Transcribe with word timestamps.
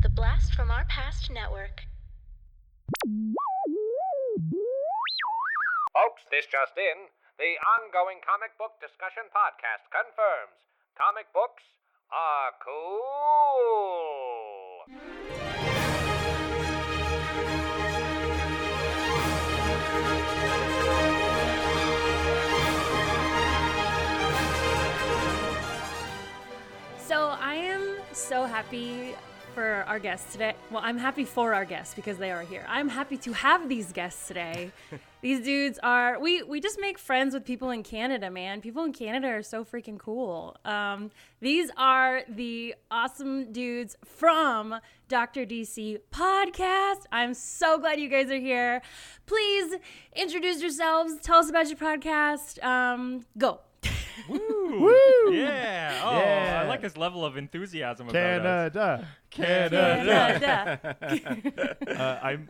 The 0.00 0.08
Blast 0.08 0.54
from 0.54 0.70
Our 0.70 0.84
Past 0.84 1.28
Network. 1.28 1.82
Folks, 5.92 6.22
this 6.30 6.46
just 6.46 6.78
in. 6.78 7.10
The 7.36 7.58
ongoing 7.82 8.20
comic 8.24 8.56
book 8.58 8.78
discussion 8.80 9.24
podcast 9.34 9.90
confirms 9.90 10.62
comic 10.94 11.26
books 11.34 11.64
are 12.12 12.52
cool. 12.62 13.48
So 27.04 27.34
I 27.40 27.54
am 27.56 27.96
so 28.12 28.44
happy 28.44 29.16
for 29.58 29.82
our 29.88 29.98
guests 29.98 30.30
today. 30.30 30.54
Well, 30.70 30.82
I'm 30.84 30.98
happy 30.98 31.24
for 31.24 31.52
our 31.52 31.64
guests 31.64 31.92
because 31.92 32.16
they 32.16 32.30
are 32.30 32.42
here. 32.42 32.64
I'm 32.68 32.88
happy 32.88 33.16
to 33.16 33.32
have 33.32 33.68
these 33.68 33.92
guests 33.92 34.28
today. 34.28 34.70
these 35.20 35.40
dudes 35.40 35.80
are 35.82 36.20
we 36.20 36.44
we 36.44 36.60
just 36.60 36.78
make 36.80 36.96
friends 36.96 37.34
with 37.34 37.44
people 37.44 37.70
in 37.70 37.82
Canada, 37.82 38.30
man. 38.30 38.60
People 38.60 38.84
in 38.84 38.92
Canada 38.92 39.26
are 39.26 39.42
so 39.42 39.64
freaking 39.64 39.98
cool. 39.98 40.56
Um, 40.64 41.10
these 41.40 41.72
are 41.76 42.22
the 42.28 42.76
awesome 42.92 43.52
dudes 43.52 43.96
from 44.04 44.76
Dr. 45.08 45.44
DC 45.44 46.02
podcast. 46.12 47.02
I'm 47.10 47.34
so 47.34 47.78
glad 47.80 47.98
you 47.98 48.08
guys 48.08 48.30
are 48.30 48.38
here. 48.38 48.80
Please 49.26 49.74
introduce 50.14 50.62
yourselves. 50.62 51.14
Tell 51.20 51.38
us 51.38 51.50
about 51.50 51.66
your 51.66 51.78
podcast. 51.78 52.62
Um, 52.62 53.26
go. 53.36 53.58
Woo! 54.28 55.32
Yeah. 55.32 56.00
Oh, 56.04 56.18
Yeah. 56.18 56.62
I 56.64 56.68
like 56.68 56.80
this 56.82 56.96
level 56.96 57.24
of 57.24 57.36
enthusiasm 57.36 58.08
about 58.08 58.76
us. 58.76 59.06
Canada, 59.30 60.16
Canada. 61.00 61.76
Uh, 61.88 62.18
I'm, 62.22 62.48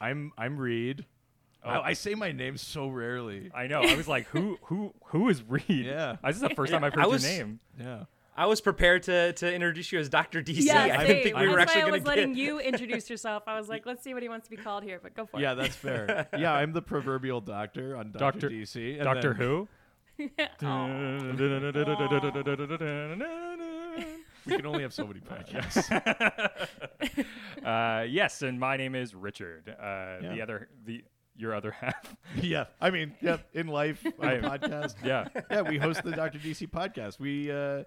I'm, 0.00 0.32
I'm 0.38 0.56
Reed. 0.58 1.04
Oh, 1.62 1.68
I 1.80 1.92
say 1.92 2.14
my 2.14 2.32
name 2.32 2.56
so 2.56 2.88
rarely. 2.88 3.50
I 3.54 3.66
know. 3.66 3.82
I 3.82 3.94
was 3.94 4.08
like, 4.08 4.26
who, 4.28 4.58
who, 4.62 4.94
who 5.06 5.28
is 5.28 5.42
Reed? 5.42 5.64
Yeah. 5.68 6.16
This 6.24 6.36
is 6.36 6.42
the 6.42 6.48
first 6.50 6.72
time 6.72 6.84
I've 6.84 6.94
heard 6.94 7.04
I 7.04 7.06
was- 7.06 7.22
your 7.22 7.32
name. 7.32 7.60
Yeah. 7.78 8.04
I 8.36 8.46
was 8.46 8.62
prepared 8.62 9.02
to 9.02 9.34
to 9.34 9.52
introduce 9.52 9.92
you 9.92 9.98
as 9.98 10.08
Dr. 10.08 10.40
DC. 10.42 10.60
Yeah, 10.62 10.82
I 10.98 11.04
didn't 11.04 11.24
think 11.24 11.36
we 11.36 11.42
That's 11.42 11.50
were 11.50 11.56
why 11.56 11.62
actually 11.62 11.82
I 11.82 11.90
was 11.90 12.04
letting 12.04 12.34
you 12.34 12.58
introduce 12.72 13.10
yourself. 13.10 13.42
I 13.46 13.58
was 13.58 13.68
like, 13.68 13.84
let's 13.84 14.02
see 14.02 14.14
what 14.14 14.22
he 14.22 14.30
wants 14.30 14.46
to 14.48 14.50
be 14.50 14.56
called 14.56 14.82
here, 14.82 14.98
but 15.02 15.14
go 15.14 15.26
for 15.26 15.38
Yeah, 15.38 15.52
it. 15.52 15.56
Yeah, 15.56 15.62
that's 15.62 15.76
fair. 15.76 16.28
yeah, 16.38 16.52
I'm 16.54 16.72
the 16.72 16.80
proverbial 16.80 17.42
doctor 17.42 17.96
on 17.96 18.12
Doctor, 18.12 18.18
Doctor- 18.48 18.50
DC. 18.50 19.02
Doctor 19.02 19.34
then- 19.34 19.36
Who? 19.46 19.68
We 24.46 24.56
can 24.56 24.64
only 24.66 24.82
have 24.82 24.94
so 24.94 25.06
many 25.06 25.20
podcasts. 25.20 25.90
uh, 27.64 28.04
yes, 28.08 28.40
and 28.42 28.58
my 28.58 28.76
name 28.78 28.94
is 28.94 29.14
Richard. 29.14 29.68
Uh, 29.68 30.20
The 30.32 30.40
other, 30.42 30.68
the 30.84 31.04
your 31.36 31.54
other 31.54 31.70
half. 31.70 32.16
yeah, 32.36 32.64
I 32.80 32.90
mean, 32.90 33.14
yeah, 33.20 33.38
in 33.54 33.66
life, 33.68 34.04
on 34.18 34.28
I- 34.28 34.38
podcast. 34.40 34.96
yeah. 35.04 35.26
yeah, 35.50 35.62
we 35.62 35.78
host 35.78 36.02
the 36.04 36.10
Doctor 36.12 36.38
DC 36.38 36.68
podcast. 36.70 37.18
We, 37.18 37.50
uh, 37.50 37.84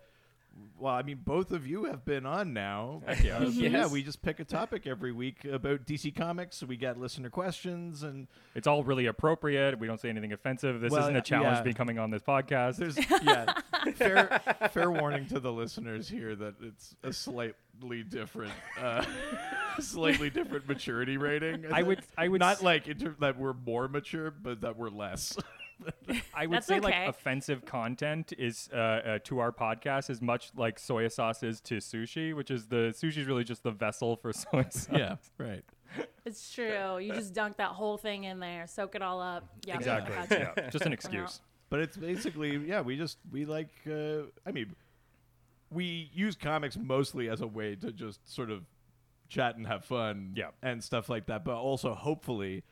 well, 0.80 0.94
I 0.94 1.02
mean, 1.02 1.20
both 1.24 1.52
of 1.52 1.66
you 1.66 1.86
have 1.86 2.04
been 2.06 2.26
on 2.26 2.54
now. 2.54 3.02
Heck 3.08 3.24
yeah. 3.24 3.38
Uh, 3.38 3.44
yeah, 3.48 3.88
we 3.88 4.04
just 4.04 4.22
pick 4.22 4.40
a 4.40 4.44
topic 4.44 4.86
every 4.86 5.12
week 5.12 5.46
about 5.46 5.86
DC 5.86 6.14
Comics. 6.16 6.62
We 6.64 6.76
get 6.78 7.00
listener 7.00 7.30
questions, 7.30 8.04
and 8.04 8.28
It's 8.54 8.68
all 8.68 8.84
really 8.84 9.06
appropriate. 9.06 9.80
We 9.80 9.88
don't 9.88 10.00
say 10.00 10.10
anything 10.10 10.34
offensive. 10.34 10.82
This 10.82 10.92
Well, 10.92 11.04
isn't 11.04 11.16
a 11.16 11.22
challenge 11.22 11.58
yeah. 11.58 11.64
becoming 11.64 12.00
on 12.00 12.12
this 12.12 12.22
podcast. 12.22 12.78
there's 12.78 12.98
yeah, 13.24 13.54
fair 13.96 14.42
fair 14.72 14.92
warning 14.92 15.26
to 15.28 15.40
the 15.40 15.52
listeners 15.52 16.08
here 16.10 16.36
that 16.36 16.56
it's 16.62 16.96
a 17.04 17.14
slightly 17.14 18.04
different, 18.08 18.52
uh, 18.80 19.04
slightly 19.80 20.30
different 20.30 20.68
maturity 20.68 21.18
rating. 21.18 21.66
I 21.72 21.82
would, 21.84 22.02
I 22.18 22.28
would 22.28 22.40
not 22.40 22.58
s- 22.58 22.64
like 22.64 22.88
inter- 22.88 23.16
that 23.20 23.38
we're 23.40 23.54
more 23.54 23.88
mature, 23.88 24.32
but 24.32 24.62
that 24.62 24.78
we're 24.78 24.90
less. 24.90 25.38
I 26.34 26.46
would 26.48 26.58
That's 26.58 26.68
say 26.68 26.80
like 26.80 27.08
offensive 27.08 27.66
content 27.66 28.34
is 28.38 28.70
uh, 28.74 28.78
uh, 28.78 29.20
to 29.26 29.40
our 29.40 29.52
podcast 29.52 30.10
as 30.10 30.22
much 30.22 30.52
like 30.56 30.80
soy 30.80 31.08
sauce 31.08 31.44
is 31.44 31.62
to 31.62 31.78
sushi, 31.78 32.36
which 32.36 32.52
is 32.52 32.68
the 32.68 32.94
sushi 32.96 33.18
is 33.18 33.26
really 33.28 33.44
just 33.44 33.64
the 33.64 33.72
vessel 33.72 34.16
for 34.16 34.32
soy 34.34 34.64
sauce. 34.70 34.88
yeah, 34.92 35.16
right. 35.38 35.64
It's 36.26 36.52
true. 36.54 36.98
You 36.98 37.14
just 37.14 37.34
dunk 37.34 37.58
that 37.58 37.70
whole 37.70 37.98
thing 37.98 38.24
in 38.24 38.40
there, 38.40 38.66
soak 38.68 38.96
it 38.96 39.02
all 39.02 39.22
up. 39.22 39.48
Yeah, 39.66 39.76
exactly. 39.76 40.16
gotcha. 40.16 40.54
yeah, 40.58 40.70
just 40.70 40.86
an 40.86 40.94
excuse. 40.94 41.42
But 41.70 41.80
it's 41.80 41.98
basically 41.98 42.58
yeah, 42.68 42.82
we 42.82 42.98
just 42.98 43.18
we 43.32 43.46
like 43.46 43.70
uh, 43.88 44.24
I 44.46 44.52
mean 44.52 44.76
we 45.70 46.10
use 46.14 46.36
comics 46.36 46.78
mostly 46.78 47.30
as 47.30 47.42
a 47.42 47.48
way 47.48 47.76
to 47.76 47.92
just 47.92 48.32
sort 48.32 48.52
of 48.52 48.64
chat 49.28 49.56
and 49.56 49.66
have 49.66 49.84
fun 49.84 50.34
Yeah. 50.36 50.50
and 50.62 50.84
stuff 50.84 51.10
like 51.10 51.26
that, 51.28 51.44
but 51.44 51.56
also 51.56 51.96
hopefully 51.96 52.64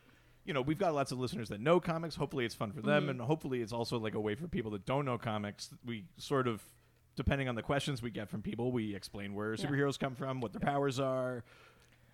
you 0.46 0.53
know, 0.53 0.62
we've 0.62 0.78
got 0.78 0.94
lots 0.94 1.12
of 1.12 1.19
listeners 1.19 1.50
that 1.50 1.62
know 1.62 1.79
comics. 1.79 2.16
Hopefully 2.16 2.46
it's 2.46 2.56
fun 2.56 2.72
for 2.72 2.81
them 2.81 3.03
mm-hmm. 3.03 3.12
and 3.12 3.22
hopefully 3.22 3.62
it's 3.62 3.74
also 3.74 3.97
like 4.00 4.16
a 4.16 4.19
way 4.19 4.35
for 4.35 4.47
people 4.47 4.72
that 4.72 4.85
don't 4.85 5.06
know 5.06 5.18
comics. 5.18 5.69
We 5.85 6.06
sort 6.18 6.47
of 6.47 6.63
depending 7.16 7.50
on 7.50 7.56
the 7.56 7.62
questions 7.62 8.02
we 8.02 8.09
get 8.09 8.29
from 8.29 8.41
people, 8.41 8.72
we 8.72 8.96
explain 8.96 9.34
where 9.34 9.53
Yeah. 9.53 9.66
superheroes 9.66 10.00
come 10.00 10.16
from, 10.16 10.41
what 10.41 10.53
their 10.53 10.62
powers 10.62 11.00
are, 11.00 11.44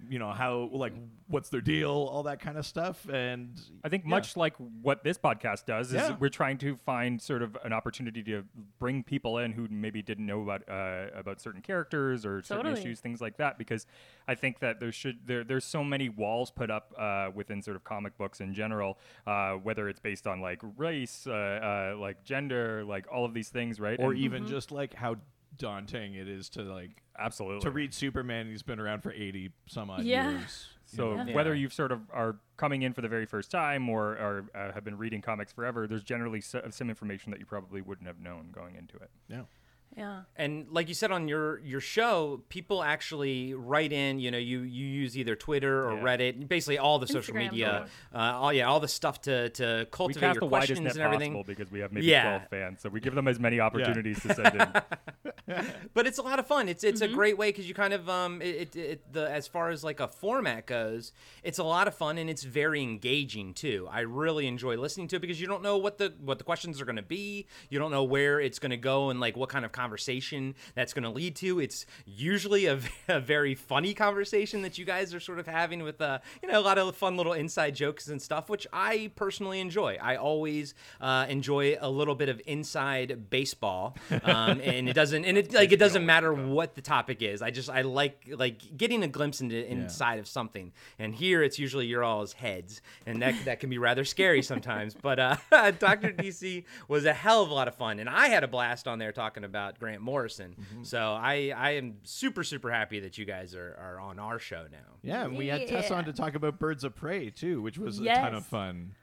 you 0.09 0.19
know, 0.19 0.31
how 0.31 0.69
like 0.71 0.93
what's 1.27 1.49
their 1.49 1.61
deal, 1.61 1.89
all 1.89 2.23
that 2.23 2.39
kind 2.39 2.57
of 2.57 2.65
stuff 2.65 3.07
and 3.09 3.59
I 3.83 3.89
think 3.89 4.03
yeah. 4.03 4.09
much 4.11 4.37
like 4.37 4.53
what 4.81 5.03
this 5.03 5.17
podcast 5.17 5.65
does 5.65 5.87
is 5.87 5.95
Yeah. 5.95 6.15
we're 6.19 6.29
trying 6.29 6.57
to 6.59 6.75
find 6.77 7.21
sort 7.21 7.41
of 7.41 7.57
an 7.63 7.73
opportunity 7.73 8.21
to 8.23 8.43
bring 8.79 9.03
people 9.03 9.39
in 9.39 9.51
who 9.53 9.67
maybe 9.69 10.01
didn't 10.01 10.25
know 10.25 10.41
about 10.43 10.67
uh, 10.69 11.07
about 11.15 11.41
certain 11.41 11.61
characters 11.61 12.25
or 12.25 12.41
certain 12.43 12.71
issues, 12.71 12.99
things 12.99 13.21
like 13.21 13.37
that. 13.37 13.57
Because 13.57 13.85
I 14.27 14.35
think 14.35 14.59
that 14.59 14.79
there 14.79 14.91
should 14.91 15.19
there 15.25 15.43
there's 15.43 15.65
so 15.65 15.83
many 15.83 16.09
walls 16.09 16.51
put 16.51 16.69
up 16.69 16.93
uh, 16.97 17.29
within 17.33 17.61
sort 17.61 17.75
of 17.75 17.83
comic 17.83 18.17
books 18.17 18.39
in 18.39 18.53
general, 18.53 18.97
uh, 19.25 19.53
whether 19.53 19.89
it's 19.89 19.99
based 19.99 20.27
on 20.27 20.41
like 20.41 20.61
race, 20.77 21.25
uh, 21.27 21.31
uh, 21.93 21.97
like 21.99 22.23
gender, 22.23 22.83
like 22.85 23.05
all 23.11 23.25
of 23.25 23.33
these 23.33 23.49
things, 23.49 23.79
right? 23.79 23.99
or 23.99 24.11
And- 24.11 24.19
even 24.19 24.45
just 24.47 24.71
like 24.71 24.93
how 24.93 25.15
daunting 25.57 26.15
it 26.15 26.27
is 26.27 26.49
to 26.49 26.61
like 26.63 27.01
absolutely 27.17 27.61
to 27.61 27.71
read 27.71 27.93
Superman. 27.93 28.47
He's 28.47 28.63
been 28.63 28.79
around 28.79 29.01
for 29.01 29.11
eighty 29.11 29.51
some 29.67 29.89
odd 29.89 30.03
Yeah. 30.03 30.31
years. 30.31 30.67
So 30.85 31.15
know? 31.23 31.33
whether 31.33 31.53
Yeah. 31.53 31.61
you 31.63 31.69
sort 31.69 31.91
of 31.91 32.01
are 32.13 32.37
coming 32.55 32.81
in 32.83 32.93
for 32.93 33.01
the 33.01 33.09
very 33.09 33.25
first 33.25 33.51
time 33.51 33.89
or, 33.89 34.11
or 34.13 34.45
uh, 34.55 34.71
have 34.71 34.83
been 34.85 34.97
reading 34.97 35.21
comics 35.21 35.51
forever, 35.51 35.85
there's 35.85 36.03
generally 36.03 36.39
so, 36.41 36.61
some 36.69 36.89
information 36.89 37.31
that 37.31 37.39
you 37.41 37.45
probably 37.45 37.81
wouldn't 37.81 38.07
have 38.07 38.19
known 38.19 38.51
going 38.53 38.75
into 38.75 38.95
it. 38.97 39.09
yeah, 39.27 39.41
Yeah. 39.97 40.21
And 40.37 40.67
like 40.71 40.87
you 40.87 40.93
said 40.93 41.11
on 41.11 41.27
your 41.27 41.59
your 41.59 41.81
show, 41.81 42.41
people 42.47 42.83
actually 42.83 43.53
write 43.53 43.91
in. 43.91 44.19
You 44.19 44.31
know, 44.31 44.37
you 44.37 44.59
you 44.61 44.85
use 44.85 45.17
either 45.17 45.35
Twitter 45.35 45.89
or 45.89 45.95
Yeah. 45.97 46.03
Reddit, 46.03 46.47
basically 46.47 46.77
all 46.77 46.99
the 46.99 47.07
social 47.07 47.33
Instagram, 47.33 47.51
media, 47.51 47.67
totally. 47.67 47.89
uh, 48.13 48.39
all 48.39 48.53
yeah, 48.53 48.67
all 48.67 48.79
the 48.79 48.87
stuff 48.87 49.19
to 49.23 49.49
to 49.49 49.79
We 49.79 49.85
cultivate 49.91 50.19
cast 50.21 50.35
your 50.35 50.39
the 50.41 50.45
widest 50.45 50.67
questions 50.69 50.85
net 50.85 50.93
and 50.95 51.01
everything. 51.03 51.33
possible 51.33 51.43
because 51.53 51.69
we 51.69 51.79
have 51.79 51.91
maybe 51.91 52.05
Yeah. 52.07 52.37
12 52.37 52.49
fans, 52.49 52.81
so 52.81 52.87
we 52.89 53.01
give 53.01 53.13
them 53.15 53.27
as 53.27 53.39
many 53.41 53.59
opportunities 53.59 54.21
to 54.21 54.33
send 54.33 54.55
in. 54.55 54.71
but 55.93 56.05
it's 56.05 56.17
a 56.17 56.21
lot 56.21 56.39
of 56.39 56.47
fun. 56.47 56.67
It's 56.69 56.83
it's 56.83 57.01
Mm-hmm. 57.01 57.13
a 57.13 57.15
great 57.15 57.37
way 57.37 57.49
because 57.49 57.67
you 57.67 57.73
kind 57.73 57.93
of 57.93 58.09
um 58.09 58.41
it, 58.41 58.75
it, 58.75 58.75
it 58.75 59.13
the 59.13 59.29
as 59.31 59.47
far 59.47 59.69
as 59.69 59.83
like 59.83 59.99
a 59.99 60.07
format 60.07 60.65
goes, 60.65 61.11
it's 61.43 61.57
a 61.59 61.63
lot 61.63 61.87
of 61.87 61.95
fun 61.95 62.17
and 62.17 62.29
it's 62.29 62.43
very 62.43 62.81
engaging 62.81 63.53
too. 63.53 63.87
I 63.91 64.01
really 64.01 64.47
enjoy 64.47 64.75
listening 64.77 65.07
to 65.09 65.15
it 65.17 65.19
because 65.21 65.39
you 65.39 65.47
don't 65.47 65.63
know 65.63 65.77
what 65.77 65.97
the 65.99 66.13
what 66.19 66.37
the 66.37 66.43
questions 66.43 66.81
are 66.81 66.85
going 66.85 66.95
to 66.97 67.01
be. 67.01 67.47
You 67.69 67.79
don't 67.79 67.91
know 67.91 68.03
where 68.03 68.39
it's 68.39 68.59
going 68.59 68.71
to 68.71 68.77
go 68.77 69.09
and 69.09 69.19
like 69.19 69.37
what 69.37 69.49
kind 69.49 69.63
of 69.63 69.71
conversation 69.71 70.55
that's 70.75 70.93
going 70.93 71.03
to 71.03 71.09
lead 71.09 71.35
to. 71.37 71.59
It's 71.59 71.85
usually 72.05 72.65
a, 72.65 72.79
a 73.07 73.19
very 73.19 73.55
funny 73.55 73.93
conversation 73.93 74.63
that 74.63 74.77
you 74.77 74.85
guys 74.85 75.13
are 75.13 75.19
sort 75.19 75.39
of 75.39 75.47
having 75.47 75.83
with 75.83 76.01
uh 76.01 76.19
you 76.41 76.49
know 76.49 76.59
a 76.59 76.61
lot 76.61 76.77
of 76.77 76.95
fun 76.95 77.15
little 77.15 77.33
inside 77.33 77.75
jokes 77.75 78.07
and 78.07 78.21
stuff, 78.21 78.49
which 78.49 78.67
I 78.73 79.11
personally 79.15 79.59
enjoy. 79.59 79.97
I 80.01 80.15
always 80.17 80.73
uh, 80.99 81.25
enjoy 81.29 81.77
a 81.79 81.89
little 81.89 82.15
bit 82.15 82.27
of 82.29 82.41
inside 82.45 83.29
baseball, 83.29 83.95
um, 84.23 84.59
and 84.63 84.89
it 84.89 84.93
doesn't 84.93 85.23
and 85.25 85.36
it 85.37 85.53
like 85.53 85.71
it 85.71 85.77
doesn't 85.77 86.05
matter 86.05 86.33
what 86.33 86.75
the 86.75 86.81
topic 86.81 87.21
is. 87.21 87.41
I 87.41 87.51
just 87.51 87.69
I 87.69 87.81
like 87.81 88.27
like 88.35 88.75
getting 88.75 89.03
a 89.03 89.07
glimpse 89.07 89.41
into 89.41 89.55
inside 89.69 90.19
of 90.19 90.27
something. 90.27 90.73
And 90.99 91.13
here 91.15 91.43
it's 91.43 91.57
usually 91.59 91.85
your 91.85 92.03
all's 92.03 92.33
heads, 92.33 92.81
and 93.05 93.21
that 93.21 93.35
that 93.45 93.59
can 93.59 93.69
be 93.69 93.77
rather 93.77 94.03
scary 94.05 94.41
sometimes. 94.41 94.95
But 95.01 95.19
uh, 95.19 95.37
Doctor 95.79 96.11
DC 96.11 96.63
was 96.87 97.05
a 97.05 97.13
hell 97.13 97.43
of 97.43 97.49
a 97.49 97.53
lot 97.53 97.67
of 97.67 97.75
fun, 97.75 97.99
and 97.99 98.09
I 98.09 98.27
had 98.27 98.43
a 98.43 98.47
blast 98.47 98.87
on 98.87 98.99
there 98.99 99.11
talking 99.11 99.43
about 99.43 99.79
Grant 99.79 100.01
Morrison. 100.01 100.55
So 100.83 100.99
I 100.99 101.53
I 101.55 101.71
am 101.71 101.97
super 102.03 102.43
super 102.43 102.71
happy 102.71 102.99
that 103.01 103.17
you 103.17 103.25
guys 103.25 103.55
are 103.55 103.75
are 103.79 103.99
on 103.99 104.19
our 104.19 104.39
show 104.39 104.65
now. 104.71 104.97
yeah. 105.03 105.23
And 105.25 105.37
we 105.37 105.47
had 105.47 105.67
Tess 105.67 105.91
on 105.91 106.05
to 106.05 106.13
talk 106.13 106.35
about 106.35 106.59
Birds 106.59 106.83
of 106.83 106.95
Prey 106.95 107.29
too, 107.29 107.61
which 107.61 107.77
was 107.77 107.99
a 107.99 108.05
ton 108.05 108.35
of 108.35 108.45
fun. 108.45 108.95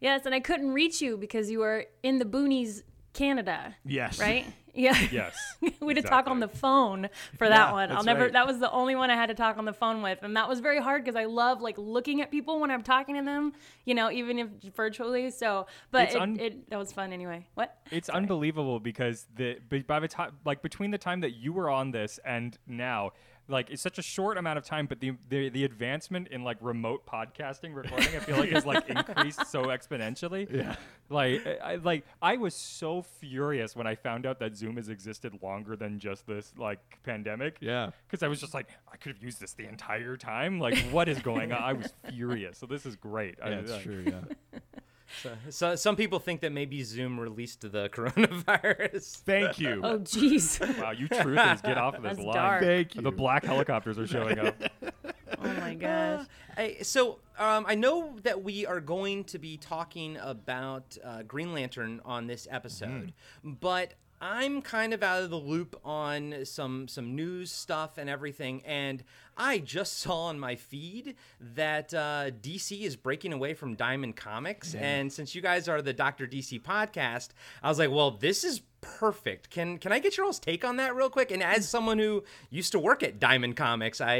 Yes, 0.00 0.24
and 0.24 0.34
I 0.34 0.40
couldn't 0.40 0.70
reach 0.72 1.02
you 1.02 1.16
because 1.18 1.50
you 1.50 1.58
were 1.58 1.84
in 2.02 2.18
the 2.18 2.24
boonies, 2.24 2.82
Canada. 3.12 3.76
Yes, 3.84 4.18
Right? 4.18 4.46
Yeah. 4.74 4.96
Yes. 5.10 5.36
we 5.60 5.94
had 5.94 5.96
to 5.96 6.02
talk 6.02 6.26
on 6.26 6.40
the 6.40 6.48
phone 6.48 7.08
for 7.38 7.48
that 7.48 7.68
Yeah, 7.68 7.72
one. 7.72 7.92
I'll 7.92 8.04
never. 8.04 8.22
right. 8.22 8.32
That 8.32 8.46
was 8.46 8.58
the 8.58 8.70
only 8.70 8.94
one 8.94 9.10
I 9.10 9.14
had 9.16 9.26
to 9.26 9.34
talk 9.34 9.58
on 9.58 9.64
the 9.64 9.72
phone 9.72 10.02
with, 10.02 10.18
and 10.22 10.36
that 10.36 10.48
was 10.48 10.60
very 10.60 10.80
hard 10.80 11.04
because 11.04 11.16
I 11.16 11.24
love 11.24 11.60
like 11.60 11.76
looking 11.78 12.20
at 12.20 12.30
people 12.30 12.60
when 12.60 12.70
I'm 12.70 12.82
talking 12.82 13.16
to 13.16 13.22
them. 13.22 13.52
You 13.84 13.94
know, 13.94 14.10
even 14.10 14.38
if 14.38 14.48
virtually. 14.74 15.30
So, 15.30 15.66
but 15.90 16.10
it, 16.10 16.16
un- 16.20 16.38
it 16.38 16.70
that 16.70 16.78
was 16.78 16.92
fun 16.92 17.12
anyway. 17.12 17.46
What? 17.54 17.76
It's 17.90 18.08
unbelievable 18.08 18.80
because 18.80 19.26
the 19.36 19.58
by 19.86 20.00
the 20.00 20.08
time 20.08 20.32
like 20.44 20.62
between 20.62 20.90
the 20.90 20.98
time 20.98 21.20
that 21.20 21.34
you 21.34 21.52
were 21.52 21.68
on 21.70 21.90
this 21.90 22.18
and 22.24 22.56
now, 22.66 23.12
like 23.50 23.70
it's 23.70 23.82
such 23.82 23.98
a 23.98 24.02
short 24.02 24.38
amount 24.38 24.58
of 24.58 24.64
time, 24.64 24.86
but 24.86 25.00
the 25.00 25.12
the, 25.28 25.48
the 25.50 25.64
advancement 25.64 26.28
in 26.28 26.44
like 26.44 26.56
remote 26.60 27.06
podcasting 27.06 27.74
recording, 27.74 28.08
I 28.08 28.20
feel 28.20 28.36
like 28.36 28.52
is 28.52 28.64
like 28.64 28.88
increased 28.88 29.46
so 29.46 29.64
exponentially. 29.64 30.50
Yeah. 30.52 30.76
Like 31.08 31.44
I, 31.62 31.74
like 31.76 32.04
I 32.22 32.36
was 32.36 32.54
so 32.54 33.02
furious 33.02 33.74
when 33.74 33.86
I 33.86 33.94
found 33.96 34.26
out 34.26 34.38
that 34.38 34.56
Zoom 34.56 34.76
has 34.76 34.88
existed 34.88 35.42
longer 35.42 35.76
than 35.76 35.98
just 35.98 36.26
this 36.26 36.52
like 36.56 36.78
pandemic. 37.02 37.56
Yeah. 37.60 37.90
Because 38.06 38.22
I 38.22 38.28
was 38.28 38.40
just 38.40 38.54
like, 38.54 38.68
I 38.92 38.96
could 38.96 39.12
have 39.12 39.22
used 39.22 39.40
this 39.40 39.52
the 39.54 39.66
entire 39.66 40.16
time. 40.16 40.60
Like, 40.60 40.78
what 40.92 41.08
is 41.08 41.18
going 41.18 41.52
on? 41.52 41.62
I 41.62 41.72
was 41.72 41.92
furious. 42.08 42.58
So 42.58 42.66
this 42.66 42.86
is 42.86 42.96
great. 42.96 43.38
I- 43.42 43.50
it's 43.50 43.72
I- 43.72 43.82
true. 43.82 44.04
Yeah. 44.06 44.60
So, 45.22 45.32
so 45.50 45.76
some 45.76 45.96
people 45.96 46.18
think 46.18 46.40
that 46.40 46.52
maybe 46.52 46.82
Zoom 46.82 47.18
released 47.18 47.60
the 47.60 47.88
coronavirus. 47.92 49.16
Thank 49.18 49.58
you. 49.58 49.80
Oh, 49.82 49.98
jeez. 49.98 50.60
Wow, 50.80 50.92
you 50.92 51.08
truthers, 51.08 51.62
get 51.62 51.78
off 51.78 51.96
of 51.96 52.02
this 52.02 52.16
That's 52.16 52.26
line. 52.26 52.34
dark. 52.34 52.62
Thank 52.62 52.94
you. 52.94 53.02
The 53.02 53.10
black 53.10 53.44
helicopters 53.44 53.98
are 53.98 54.06
showing 54.06 54.38
up. 54.38 54.56
oh 54.82 55.52
my 55.60 55.74
gosh. 55.74 56.26
Hey, 56.56 56.82
so 56.82 57.18
um, 57.38 57.64
I 57.66 57.74
know 57.74 58.16
that 58.22 58.42
we 58.42 58.66
are 58.66 58.80
going 58.80 59.24
to 59.24 59.38
be 59.38 59.56
talking 59.56 60.18
about 60.18 60.96
uh, 61.02 61.22
Green 61.22 61.54
Lantern 61.54 62.00
on 62.04 62.26
this 62.26 62.46
episode, 62.50 63.12
but 63.44 63.94
I'm 64.20 64.60
kind 64.60 64.92
of 64.92 65.02
out 65.02 65.22
of 65.22 65.30
the 65.30 65.36
loop 65.36 65.80
on 65.84 66.44
some 66.44 66.88
some 66.88 67.16
news 67.16 67.50
stuff 67.50 67.96
and 67.96 68.10
everything, 68.10 68.62
and 68.66 69.02
I 69.36 69.58
just 69.58 69.98
saw 69.98 70.26
on 70.26 70.38
my 70.38 70.56
feed 70.56 71.14
that 71.54 71.94
uh, 71.94 72.30
DC 72.30 72.82
is 72.82 72.96
breaking 72.96 73.32
away 73.32 73.54
from 73.54 73.74
Diamond 73.76 74.16
Comics, 74.16 74.74
and 74.74 75.12
since 75.12 75.34
you 75.34 75.40
guys 75.40 75.68
are 75.68 75.80
the 75.80 75.94
Doctor 75.94 76.26
DC 76.26 76.60
podcast, 76.60 77.28
I 77.62 77.68
was 77.68 77.78
like, 77.78 77.90
well, 77.90 78.10
this 78.10 78.44
is 78.44 78.60
perfect. 78.80 79.50
Can 79.50 79.78
can 79.78 79.92
I 79.92 79.98
get 79.98 80.16
your 80.16 80.26
all's 80.26 80.38
take 80.38 80.64
on 80.64 80.76
that 80.76 80.94
real 80.94 81.10
quick? 81.10 81.30
And 81.30 81.42
as 81.42 81.68
someone 81.68 81.98
who 81.98 82.24
used 82.50 82.72
to 82.72 82.78
work 82.78 83.02
at 83.02 83.18
Diamond 83.20 83.56
Comics, 83.56 84.00
I 84.00 84.14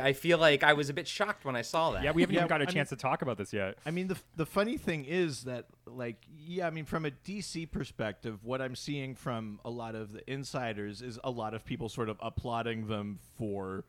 I, 0.00 0.08
I 0.08 0.12
feel 0.12 0.38
like 0.38 0.62
I 0.62 0.72
was 0.74 0.88
a 0.88 0.92
bit 0.92 1.08
shocked 1.08 1.44
when 1.44 1.56
I 1.56 1.62
saw 1.62 1.92
that. 1.92 2.04
Yeah, 2.04 2.12
we 2.12 2.22
haven't 2.22 2.34
Yeah, 2.34 2.40
even 2.40 2.48
got 2.48 2.60
a 2.60 2.64
I 2.64 2.66
mean- 2.66 2.74
chance 2.74 2.88
to 2.90 2.96
talk 2.96 3.22
about 3.22 3.38
this 3.38 3.52
yet. 3.52 3.78
I 3.86 3.90
mean, 3.90 4.08
the 4.08 4.16
the 4.36 4.46
funny 4.46 4.76
thing 4.76 5.04
is 5.04 5.44
that, 5.44 5.66
like, 5.86 6.16
yeah, 6.36 6.66
I 6.66 6.70
mean, 6.70 6.84
from 6.84 7.04
a 7.06 7.10
DC 7.10 7.70
perspective, 7.70 8.44
what 8.44 8.60
I'm 8.60 8.76
seeing 8.76 9.14
from 9.14 9.60
a 9.64 9.70
lot 9.70 9.94
of 9.94 10.12
the 10.12 10.30
insiders 10.30 11.02
is 11.02 11.18
a 11.24 11.30
lot 11.30 11.54
of 11.54 11.64
people 11.64 11.88
sort 11.88 12.08
of 12.08 12.16
applauding 12.20 12.86
them 12.88 13.18
for 13.38 13.84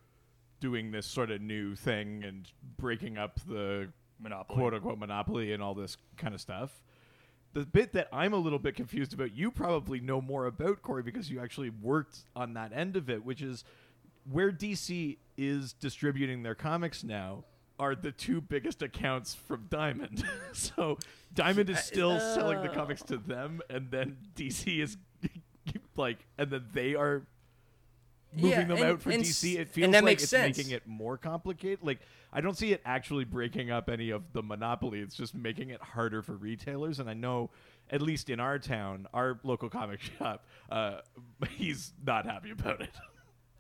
doing 0.60 0.92
this 0.92 1.06
sort 1.06 1.30
of 1.32 1.42
new 1.42 1.76
thing 1.76 2.24
and 2.24 2.50
breaking 2.78 3.18
up 3.18 3.40
the 3.48 3.90
Monopoly. 4.20 4.58
quote 4.58 4.74
unquote 4.74 4.98
monopoly 5.00 5.52
and 5.52 5.62
all 5.62 5.74
this 5.74 5.98
kind 6.16 6.34
of 6.34 6.40
stuff. 6.40 6.82
The 7.54 7.66
bit 7.66 7.94
that 7.94 8.08
I'm 8.12 8.34
a 8.34 8.38
little 8.38 8.60
bit 8.60 8.76
confused 8.76 9.14
about, 9.14 9.36
you 9.36 9.52
probably 9.52 10.00
know 10.00 10.22
more 10.22 10.48
about 10.48 10.82
Corey 10.82 11.04
because 11.04 11.30
you 11.30 11.40
actually 11.40 11.70
worked 11.70 12.20
on 12.36 12.54
that 12.56 12.74
end 12.74 12.96
of 12.96 13.10
it, 13.10 13.24
which 13.24 13.42
is 13.42 13.64
where 14.32 14.52
DC 14.52 15.18
is 15.38 15.74
distributing 15.74 16.44
their 16.44 16.56
comics 16.56 17.04
now 17.04 17.44
are 17.80 17.96
the 17.96 18.12
two 18.12 18.42
biggest 18.42 18.82
accounts 18.82 19.36
from 19.36 19.68
Diamond. 19.70 20.24
so 20.54 20.98
Diamond 21.34 21.70
is 21.70 21.80
still 21.80 22.20
selling 22.20 22.62
the 22.62 22.72
uh. 22.72 22.74
comics 22.74 23.04
to 23.04 23.18
them, 23.18 23.62
and 23.70 23.90
then 23.92 24.18
DC 24.36 24.82
is 24.82 24.98
like, 25.96 26.26
and 26.38 26.50
then 26.50 26.66
they 26.74 26.96
are 26.96 27.24
moving 28.36 28.50
Yeah, 28.52 28.64
them 28.66 28.72
and- 28.78 28.84
out 28.86 29.02
for 29.02 29.12
DC. 29.12 29.58
It 29.58 29.70
feels 29.70 29.94
like 29.94 30.14
it's 30.22 30.30
sense. 30.30 30.58
making 30.58 30.72
it 30.72 30.88
more 30.88 31.18
complicated. 31.18 31.80
Like 31.82 32.00
I 32.32 32.42
don't 32.42 32.58
see 32.58 32.74
it 32.74 32.82
actually 32.86 33.26
breaking 33.26 33.70
up 33.72 33.90
any 33.90 34.10
of 34.10 34.24
the 34.34 34.42
monopoly. 34.42 35.00
It's 35.00 35.16
just 35.16 35.36
making 35.36 35.70
it 35.70 35.82
harder 35.82 36.22
for 36.22 36.34
retailers. 36.34 37.00
And 37.00 37.10
I 37.10 37.14
know, 37.14 37.52
at 37.92 38.02
least 38.02 38.30
in 38.30 38.40
our 38.40 38.58
town, 38.60 39.08
our 39.14 39.40
local 39.44 39.70
comic 39.70 40.00
shop, 40.20 40.46
uh, 40.72 41.02
he's 41.52 41.94
not 42.06 42.26
happy 42.26 42.52
about 42.52 42.82
it. 42.82 42.90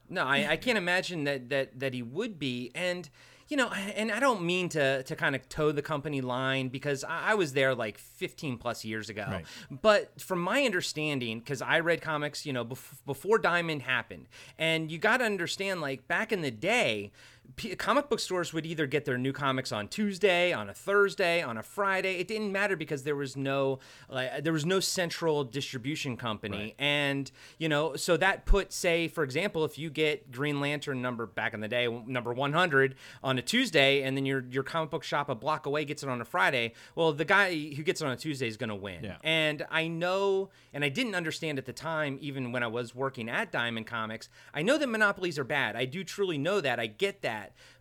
No, 0.10 0.26
I, 0.26 0.52
I 0.52 0.58
can't 0.58 0.78
imagine 0.78 1.24
that, 1.24 1.50
that 1.50 1.80
that 1.80 1.94
he 1.94 2.02
would 2.04 2.38
be. 2.38 2.72
And 2.76 3.10
you 3.54 3.58
know, 3.58 3.70
and 3.70 4.12
I 4.12 4.20
don't 4.20 4.42
mean 4.42 4.68
to 4.70 5.04
to 5.04 5.16
kind 5.16 5.36
of 5.36 5.48
toe 5.48 5.72
the 5.72 5.84
company 5.84 6.22
line 6.22 6.70
because 6.70 7.06
I, 7.08 7.36
was 7.36 7.54
there 7.54 7.76
like 7.76 8.00
15 8.00 8.58
plus 8.58 8.84
years 8.84 9.12
ago. 9.12 9.28
Right. 9.30 9.46
But 9.70 10.20
from 10.20 10.42
my 10.42 10.64
understanding, 10.64 11.38
because 11.38 11.62
I 11.62 11.82
read 11.82 12.02
comics, 12.02 12.48
you 12.48 12.54
know, 12.54 12.66
bef- 12.66 13.06
before 13.06 13.38
Diamond 13.38 13.84
happened, 13.84 14.26
and 14.58 14.92
you 14.92 14.98
got 14.98 15.18
to 15.18 15.26
understand, 15.26 15.82
like 15.82 16.08
back 16.08 16.32
in 16.32 16.42
the 16.42 16.50
day. 16.50 17.12
P- 17.56 17.76
comic 17.76 18.10
book 18.10 18.20
stores 18.20 18.52
would 18.54 18.66
either 18.66 18.88
get 18.88 19.06
their 19.06 19.18
new 19.18 19.32
comics 19.32 19.72
on 19.72 19.88
Tuesday, 19.88 20.54
on 20.54 20.70
a 20.70 20.74
Thursday, 20.74 21.42
on 21.42 21.58
a 21.58 21.64
Friday. 21.64 22.16
It 22.16 22.28
didn't 22.28 22.52
matter 22.52 22.76
because 22.76 23.04
there 23.04 23.16
was 23.16 23.38
no 23.38 23.80
like 24.10 24.32
uh, 24.34 24.42
there 24.42 24.54
was 24.54 24.66
no 24.66 24.80
central 24.80 25.44
distribution 25.44 26.18
company, 26.18 26.74
and 26.80 27.30
you 27.60 27.70
know 27.70 27.96
so 27.96 28.18
that 28.18 28.46
put 28.46 28.74
say 28.74 29.08
for 29.08 29.24
example 29.24 29.66
if 29.66 29.78
you 29.78 29.90
get 29.90 30.32
Green 30.32 30.60
Lantern 30.60 31.02
number 31.02 31.26
back 31.26 31.54
in 31.54 31.60
the 31.60 31.68
day 31.68 31.88
number 32.08 32.34
100 32.34 32.96
on 33.24 33.38
a 33.38 33.42
Tuesday, 33.42 34.02
and 34.02 34.18
then 34.18 34.26
your 34.26 34.44
your 34.50 34.64
comic 34.64 34.90
book 34.90 35.04
shop 35.04 35.30
a 35.30 35.36
block 35.36 35.66
away 35.66 35.86
gets 35.86 36.02
it 36.02 36.10
on 36.10 36.22
a 36.22 36.26
Friday. 36.26 36.74
Well, 36.96 37.14
the 37.14 37.26
guy 37.26 37.54
who 37.54 37.84
gets 37.84 38.02
it 38.02 38.06
on 38.06 38.12
a 38.12 38.18
Tuesday 38.18 38.48
is 38.48 38.58
going 38.58 38.70
to 38.70 38.76
win. 38.76 39.04
Yeah. 39.04 39.18
And 39.24 39.66
I 39.70 39.88
know, 39.88 40.50
and 40.74 40.84
I 40.84 40.90
didn't 40.90 41.16
understand 41.16 41.58
at 41.58 41.66
the 41.66 41.74
time, 41.74 42.18
even 42.22 42.52
when 42.52 42.64
I 42.64 42.68
was 42.68 42.96
working 42.96 43.30
at 43.30 43.52
Diamond 43.52 43.88
Comics, 43.88 44.30
I 44.54 44.62
know 44.62 44.78
that 44.78 44.88
monopolies 44.88 45.38
are 45.38 45.44
bad. 45.44 45.76
I 45.76 45.86
do 45.86 46.04
truly 46.04 46.38
know 46.38 46.62
that. 46.62 46.80
I 46.80 46.88
get 46.88 47.22
that. 47.22 47.33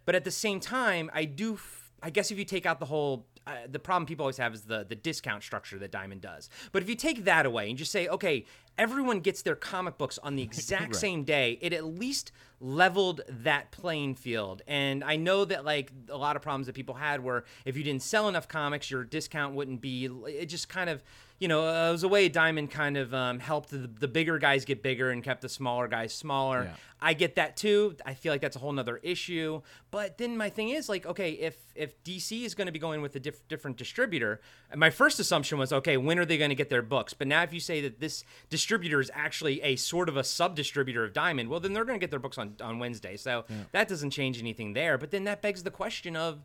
But 0.05 0.15
at 0.15 0.25
the 0.25 0.31
same 0.31 0.61
time, 0.61 1.11
I 1.13 1.25
do. 1.25 1.55
F- 1.55 1.91
I 2.03 2.11
guess 2.11 2.31
if 2.31 2.39
you 2.39 2.45
take 2.45 2.67
out 2.67 2.81
the 2.81 2.87
whole, 2.87 3.27
uh, 3.47 3.53
the 3.71 3.79
problem 3.79 4.07
people 4.07 4.25
always 4.25 4.39
have 4.39 4.55
is 4.55 4.63
the 4.63 4.85
the 4.89 4.97
discount 4.97 5.43
structure 5.43 5.79
that 5.79 5.93
Diamond 5.93 6.21
does. 6.21 6.51
But 6.73 6.83
if 6.83 6.89
you 6.89 6.97
take 6.97 7.25
that 7.25 7.47
away 7.47 7.69
and 7.69 7.79
just 7.79 7.93
say, 7.93 8.09
okay, 8.09 8.45
everyone 8.79 9.21
gets 9.21 9.43
their 9.43 9.55
comic 9.55 9.99
books 9.99 10.19
on 10.23 10.35
the 10.37 10.43
exact 10.51 10.97
same 10.97 11.25
day, 11.25 11.59
it 11.61 11.73
at 11.73 11.85
least 11.85 12.33
leveled 12.61 13.21
that 13.29 13.71
playing 13.73 14.15
field. 14.15 14.63
And 14.67 15.03
I 15.03 15.17
know 15.17 15.45
that 15.45 15.65
like 15.65 15.93
a 16.09 16.17
lot 16.17 16.37
of 16.37 16.43
problems 16.43 16.67
that 16.67 16.75
people 16.75 16.95
had 16.95 17.23
were 17.23 17.45
if 17.65 17.77
you 17.77 17.83
didn't 17.83 18.03
sell 18.03 18.29
enough 18.29 18.49
comics, 18.49 18.91
your 18.91 19.05
discount 19.05 19.55
wouldn't 19.55 19.81
be. 19.81 20.07
It 20.27 20.47
just 20.47 20.69
kind 20.69 20.89
of 20.91 21.03
you 21.43 21.49
know, 21.49 21.67
uh, 21.67 21.89
it 21.89 21.91
was 21.91 22.05
a 22.05 22.09
way 22.09 22.29
Diamond 22.29 22.71
kind 22.71 22.97
of 22.97 23.13
um, 23.13 23.41
helped 23.41 23.71
the, 23.71 23.79
the 23.79 24.07
bigger 24.07 24.39
guys 24.39 24.65
get 24.65 24.81
bigger 24.81 25.11
and 25.11 25.25
kept 25.25 25.43
the 25.43 25.49
smaller 25.49 25.89
guys 25.89 26.15
smaller. 26.15 26.67
Yeah. 26.71 26.77
I 27.01 27.15
get 27.15 27.35
that 27.35 27.57
too. 27.57 27.97
I 28.07 28.15
feel 28.15 28.33
like 28.33 28.41
that's 28.41 28.55
a 28.55 28.61
whole 28.61 28.71
nother 28.71 28.99
issue. 28.99 29.61
But 29.91 30.19
then 30.19 30.37
my 30.37 30.51
thing 30.51 30.69
is 30.69 30.89
like, 30.89 31.05
okay, 31.05 31.33
if 31.33 31.57
if 31.75 32.01
DC 32.05 32.45
is 32.45 32.55
going 32.55 32.67
to 32.67 32.73
be 32.73 32.79
going 32.79 33.03
with 33.03 33.17
a 33.17 33.19
diff- 33.19 33.49
different 33.49 33.77
distributor, 33.77 34.41
my 34.77 34.89
first 34.89 35.19
assumption 35.19 35.59
was, 35.59 35.73
okay, 35.73 35.97
when 35.97 36.17
are 36.21 36.25
they 36.25 36.39
going 36.39 36.51
to 36.51 36.55
get 36.55 36.71
their 36.71 36.81
books? 36.81 37.13
But 37.13 37.27
now 37.27 37.43
if 37.43 37.53
you 37.53 37.59
say 37.59 37.81
that 37.81 37.99
this 37.99 38.23
distributor 38.49 39.01
is 39.01 39.11
actually 39.13 39.61
a 39.63 39.75
sort 39.75 40.09
of 40.09 40.17
a 40.17 40.23
sub 40.23 40.55
distributor 40.55 41.03
of 41.03 41.13
Diamond, 41.13 41.49
well, 41.49 41.59
then 41.59 41.73
they're 41.73 41.85
going 41.85 41.99
to 41.99 42.01
get 42.01 42.11
their 42.11 42.21
books 42.21 42.39
on 42.39 42.55
on 42.61 42.79
Wednesday. 42.79 43.17
So 43.17 43.47
that 43.73 43.89
doesn't 43.89 44.11
change 44.11 44.39
anything 44.39 44.75
there. 44.75 44.97
But 44.97 45.11
then 45.11 45.25
that 45.25 45.43
begs 45.43 45.65
the 45.65 45.73
question 45.73 46.15
of 46.15 46.45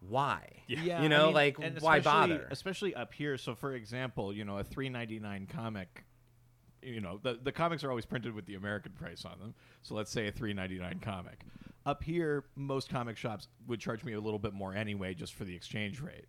why? 0.00 0.62
Yeah, 0.68 1.02
you 1.02 1.08
know, 1.08 1.22
I 1.22 1.26
mean, 1.26 1.34
like 1.34 1.80
why 1.80 2.00
bother? 2.00 2.46
Especially 2.50 2.94
up 2.94 3.12
here. 3.14 3.36
So, 3.38 3.54
for 3.54 3.74
example, 3.74 4.32
you 4.32 4.44
know, 4.44 4.58
a 4.58 4.64
three 4.64 4.88
ninety 4.88 5.18
nine 5.18 5.46
comic. 5.46 6.04
You 6.82 7.00
know, 7.00 7.18
the 7.22 7.38
the 7.42 7.52
comics 7.52 7.82
are 7.84 7.90
always 7.90 8.06
printed 8.06 8.34
with 8.34 8.46
the 8.46 8.54
American 8.54 8.92
price 8.92 9.24
on 9.24 9.38
them. 9.38 9.54
So 9.82 9.94
let's 9.94 10.10
say 10.10 10.28
a 10.28 10.32
three 10.32 10.52
ninety 10.54 10.78
nine 10.78 11.00
comic. 11.00 11.40
Up 11.84 12.02
here, 12.02 12.44
most 12.56 12.88
comic 12.88 13.16
shops 13.16 13.48
would 13.66 13.80
charge 13.80 14.04
me 14.04 14.12
a 14.12 14.20
little 14.20 14.38
bit 14.40 14.52
more 14.52 14.74
anyway, 14.74 15.14
just 15.14 15.34
for 15.34 15.44
the 15.44 15.54
exchange 15.54 16.00
rate. 16.00 16.26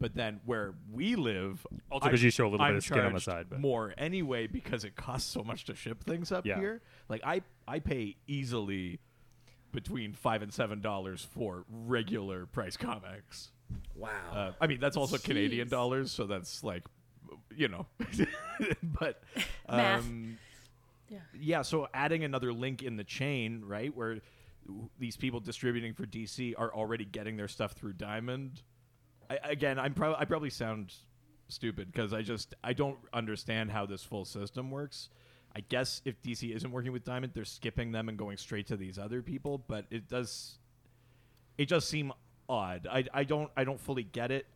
But 0.00 0.14
then 0.14 0.40
where 0.44 0.74
we 0.92 1.16
live, 1.16 1.66
Also 1.90 2.08
'cause 2.08 2.22
you 2.22 2.30
show 2.30 2.44
a 2.44 2.50
little 2.50 2.58
bit 2.64 2.70
I'm 2.70 2.76
of 2.76 2.84
skin 2.84 3.00
on 3.00 3.12
the 3.14 3.20
side, 3.20 3.46
but- 3.50 3.58
more 3.60 3.94
anyway 3.98 4.46
because 4.46 4.84
it 4.84 4.94
costs 4.94 5.28
so 5.28 5.42
much 5.42 5.64
to 5.64 5.74
ship 5.74 6.04
things 6.04 6.30
up 6.30 6.46
Yeah. 6.46 6.58
here. 6.60 6.82
Like 7.08 7.20
I 7.24 7.42
I 7.66 7.80
pay 7.80 8.16
easily 8.28 9.00
between 9.72 10.12
five 10.14 10.42
and 10.42 10.52
seven 10.52 10.80
dollars 10.80 11.26
for 11.34 11.64
regular 11.68 12.46
price 12.46 12.76
comics. 12.76 13.50
wow. 13.94 14.08
Uh, 14.32 14.52
I 14.60 14.66
mean, 14.66 14.80
that's 14.80 14.96
also 14.96 15.18
Canadian 15.18 15.68
dollars, 15.68 16.10
so 16.10 16.26
that's 16.26 16.64
like, 16.64 16.84
you 17.54 17.68
know, 17.68 17.86
but 18.82 19.22
Math. 19.70 20.00
um, 20.04 20.38
Yeah. 21.08 21.18
yeah. 21.38 21.62
So 21.62 21.88
adding 21.92 22.24
another 22.24 22.52
link 22.52 22.82
in 22.82 22.96
the 22.96 23.04
chain, 23.04 23.62
right, 23.66 23.94
where 23.94 24.18
these 24.98 25.16
people 25.16 25.40
distributing 25.40 25.94
for 25.94 26.04
DC 26.04 26.54
are 26.58 26.72
already 26.74 27.04
getting 27.04 27.36
their 27.36 27.48
stuff 27.48 27.72
through 27.72 27.94
Diamond. 27.94 28.62
I, 29.30 29.38
again, 29.44 29.78
I'm 29.78 29.94
probably 29.94 30.16
I 30.18 30.24
probably 30.24 30.50
sound 30.50 30.94
stupid 31.48 31.90
because 31.92 32.12
I 32.12 32.22
just 32.22 32.54
I 32.62 32.72
don't 32.74 32.98
understand 33.12 33.70
how 33.70 33.86
this 33.86 34.02
full 34.02 34.24
system 34.24 34.70
works. 34.70 35.08
I 35.56 35.60
guess 35.60 36.02
if 36.04 36.20
DC 36.22 36.54
isn't 36.54 36.70
working 36.70 36.92
with 36.92 37.04
Diamond, 37.04 37.32
they're 37.34 37.44
skipping 37.44 37.92
them 37.92 38.08
and 38.08 38.18
going 38.18 38.36
straight 38.36 38.66
to 38.68 38.76
these 38.76 38.98
other 38.98 39.22
people. 39.22 39.58
But 39.66 39.86
it 39.90 40.08
does 40.08 40.58
it 41.56 41.68
does 41.68 41.86
seem 41.86 42.12
odd. 42.48 42.86
I, 42.90 43.04
I 43.12 43.24
don't 43.24 43.50
I 43.56 43.64
don't 43.64 43.80
fully 43.80 44.04
get 44.04 44.30
it. 44.30 44.46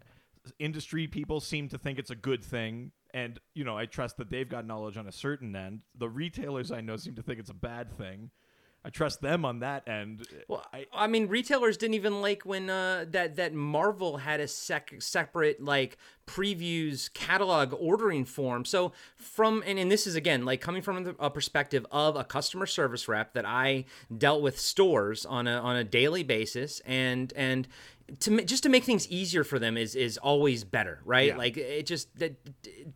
Industry 0.58 1.06
people 1.06 1.40
seem 1.40 1.68
to 1.68 1.78
think 1.78 1.99
it's 1.99 2.11
a 2.11 2.16
good 2.16 2.42
thing, 2.42 2.92
and 3.14 3.38
you 3.54 3.64
know 3.64 3.76
I 3.76 3.87
trust 3.87 4.16
that 4.16 4.30
they've 4.30 4.49
got 4.49 4.66
knowledge 4.66 4.96
on 4.96 5.06
a 5.06 5.12
certain 5.12 5.54
end. 5.54 5.80
The 5.96 6.08
retailers 6.08 6.72
I 6.72 6.80
know 6.80 6.96
seem 6.96 7.14
to 7.16 7.22
think 7.22 7.38
it's 7.38 7.50
a 7.50 7.54
bad 7.54 7.96
thing. 7.96 8.30
I 8.84 8.90
trust 8.90 9.20
them 9.20 9.44
on 9.44 9.60
that 9.60 9.86
end. 9.86 10.26
Well, 10.48 10.66
I, 10.72 10.86
I, 10.92 11.06
mean, 11.06 11.28
retailers 11.28 11.76
didn't 11.76 11.94
even 11.94 12.20
like 12.20 12.42
when 12.42 12.68
uh, 12.68 13.04
that 13.10 13.36
that 13.36 13.54
Marvel 13.54 14.16
had 14.16 14.40
a 14.40 14.48
sec- 14.48 15.00
separate 15.00 15.62
like 15.62 15.98
previews 16.26 17.12
catalog 17.12 17.74
ordering 17.78 18.24
form. 18.24 18.64
So 18.64 18.92
from 19.14 19.62
and, 19.66 19.78
and 19.78 19.90
this 19.90 20.06
is 20.06 20.16
again 20.16 20.44
like 20.44 20.60
coming 20.60 20.82
from 20.82 21.14
a 21.20 21.30
perspective 21.30 21.86
of 21.92 22.16
a 22.16 22.24
customer 22.24 22.66
service 22.66 23.06
rep 23.06 23.34
that 23.34 23.46
I 23.46 23.84
dealt 24.16 24.42
with 24.42 24.58
stores 24.58 25.24
on 25.24 25.46
a 25.46 25.58
on 25.58 25.76
a 25.76 25.84
daily 25.84 26.24
basis 26.24 26.80
and 26.84 27.32
and 27.36 27.68
to 28.21 28.45
just 28.45 28.62
to 28.62 28.69
make 28.69 28.85
things 28.85 29.09
easier 29.09 29.45
for 29.45 29.59
them 29.59 29.76
is 29.76 29.95
is 29.95 30.19
always 30.19 30.64
better, 30.64 31.00
right? 31.04 31.28
Yeah. 31.28 31.37
Like 31.37 31.57
it 31.57 31.87
just 31.87 32.16
that 32.19 32.35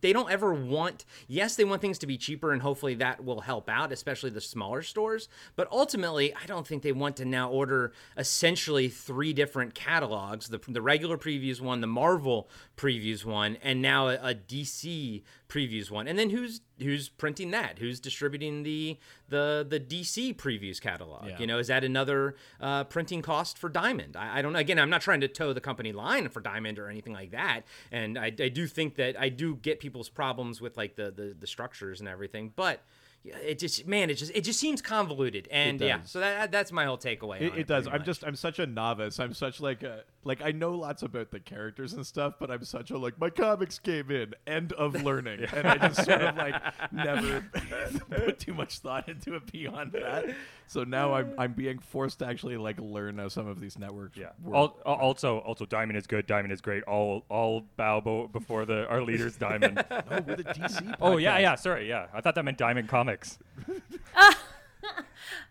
they 0.01 0.13
don't 0.13 0.31
ever 0.31 0.53
want. 0.53 1.05
Yes, 1.27 1.55
they 1.55 1.63
want 1.63 1.81
things 1.81 1.97
to 1.99 2.07
be 2.07 2.17
cheaper, 2.17 2.51
and 2.51 2.61
hopefully 2.61 2.95
that 2.95 3.23
will 3.23 3.41
help 3.41 3.69
out, 3.69 3.91
especially 3.91 4.29
the 4.29 4.41
smaller 4.41 4.81
stores. 4.81 5.29
But 5.55 5.67
ultimately, 5.71 6.33
I 6.33 6.45
don't 6.45 6.67
think 6.67 6.83
they 6.83 6.91
want 6.91 7.17
to 7.17 7.25
now 7.25 7.49
order 7.49 7.93
essentially 8.17 8.89
three 8.89 9.33
different 9.33 9.73
catalogs: 9.73 10.49
the 10.49 10.59
the 10.67 10.81
regular 10.81 11.17
previews 11.17 11.61
one, 11.61 11.81
the 11.81 11.87
Marvel 11.87 12.49
previews 12.75 13.25
one, 13.25 13.57
and 13.61 13.81
now 13.81 14.07
a, 14.09 14.15
a 14.15 14.35
DC 14.35 15.23
previews 15.49 15.89
one. 15.89 16.07
And 16.07 16.17
then 16.17 16.29
who's 16.29 16.61
who's 16.79 17.09
printing 17.09 17.51
that? 17.51 17.79
Who's 17.79 17.99
distributing 17.99 18.63
the 18.63 18.97
the 19.29 19.65
the 19.67 19.79
DC 19.79 20.35
previews 20.35 20.79
catalog? 20.81 21.27
Yeah. 21.27 21.39
You 21.39 21.47
know, 21.47 21.59
is 21.59 21.67
that 21.67 21.83
another 21.83 22.35
uh, 22.59 22.83
printing 22.85 23.21
cost 23.21 23.57
for 23.57 23.69
Diamond? 23.69 24.15
I, 24.15 24.39
I 24.39 24.41
don't. 24.41 24.55
Again, 24.55 24.79
I'm 24.79 24.89
not 24.89 25.01
trying 25.01 25.21
to 25.21 25.27
toe 25.27 25.53
the 25.53 25.61
company 25.61 25.91
line 25.91 26.29
for 26.29 26.41
Diamond 26.41 26.79
or 26.79 26.89
anything 26.89 27.13
like 27.13 27.31
that. 27.31 27.61
And 27.91 28.17
I, 28.17 28.27
I 28.27 28.49
do 28.49 28.67
think 28.67 28.95
that 28.95 29.19
I 29.19 29.29
do 29.29 29.55
get 29.55 29.79
people's 29.79 30.09
problems 30.09 30.61
with 30.61 30.77
like 30.77 30.95
the 30.95 31.11
the, 31.11 31.35
the 31.39 31.47
structures 31.47 31.99
and 31.99 32.09
everything, 32.09 32.53
but. 32.55 32.81
Yeah, 33.27 33.37
It 33.37 33.59
just 33.59 33.85
man, 33.87 34.09
it 34.09 34.15
just 34.15 34.31
it 34.33 34.41
just 34.41 34.59
seems 34.59 34.81
convoluted, 34.81 35.47
and 35.51 35.81
yeah, 35.81 35.99
so 36.03 36.19
that 36.19 36.51
that's 36.51 36.71
my 36.71 36.85
whole 36.85 36.97
takeaway. 36.97 37.41
It, 37.41 37.51
on 37.53 37.59
it 37.59 37.67
does. 37.67 37.87
I'm 37.87 37.93
much. 37.99 38.05
just 38.05 38.23
I'm 38.25 38.35
such 38.35 38.59
a 38.59 38.65
novice. 38.65 39.19
I'm 39.19 39.33
such 39.33 39.59
like 39.59 39.83
a 39.83 40.03
like 40.23 40.41
I 40.41 40.51
know 40.51 40.71
lots 40.75 41.03
about 41.03 41.31
the 41.31 41.39
characters 41.39 41.93
and 41.93 42.05
stuff, 42.05 42.35
but 42.39 42.49
I'm 42.51 42.63
such 42.63 42.91
a 42.91 42.97
like 42.97 43.19
my 43.19 43.29
comics 43.29 43.79
came 43.79 44.11
in 44.11 44.33
end 44.45 44.71
of 44.73 45.01
learning, 45.03 45.45
and 45.53 45.67
I 45.67 45.77
just 45.89 46.05
sort 46.05 46.21
of 46.21 46.35
like 46.37 46.55
never 46.91 47.41
put 48.09 48.39
too 48.39 48.53
much 48.53 48.79
thought 48.79 49.09
into 49.09 49.35
it 49.35 49.51
beyond 49.51 49.91
that. 49.93 50.33
So 50.67 50.83
now 50.83 51.13
I'm 51.13 51.33
I'm 51.37 51.53
being 51.53 51.79
forced 51.79 52.19
to 52.19 52.27
actually 52.27 52.57
like 52.57 52.79
learn 52.79 53.17
how 53.17 53.29
some 53.29 53.47
of 53.47 53.59
these 53.59 53.79
networks. 53.79 54.17
Yeah. 54.17 54.29
work. 54.43 54.55
Al- 54.55 54.77
al- 54.85 54.99
also, 54.99 55.37
also, 55.39 55.65
Diamond 55.65 55.97
is 55.97 56.07
good. 56.07 56.27
Diamond 56.27 56.51
is 56.51 56.59
great. 56.61 56.83
All, 56.83 57.23
all 57.29 57.63
bow 57.77 58.01
bo- 58.01 58.27
before 58.27 58.65
the 58.65 58.85
our 58.87 59.01
leader's 59.01 59.37
Diamond. 59.37 59.83
oh, 59.89 60.01
we're 60.27 60.35
the 60.35 60.43
DC. 60.43 60.95
oh 61.01 61.17
yeah, 61.17 61.37
yeah. 61.39 61.55
Sorry, 61.55 61.87
yeah. 61.87 62.07
I 62.13 62.19
thought 62.21 62.35
that 62.35 62.43
meant 62.43 62.57
Diamond 62.57 62.89
Comics. 62.89 63.16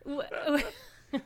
W- 0.04 0.28
w- 0.46 0.64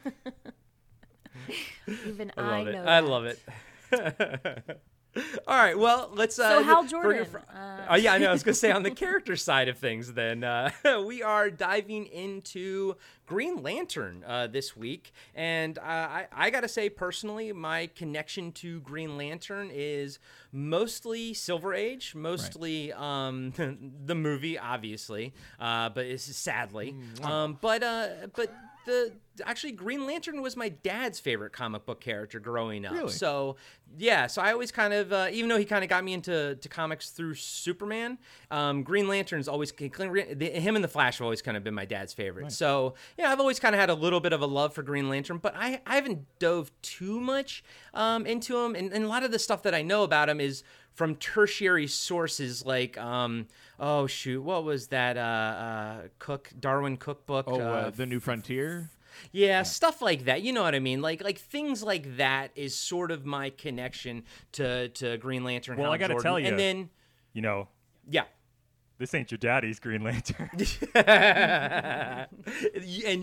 Even 2.07 2.33
I, 2.37 2.43
I 2.43 2.59
love 2.59 2.67
it. 2.67 2.73
know. 2.73 2.85
I 2.85 3.01
love 3.01 3.25
it. 3.27 4.81
All 5.17 5.57
right, 5.57 5.77
well, 5.77 6.11
let's. 6.15 6.39
Uh, 6.39 6.49
So 6.59 6.63
Hal 6.63 6.85
Jordan. 6.85 7.25
for- 7.25 7.43
uh, 7.53 7.87
Oh 7.91 7.97
yeah, 7.97 8.13
I 8.13 8.19
know. 8.19 8.29
I 8.29 8.33
was 8.33 8.45
gonna 8.45 8.55
say 8.55 8.71
on 8.71 8.85
the 8.85 8.91
character 9.05 9.35
side 9.35 9.69
of 9.69 9.77
things. 9.79 10.13
Then 10.13 10.45
uh, 10.45 10.71
we 11.05 11.23
are 11.23 11.51
diving 11.51 12.07
into 12.07 12.95
Green 13.27 13.61
Lantern 13.63 14.23
uh, 14.25 14.47
this 14.47 14.77
week, 14.77 15.13
and 15.35 15.77
uh, 15.79 15.83
I, 15.83 16.27
I 16.33 16.51
gotta 16.51 16.69
say 16.69 16.89
personally, 16.91 17.53
my 17.53 17.89
connection 17.97 18.53
to 18.53 18.81
Green 18.81 19.17
Lantern 19.17 19.71
is 19.73 20.21
mostly 20.53 21.35
Silver 21.35 21.75
Age, 21.75 22.15
mostly 22.15 22.93
um, 22.93 23.53
the 24.05 24.15
movie, 24.15 24.59
obviously, 24.59 25.35
uh, 25.59 25.89
but 25.89 26.07
it's 26.07 26.25
sadly, 26.37 26.95
um, 27.25 27.59
but 27.61 27.83
uh, 27.83 28.09
but 28.37 28.53
the 28.87 29.13
actually 29.45 29.73
Green 29.73 30.07
Lantern 30.07 30.43
was 30.43 30.57
my 30.57 30.69
dad's 30.69 31.19
favorite 31.19 31.53
comic 31.53 31.87
book 31.87 32.01
character 32.01 32.41
growing 32.41 32.85
up. 32.85 32.93
Really? 32.93 33.13
So 33.13 33.57
yeah, 33.99 34.27
so 34.27 34.43
I 34.43 34.53
always 34.53 34.71
kind 34.71 34.93
of, 34.93 35.13
uh, 35.13 35.29
even 35.33 35.49
though 35.49 35.59
he 35.59 35.65
kind 35.65 35.83
of 35.83 35.91
got 35.91 36.05
me 36.05 36.13
into 36.13 36.57
to 36.57 36.69
comics 36.69 37.11
through 37.11 37.35
Superman, 37.35 38.19
um, 38.51 38.83
Green 38.83 39.09
Lantern's 39.09 39.49
always 39.49 39.73
him 39.73 40.75
and 40.75 40.85
the 40.85 40.89
Flash 40.89 41.19
have 41.19 41.25
always 41.25 41.43
kind 41.43 41.57
of 41.57 41.65
been 41.65 41.75
my 41.75 41.85
dad's 41.85 42.13
favorite. 42.13 42.53
So 42.53 42.95
yeah, 43.19 43.31
I've 43.31 43.41
always 43.41 43.59
kind 43.59 43.75
of 43.75 43.81
had 43.81 43.91
a 43.91 43.95
little 43.95 44.21
bit 44.21 44.33
of 44.33 44.43
a 44.43 44.47
love 44.47 44.75
for 44.75 44.83
Green 44.83 45.09
Lantern, 45.09 45.39
but 45.39 45.55
I, 45.57 45.81
I 45.87 45.97
haven't 45.97 46.27
dove 46.39 46.71
too 46.83 47.21
much 47.21 47.65
um, 47.95 48.27
into 48.27 48.59
him, 48.59 48.75
and, 48.75 48.93
and 48.93 49.05
a 49.05 49.09
lot 49.09 49.23
of 49.25 49.33
the 49.33 49.39
stuff 49.39 49.63
that 49.63 49.75
I 49.75 49.83
know 49.83 50.03
about 50.03 50.29
him 50.29 50.41
is 50.41 50.63
from 50.93 51.15
tertiary 51.17 51.87
sources 51.87 52.67
like 52.67 52.99
um, 52.99 53.47
oh 53.81 54.07
shoot, 54.07 54.43
what 54.43 54.63
was 54.63 54.89
that 54.89 55.17
uh, 55.17 55.21
uh, 55.21 56.03
Cooke 56.21 56.51
Darwyn 56.61 56.97
cookbook? 56.99 57.47
Oh, 57.49 57.61
uh, 57.61 57.91
the 57.91 58.07
New 58.07 58.21
Frontier. 58.21 58.91
Yeah, 59.33 59.65
stuff 59.65 60.01
like 60.01 60.27
that. 60.27 60.43
You 60.43 60.53
know 60.53 60.63
what 60.63 60.75
I 60.75 60.79
mean? 60.79 61.03
Like 61.03 61.25
like 61.25 61.39
things 61.39 61.83
like 61.83 62.19
that 62.19 62.53
is 62.55 62.77
sort 62.77 63.11
of 63.11 63.27
my 63.27 63.51
connection 63.51 64.23
to 64.53 64.89
to 64.91 65.17
Green 65.19 65.43
Lantern. 65.43 65.77
Well, 65.77 65.87
Hal 65.87 65.95
I 65.95 65.99
gotta 65.99 66.15
Jordan. 66.15 66.31
tell 66.31 66.39
you. 66.39 66.47
and 66.49 66.59
then 66.59 66.91
You 67.33 67.43
know, 67.43 67.69
yeah. 68.09 68.25
this 68.99 69.15
ain't 69.15 69.31
your 69.31 69.39
daddy's 69.39 69.79
Green 69.81 70.03
Lantern. 70.05 70.51
and 70.95 72.29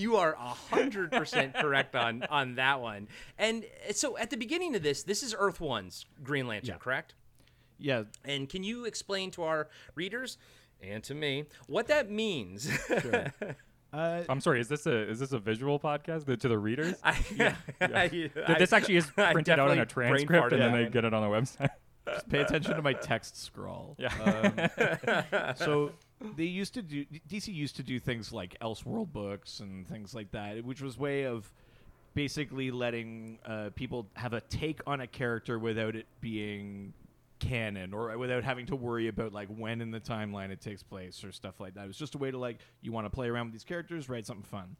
you 0.01 0.17
are 0.17 0.35
hundred 0.35 1.11
percent 1.11 1.55
correct 1.55 1.95
on 1.95 2.23
on 2.29 2.55
that 2.55 2.81
one. 2.81 3.07
And 3.37 3.63
uh, 3.89 3.93
so 3.93 4.17
at 4.17 4.29
the 4.29 4.37
beginning 4.37 4.75
of 4.75 4.83
this, 4.83 5.03
this 5.03 5.23
is 5.23 5.35
Earth 5.37 5.59
One's 5.61 6.05
Green 6.23 6.47
Lantern, 6.47 6.75
Yeah. 6.75 6.79
correct? 6.79 7.15
Yeah, 7.79 8.03
And 8.25 8.49
can 8.49 8.63
you 8.63 8.85
explain 8.85 9.31
to 9.31 9.43
our 9.43 9.67
readers 9.95 10.37
and 10.81 11.03
to 11.03 11.13
me 11.15 11.45
what 11.67 11.87
that 11.87 12.09
means? 12.09 12.69
uh, 13.93 14.23
I'm 14.29 14.41
sorry. 14.41 14.59
Is 14.59 14.67
this 14.67 14.85
a 14.85 15.09
is 15.09 15.19
this 15.19 15.31
a 15.31 15.39
visual 15.39 15.79
podcast 15.79 16.25
The- 16.25 16.37
to 16.37 16.47
the 16.47 16.57
readers? 16.57 16.95
I, 17.03 17.55
I- 17.81 18.55
this 18.59 18.73
actually 18.73 18.97
is 18.97 19.05
printed 19.15 19.59
out 19.59 19.71
on 19.71 19.79
a 19.79 19.85
transcript, 19.85 20.53
and 20.53 20.61
then 20.61 20.71
they 20.73 20.89
get 20.89 21.05
it 21.05 21.13
on 21.13 21.21
the 21.21 21.29
website. 21.29 21.69
just 22.07 22.29
pay 22.29 22.39
attention 22.41 22.75
to 22.75 22.81
my 22.81 22.93
text 22.93 23.41
scrawl. 23.41 23.95
Yeah. 23.99 24.13
Um, 25.31 25.55
so 25.55 25.91
they 26.35 26.45
used 26.45 26.73
to 26.75 26.81
do 26.81 27.05
DC 27.29 27.53
used 27.53 27.75
to 27.77 27.83
do 27.83 27.99
things 27.99 28.31
like 28.31 28.57
Elseworld 28.61 29.11
books 29.11 29.59
and 29.59 29.87
things 29.87 30.13
like 30.15 30.31
that, 30.31 30.63
which 30.63 30.81
was 30.81 30.97
way 30.97 31.25
of 31.25 31.51
basically 32.13 32.71
letting 32.71 33.37
uh, 33.45 33.69
people 33.75 34.07
have 34.15 34.33
a 34.33 34.41
take 34.41 34.79
on 34.87 35.01
a 35.01 35.07
character 35.07 35.59
without 35.59 35.95
it 35.95 36.07
being 36.21 36.93
canon 37.39 37.93
or 37.93 38.17
without 38.17 38.43
having 38.43 38.65
to 38.67 38.75
worry 38.75 39.07
about 39.07 39.33
like 39.33 39.47
when 39.49 39.81
in 39.81 39.91
the 39.91 39.99
timeline 39.99 40.49
it 40.49 40.61
takes 40.61 40.83
place 40.83 41.23
or 41.23 41.31
stuff 41.31 41.59
like 41.59 41.73
that. 41.75 41.85
It 41.85 41.87
was 41.87 41.97
just 41.97 42.15
a 42.15 42.17
way 42.17 42.31
to 42.31 42.37
like 42.37 42.57
you 42.81 42.91
want 42.91 43.05
to 43.05 43.09
play 43.09 43.27
around 43.29 43.47
with 43.47 43.53
these 43.53 43.63
characters, 43.63 44.09
write 44.09 44.25
something 44.25 44.43
fun. 44.43 44.75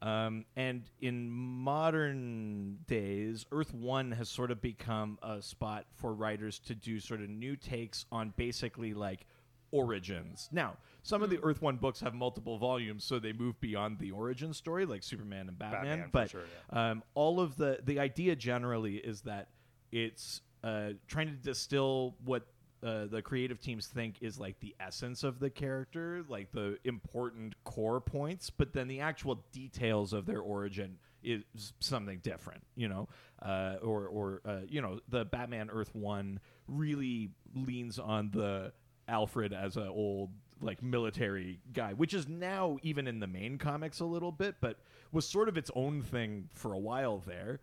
Um, 0.00 0.44
and 0.54 0.84
in 1.00 1.28
modern 1.28 2.78
days, 2.86 3.46
Earth 3.50 3.74
One 3.74 4.12
has 4.12 4.28
sort 4.28 4.50
of 4.50 4.60
become 4.60 5.18
a 5.22 5.42
spot 5.42 5.86
for 5.94 6.14
writers 6.14 6.60
to 6.60 6.74
do 6.74 7.00
sort 7.00 7.20
of 7.20 7.28
new 7.28 7.56
takes 7.56 8.06
on 8.12 8.32
basically 8.36 8.94
like 8.94 9.26
origins. 9.72 10.48
Now, 10.52 10.76
some 11.02 11.22
of 11.22 11.30
the 11.30 11.40
Earth 11.42 11.60
One 11.60 11.76
books 11.76 12.00
have 12.00 12.14
multiple 12.14 12.58
volumes, 12.58 13.04
so 13.04 13.18
they 13.18 13.32
move 13.32 13.60
beyond 13.60 13.98
the 13.98 14.12
origin 14.12 14.54
story, 14.54 14.86
like 14.86 15.02
Superman 15.02 15.48
and 15.48 15.58
Batman. 15.58 15.82
Batman, 15.82 16.08
but 16.12 16.30
sure, 16.30 16.42
um, 16.70 17.02
all 17.14 17.40
of 17.40 17.56
the 17.56 17.80
the 17.84 17.98
idea 17.98 18.36
generally 18.36 18.96
is 18.96 19.22
that 19.22 19.48
it's 19.90 20.42
uh, 20.64 20.90
trying 21.06 21.28
to 21.28 21.34
distill 21.34 22.14
what 22.24 22.46
uh, 22.82 23.06
the 23.06 23.20
creative 23.20 23.60
teams 23.60 23.86
think 23.86 24.16
is 24.20 24.38
like 24.38 24.60
the 24.60 24.74
essence 24.78 25.24
of 25.24 25.40
the 25.40 25.50
character, 25.50 26.24
like 26.28 26.52
the 26.52 26.78
important 26.84 27.54
core 27.64 28.00
points, 28.00 28.50
but 28.50 28.72
then 28.72 28.86
the 28.86 29.00
actual 29.00 29.42
details 29.52 30.12
of 30.12 30.26
their 30.26 30.40
origin 30.40 30.98
is 31.24 31.42
something 31.80 32.20
different, 32.20 32.62
you 32.76 32.88
know, 32.88 33.08
uh, 33.42 33.76
or 33.82 34.06
or 34.06 34.40
uh, 34.44 34.60
you 34.68 34.80
know, 34.80 35.00
the 35.08 35.24
Batman 35.24 35.70
Earth 35.70 35.92
One 35.94 36.38
really 36.68 37.30
leans 37.54 37.98
on 37.98 38.30
the 38.30 38.72
Alfred 39.08 39.52
as 39.52 39.76
a 39.76 39.88
old 39.88 40.30
like 40.60 40.82
military 40.82 41.60
guy, 41.72 41.92
which 41.92 42.14
is 42.14 42.28
now 42.28 42.78
even 42.82 43.06
in 43.06 43.20
the 43.20 43.26
main 43.26 43.58
comics 43.58 44.00
a 44.00 44.04
little 44.04 44.32
bit, 44.32 44.56
but 44.60 44.78
was 45.12 45.26
sort 45.26 45.48
of 45.48 45.56
its 45.56 45.70
own 45.74 46.02
thing 46.02 46.48
for 46.52 46.72
a 46.72 46.78
while 46.78 47.22
there. 47.26 47.60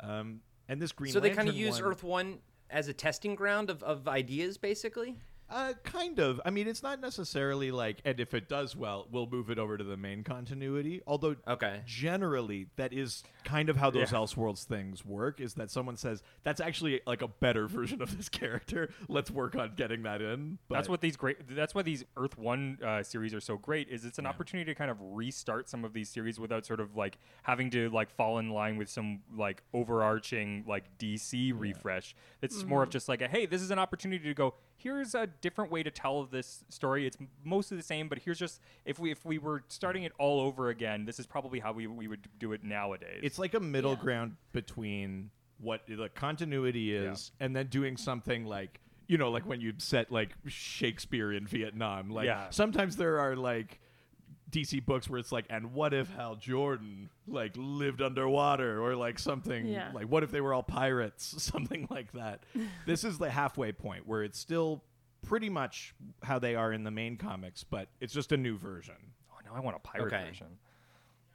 Um, 0.00 0.40
and 0.68 0.80
this 0.80 0.92
Green 0.92 1.12
so 1.12 1.20
they 1.20 1.30
kind 1.30 1.48
of 1.48 1.54
use 1.54 1.80
one- 1.80 1.90
Earth 1.90 2.02
One 2.02 2.38
as 2.70 2.88
a 2.88 2.92
testing 2.92 3.34
ground 3.34 3.70
of, 3.70 3.82
of 3.82 4.08
ideas, 4.08 4.58
basically. 4.58 5.16
Uh, 5.48 5.74
kind 5.84 6.18
of. 6.18 6.40
I 6.44 6.50
mean, 6.50 6.66
it's 6.66 6.82
not 6.82 7.00
necessarily 7.00 7.70
like, 7.70 8.00
and 8.04 8.18
if 8.18 8.34
it 8.34 8.48
does 8.48 8.74
well, 8.74 9.06
we'll 9.12 9.28
move 9.28 9.48
it 9.48 9.58
over 9.58 9.78
to 9.78 9.84
the 9.84 9.96
main 9.96 10.24
continuity. 10.24 11.02
Although, 11.06 11.36
Okay. 11.46 11.82
generally, 11.86 12.66
that 12.76 12.92
is 12.92 13.22
kind 13.44 13.68
of 13.68 13.76
how 13.76 13.90
those 13.90 14.10
Yeah. 14.10 14.18
Elseworlds 14.18 14.64
things 14.64 15.04
work. 15.04 15.40
Is 15.40 15.54
that 15.54 15.70
someone 15.70 15.96
says 15.96 16.22
that's 16.42 16.60
actually 16.60 17.00
like 17.06 17.22
a 17.22 17.28
better 17.28 17.68
version 17.68 18.02
of 18.02 18.16
this 18.16 18.28
character? 18.28 18.90
Let's 19.08 19.30
work 19.30 19.54
on 19.54 19.74
getting 19.76 20.02
that 20.02 20.20
in. 20.20 20.58
But 20.68 20.76
that's 20.76 20.88
what 20.88 21.00
these 21.00 21.16
great. 21.16 21.36
That's 21.48 21.74
why 21.74 21.82
these 21.82 22.04
Earth 22.16 22.36
One 22.36 22.78
uh, 22.84 23.02
series 23.04 23.32
are 23.32 23.40
so 23.40 23.56
great. 23.56 23.88
Is 23.88 24.04
it's 24.04 24.18
an 24.18 24.26
opportunity 24.26 24.70
to 24.72 24.74
kind 24.74 24.90
of 24.90 24.96
restart 25.00 25.68
some 25.68 25.84
of 25.84 25.92
these 25.92 26.08
series 26.08 26.40
without 26.40 26.66
sort 26.66 26.80
of 26.80 26.96
like 26.96 27.18
having 27.44 27.70
to 27.70 27.88
like 27.90 28.10
fall 28.10 28.38
in 28.38 28.50
line 28.50 28.76
with 28.76 28.88
some 28.88 29.20
like 29.36 29.62
overarching 29.72 30.64
like 30.66 30.98
DC 30.98 31.52
refresh. 31.56 32.14
It's 32.42 32.64
more 32.64 32.82
of 32.82 32.90
just 32.90 33.08
like 33.08 33.22
a 33.22 33.28
hey, 33.28 33.46
this 33.46 33.62
is 33.62 33.70
an 33.70 33.78
opportunity 33.78 34.24
to 34.24 34.34
go. 34.34 34.54
Here's 34.78 35.14
a 35.14 35.26
different 35.40 35.70
way 35.70 35.82
to 35.82 35.90
tell 35.90 36.24
this 36.24 36.64
story. 36.68 37.06
It's 37.06 37.16
mostly 37.44 37.76
the 37.76 37.82
same, 37.82 38.08
but 38.08 38.18
here's 38.18 38.38
just 38.38 38.60
if 38.84 38.98
we 38.98 39.10
if 39.10 39.24
we 39.24 39.38
were 39.38 39.62
starting 39.68 40.02
it 40.04 40.12
all 40.18 40.40
over 40.40 40.68
again, 40.68 41.04
this 41.04 41.18
is 41.18 41.26
probably 41.26 41.58
how 41.60 41.72
we 41.72 41.86
we 41.86 42.08
would 42.08 42.26
do 42.38 42.52
it 42.52 42.62
nowadays. 42.64 43.20
it's 43.22 43.38
like 43.38 43.54
a 43.54 43.60
middle 43.60 43.96
ground 43.96 44.36
between 44.52 45.30
what 45.58 45.82
the 45.88 46.08
continuity 46.14 46.94
is 46.94 47.32
and 47.40 47.56
then 47.56 47.66
doing 47.68 47.96
something 47.96 48.44
like 48.44 48.80
you 49.08 49.16
know, 49.18 49.30
like 49.30 49.46
when 49.46 49.60
you 49.60 49.72
set 49.78 50.10
like 50.10 50.30
Shakespeare 50.48 51.32
in 51.32 51.46
Vietnam. 51.46 52.10
Like 52.10 52.26
Yeah. 52.26 52.50
sometimes 52.50 52.96
there 52.96 53.20
are 53.20 53.36
like 53.36 53.78
DC 54.50 54.84
books 54.84 55.08
where 55.08 55.18
it's 55.18 55.32
like, 55.32 55.44
and 55.50 55.72
what 55.74 55.92
if 55.94 56.08
Hal 56.14 56.36
Jordan 56.36 57.10
like 57.26 57.52
lived 57.56 58.00
underwater 58.02 58.82
or 58.82 58.94
like 58.96 59.18
something 59.18 59.66
Yeah. 59.66 59.90
like 59.94 60.06
what 60.06 60.22
if 60.24 60.30
they 60.30 60.40
were 60.40 60.52
all 60.54 60.62
pirates, 60.64 61.34
something 61.42 61.86
like 61.90 62.12
that. 62.12 62.42
this 62.86 63.04
is 63.04 63.18
the 63.18 63.30
halfway 63.30 63.72
point 63.72 64.06
where 64.06 64.22
it's 64.24 64.38
still 64.38 64.82
pretty 65.26 65.50
much 65.50 65.94
how 66.22 66.38
they 66.38 66.54
are 66.54 66.72
in 66.72 66.84
the 66.84 66.90
main 66.90 67.16
comics, 67.16 67.64
but 67.64 67.88
it's 68.00 68.12
just 68.14 68.32
a 68.32 68.36
new 68.36 68.56
version. 68.56 68.94
Oh, 69.32 69.36
no, 69.44 69.52
I 69.54 69.60
want 69.60 69.76
a 69.76 69.80
pirate 69.80 70.06
Okay. 70.12 70.24
version. 70.28 70.46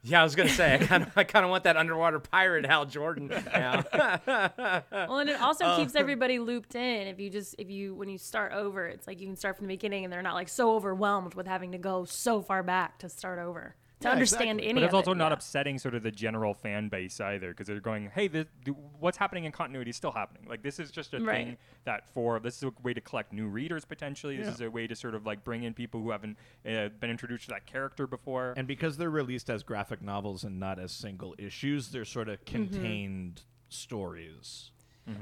Yeah, 0.03 0.21
I 0.21 0.23
was 0.23 0.35
gonna 0.35 0.49
say 0.49 0.73
I 0.75 0.77
kind 0.79 1.03
of 1.03 1.15
I 1.15 1.23
kind 1.23 1.45
of 1.45 1.51
want 1.51 1.65
that 1.65 1.77
underwater 1.77 2.19
pirate 2.19 2.65
Hal 2.65 2.85
Jordan. 2.87 3.27
now. 3.53 3.83
Well, 4.91 5.19
and 5.19 5.29
it 5.29 5.39
also 5.39 5.65
Uh, 5.65 5.77
keeps 5.77 5.93
everybody 5.95 6.39
looped 6.39 6.73
in. 6.73 7.07
If 7.07 7.19
you 7.19 7.29
just 7.29 7.53
if 7.59 7.69
you 7.69 7.93
when 7.93 8.09
you 8.09 8.17
start 8.17 8.51
over, 8.53 8.87
it's 8.87 9.05
like 9.05 9.19
you 9.21 9.27
can 9.27 9.35
start 9.35 9.57
from 9.57 9.67
the 9.67 9.73
beginning, 9.73 10.03
and 10.03 10.11
they're 10.11 10.21
not 10.23 10.33
like 10.33 10.49
so 10.49 10.73
overwhelmed 10.75 11.35
with 11.35 11.45
having 11.45 11.71
to 11.73 11.77
go 11.77 12.05
so 12.05 12.41
far 12.41 12.63
back 12.63 12.97
to 12.99 13.09
start 13.09 13.37
over 13.37 13.75
to 14.01 14.07
Yeah, 14.07 14.13
understand 14.13 14.59
exactly. 14.59 14.69
any. 14.69 14.79
But 14.79 14.83
it's 14.85 14.93
also 14.93 15.11
it. 15.11 15.15
not 15.17 15.27
Yeah. 15.29 15.33
upsetting 15.35 15.77
sort 15.79 15.95
of 15.95 16.03
the 16.03 16.11
general 16.11 16.53
fan 16.53 16.89
base 16.89 17.19
either, 17.21 17.49
because 17.49 17.67
they're 17.67 17.79
going, 17.79 18.09
"Hey, 18.09 18.27
this, 18.27 18.47
th- 18.65 18.75
what's 18.99 19.17
happening 19.17 19.45
in 19.45 19.51
continuity 19.51 19.89
is 19.91 19.95
still 19.95 20.11
happening. 20.11 20.45
Like 20.47 20.61
this 20.63 20.79
is 20.79 20.91
just 20.91 21.13
a 21.13 21.19
Right. 21.19 21.47
thing 21.47 21.57
that 21.85 22.07
for 22.09 22.39
this 22.39 22.57
is 22.57 22.63
a 22.63 22.71
way 22.83 22.93
to 22.93 23.01
collect 23.01 23.31
new 23.31 23.47
readers 23.47 23.85
potentially. 23.85 24.37
This 24.37 24.47
Yeah. 24.47 24.53
is 24.53 24.61
a 24.61 24.71
way 24.71 24.87
to 24.87 24.95
sort 24.95 25.15
of 25.15 25.25
like 25.25 25.43
bring 25.43 25.63
in 25.63 25.73
people 25.73 26.01
who 26.01 26.11
haven't 26.11 26.37
uh, 26.65 26.89
been 26.99 27.09
introduced 27.09 27.45
to 27.45 27.49
that 27.51 27.65
character 27.65 28.07
before. 28.07 28.53
And 28.57 28.67
because 28.67 28.97
they're 28.97 29.09
released 29.09 29.49
as 29.49 29.63
graphic 29.63 30.01
novels 30.01 30.43
and 30.43 30.59
not 30.59 30.79
as 30.79 30.91
single 30.91 31.35
issues, 31.37 31.91
they're 31.91 32.05
sort 32.05 32.27
of 32.29 32.43
Mm-hmm. 32.45 32.71
contained 32.71 33.43
stories. 33.69 34.71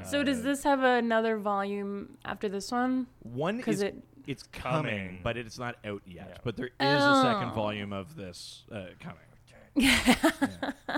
So 0.03 0.23
does 0.23 0.43
this 0.43 0.63
have 0.65 0.83
another 0.83 1.37
volume 1.37 2.17
after 2.23 2.47
this 2.47 2.71
one? 2.71 3.07
One 3.23 3.59
'Cause 3.61 3.75
is 3.75 3.81
it- 3.81 4.03
it's 4.29 4.43
coming, 4.43 4.83
Coming. 5.07 5.19
but 5.23 5.35
it's 5.37 5.57
not 5.59 5.75
out 5.83 6.01
yet. 6.05 6.27
Yeah. 6.29 6.37
But 6.43 6.55
there 6.55 6.67
is 6.67 6.71
a 6.79 7.21
second 7.23 7.49
Oh. 7.51 7.55
volume 7.55 7.91
of 7.93 8.15
this 8.15 8.63
uh, 8.71 8.85
coming. 8.99 9.89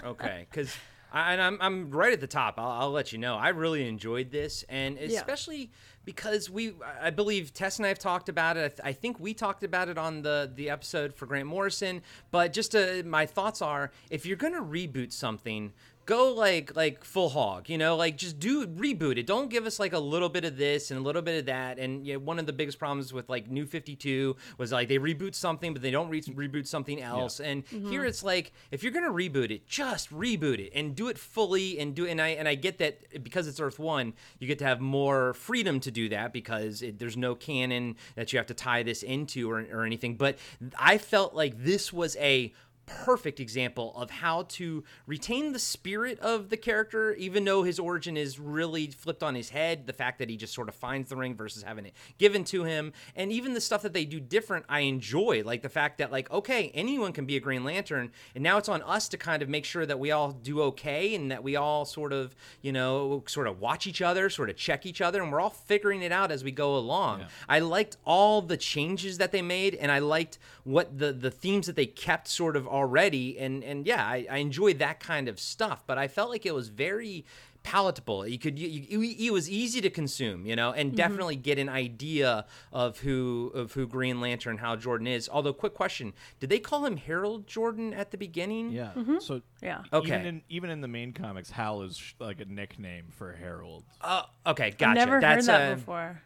okay, 0.03 0.45
because 0.51 0.75
and 1.13 1.41
I'm 1.41 1.57
I'm 1.61 1.91
right 1.91 2.13
at 2.13 2.21
the 2.21 2.27
top. 2.27 2.55
I'll, 2.57 2.69
I'll 2.71 2.91
let 2.91 3.11
you 3.11 3.17
know. 3.17 3.35
I 3.35 3.49
really 3.49 3.87
enjoyed 3.87 4.31
this, 4.31 4.63
and 4.69 4.97
especially 4.97 5.71
because 6.03 6.49
we, 6.49 6.73
I 7.01 7.11
believe 7.11 7.53
Tess 7.53 7.77
and 7.77 7.85
I 7.85 7.89
have 7.89 7.99
talked 7.99 8.27
about 8.27 8.57
it. 8.57 8.63
I, 8.63 8.67
th- 8.69 8.79
I 8.83 8.93
think 8.93 9.19
we 9.19 9.33
talked 9.33 9.63
about 9.63 9.87
it 9.89 9.97
on 9.97 10.21
the 10.21 10.51
the 10.53 10.69
episode 10.69 11.13
for 11.13 11.25
Grant 11.25 11.47
Morrison. 11.47 12.01
But 12.31 12.53
just 12.53 12.71
to, 12.71 13.03
my 13.03 13.25
thoughts 13.25 13.61
are, 13.61 13.91
if 14.09 14.25
you're 14.25 14.37
gonna 14.37 14.61
reboot 14.61 15.11
something. 15.13 15.73
Go 16.11 16.33
like 16.33 16.75
like 16.75 17.05
full 17.05 17.29
hog, 17.29 17.69
you 17.69 17.77
know, 17.77 17.95
like 17.95 18.17
just 18.17 18.37
do 18.37 18.67
reboot 18.67 19.17
it. 19.17 19.25
Don't 19.25 19.49
give 19.49 19.65
us 19.65 19.79
like 19.79 19.93
a 19.93 19.99
little 19.99 20.27
bit 20.27 20.43
of 20.43 20.57
this 20.57 20.91
and 20.91 20.99
a 20.99 21.01
little 21.01 21.21
bit 21.21 21.39
of 21.39 21.45
that. 21.45 21.79
And 21.79 22.05
you 22.05 22.15
know, 22.15 22.19
one 22.19 22.37
of 22.37 22.45
the 22.45 22.51
biggest 22.51 22.79
problems 22.79 23.13
with 23.13 23.29
like 23.29 23.49
New 23.49 23.65
Fifty 23.65 23.95
Two 23.95 24.35
was 24.57 24.73
like 24.73 24.89
they 24.89 24.97
reboot 24.97 25.35
something, 25.35 25.71
but 25.71 25.81
they 25.81 25.89
don't 25.89 26.09
re- 26.09 26.19
reboot 26.21 26.67
something 26.67 27.01
else. 27.01 27.39
And 27.39 27.65
mm-hmm. 27.65 27.89
here 27.89 28.03
it's 28.03 28.25
like 28.25 28.51
if 28.71 28.83
you're 28.83 28.91
gonna 28.91 29.07
reboot 29.07 29.51
it, 29.51 29.65
just 29.67 30.11
reboot 30.11 30.59
it 30.59 30.73
and 30.75 30.97
do 30.97 31.07
it 31.07 31.17
fully 31.17 31.79
and 31.79 31.95
do. 31.95 32.05
And 32.05 32.21
I 32.21 32.29
and 32.29 32.45
I 32.45 32.55
get 32.55 32.79
that 32.79 33.23
because 33.23 33.47
it's 33.47 33.61
Earth 33.61 33.79
One, 33.79 34.11
you 34.37 34.47
get 34.49 34.59
to 34.59 34.65
have 34.65 34.81
more 34.81 35.33
freedom 35.35 35.79
to 35.79 35.91
do 35.91 36.09
that 36.09 36.33
because 36.33 36.81
it, 36.81 36.99
there's 36.99 37.15
no 37.15 37.35
canon 37.35 37.95
that 38.15 38.33
you 38.33 38.37
have 38.37 38.47
to 38.47 38.53
tie 38.53 38.83
this 38.83 39.01
into 39.01 39.49
or, 39.49 39.65
or 39.71 39.85
anything. 39.85 40.17
But 40.17 40.39
I 40.77 40.97
felt 40.97 41.33
like 41.33 41.63
this 41.63 41.93
was 41.93 42.17
a 42.17 42.53
perfect 42.85 43.39
example 43.39 43.93
of 43.95 44.09
how 44.09 44.43
to 44.43 44.83
retain 45.07 45.53
the 45.53 45.59
spirit 45.59 46.19
of 46.19 46.49
the 46.49 46.57
character, 46.57 47.13
even 47.15 47.45
though 47.45 47.63
his 47.63 47.79
origin 47.79 48.17
is 48.17 48.39
really 48.39 48.87
flipped 48.87 49.23
on 49.23 49.35
his 49.35 49.49
head. 49.49 49.87
The 49.87 49.93
fact 49.93 50.19
that 50.19 50.29
he 50.29 50.37
just 50.37 50.53
sort 50.53 50.69
of 50.69 50.75
finds 50.75 51.09
the 51.09 51.15
ring 51.15 51.35
versus 51.35 51.63
having 51.63 51.85
it 51.85 51.93
given 52.17 52.43
to 52.45 52.63
him, 52.63 52.93
and 53.15 53.31
even 53.31 53.53
the 53.53 53.61
stuff 53.61 53.81
that 53.83 53.93
they 53.93 54.05
do 54.05 54.19
different, 54.19 54.65
I 54.69 54.81
enjoy. 54.81 55.43
Like 55.45 55.61
the 55.61 55.69
fact 55.69 55.97
that, 55.99 56.11
like, 56.11 56.29
okay, 56.31 56.71
anyone 56.73 57.13
can 57.13 57.25
be 57.25 57.37
a 57.37 57.39
Green 57.39 57.63
Lantern, 57.63 58.11
and 58.35 58.43
now 58.43 58.57
it's 58.57 58.69
on 58.69 58.81
us 58.83 59.07
to 59.09 59.17
kind 59.17 59.41
of 59.41 59.49
make 59.49 59.65
sure 59.65 59.85
that 59.85 59.99
we 59.99 60.11
all 60.11 60.31
do 60.31 60.61
okay 60.61 61.15
and 61.15 61.31
that 61.31 61.43
we 61.43 61.55
all 61.55 61.85
sort 61.85 62.13
of, 62.13 62.35
you 62.61 62.71
know, 62.71 63.23
sort 63.27 63.47
of 63.47 63.59
watch 63.59 63.87
each 63.87 64.01
other, 64.01 64.29
sort 64.29 64.49
of 64.49 64.55
check 64.55 64.85
each 64.85 65.01
other, 65.01 65.21
and 65.21 65.31
we're 65.31 65.41
all 65.41 65.49
figuring 65.49 66.01
it 66.01 66.11
out 66.11 66.31
as 66.31 66.43
we 66.43 66.51
go 66.51 66.75
along. 66.75 67.25
I 67.47 67.59
liked 67.59 67.97
all 68.05 68.41
the 68.41 68.57
changes 68.57 69.17
that 69.17 69.31
they 69.31 69.41
made, 69.41 69.75
and 69.75 69.91
I 69.91 69.99
liked 69.99 70.39
what 70.63 70.97
the 70.97 71.11
the 71.11 71.31
themes 71.31 71.67
that 71.67 71.75
they 71.75 71.85
kept 71.85 72.27
sort 72.27 72.55
of 72.55 72.67
already, 72.71 73.37
and 73.37 73.63
and 73.63 73.85
yeah, 73.85 74.03
I, 74.03 74.25
I 74.29 74.37
enjoyed 74.37 74.79
that 74.79 74.99
kind 74.99 75.27
of 75.27 75.39
stuff. 75.39 75.83
But 75.85 75.97
I 75.97 76.07
felt 76.07 76.29
like 76.29 76.45
it 76.45 76.55
was 76.55 76.69
very 76.69 77.25
palatable. 77.63 78.27
You 78.27 78.39
could 78.39 78.57
you, 78.57 78.67
you, 78.67 79.27
it 79.27 79.31
was 79.31 79.49
easy 79.49 79.81
to 79.81 79.89
consume, 79.89 80.45
you 80.45 80.55
know, 80.55 80.71
and 80.71 80.95
definitely 80.95 81.35
get 81.35 81.59
an 81.59 81.69
idea 81.69 82.45
of 82.71 82.99
who 82.99 83.51
of 83.53 83.73
who 83.73 83.87
Green 83.87 84.21
Lantern, 84.21 84.57
Hal 84.57 84.77
Jordan 84.77 85.07
is. 85.07 85.29
Although, 85.31 85.53
quick 85.53 85.73
question: 85.73 86.13
Did 86.39 86.49
they 86.49 86.59
call 86.59 86.85
him 86.85 86.97
Harold 86.97 87.47
Jordan 87.47 87.93
at 87.93 88.11
the 88.11 88.17
beginning? 88.17 88.71
Yeah. 88.71 88.91
So 89.19 89.41
Yeah. 89.61 89.83
Okay. 89.91 90.07
Even 90.07 90.25
in 90.25 90.41
even 90.49 90.69
in 90.69 90.81
the 90.81 90.87
main 90.87 91.13
comics, 91.13 91.51
Hal 91.51 91.83
is 91.83 91.97
sh- 91.97 92.13
like 92.19 92.39
a 92.41 92.45
nickname 92.45 93.05
for 93.11 93.33
Harold. 93.33 93.83
Uh, 94.01 94.23
okay, 94.47 94.71
gotcha. 94.71 94.85
I've 94.89 94.95
never 94.95 95.21
That's 95.21 95.47
heard 95.47 95.53
that 95.53 95.71
uh, 95.71 95.75
before. 95.75 96.21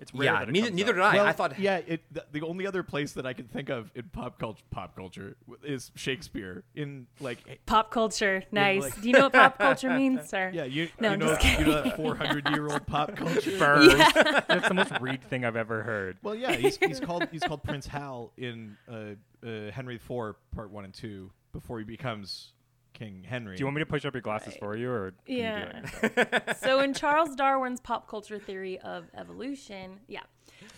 It's 0.00 0.14
rare 0.14 0.24
Yeah, 0.32 0.38
that 0.40 0.48
it 0.48 0.52
neither, 0.52 0.66
comes 0.68 0.76
neither 0.76 1.00
up. 1.00 1.12
did 1.12 1.18
I. 1.18 1.22
Well, 1.22 1.26
I 1.26 1.32
thought 1.32 1.58
yeah. 1.58 1.80
It, 1.86 2.02
the, 2.12 2.24
the 2.32 2.42
only 2.46 2.66
other 2.66 2.82
place 2.82 3.12
that 3.14 3.26
I 3.26 3.32
can 3.32 3.46
think 3.48 3.68
of 3.68 3.90
in 3.94 4.04
pop 4.04 4.38
culture, 4.38 4.62
pop 4.70 4.94
culture, 4.94 5.36
is 5.64 5.90
Shakespeare. 5.96 6.62
In 6.74 7.06
like, 7.20 7.38
Pop 7.66 7.90
culture, 7.90 8.44
nice. 8.52 8.82
like- 8.82 9.00
Do 9.02 9.08
you 9.08 9.14
know 9.14 9.22
what 9.24 9.32
pop 9.32 9.58
culture 9.58 9.90
means, 9.90 10.28
sir? 10.28 10.50
yeah, 10.54 10.64
you, 10.64 10.88
No, 11.00 11.08
you 11.08 11.12
I'm 11.14 11.18
know, 11.20 11.26
just 11.36 11.58
you 11.58 11.66
know 11.66 11.82
that 11.82 11.96
four 11.96 12.14
hundred 12.14 12.48
year 12.50 12.68
old 12.68 12.86
pop 12.86 13.16
culture. 13.16 13.58
Burns. 13.58 13.88
That's 14.14 14.68
the 14.68 14.74
most 14.74 14.92
read 15.00 15.22
thing 15.24 15.44
I've 15.44 15.56
ever 15.56 15.82
heard. 15.82 16.18
Well, 16.22 16.34
yeah, 16.34 16.52
he's, 16.54 16.76
he's 16.78 17.00
called 17.00 17.26
he's 17.32 17.42
called 17.42 17.62
Prince 17.64 17.86
Hal 17.88 18.32
in 18.36 18.76
uh, 18.90 19.14
uh, 19.46 19.70
Henry 19.72 19.96
IV 19.96 20.34
Part 20.54 20.70
One 20.70 20.84
and 20.84 20.94
Two 20.94 21.30
before 21.52 21.78
he 21.78 21.84
becomes 21.84 22.52
King 22.98 23.22
Henry. 23.26 23.56
Do 23.56 23.60
you 23.60 23.66
want 23.66 23.76
me 23.76 23.82
to 23.82 23.86
push 23.86 24.04
up 24.04 24.14
your 24.14 24.22
glasses 24.22 24.54
for 24.58 24.76
you, 24.76 24.90
or 24.90 25.12
can 25.24 25.34
you 25.34 25.36
do 25.36 25.42
Yeah. 25.42 25.82
it? 26.02 26.56
So 26.62 26.80
in 26.80 26.92
Charles 27.02 27.34
Darwin's 27.36 27.80
pop 27.80 28.08
culture 28.08 28.38
theory 28.38 28.78
of 28.80 29.04
evolution, 29.16 30.00
yeah. 30.08 30.22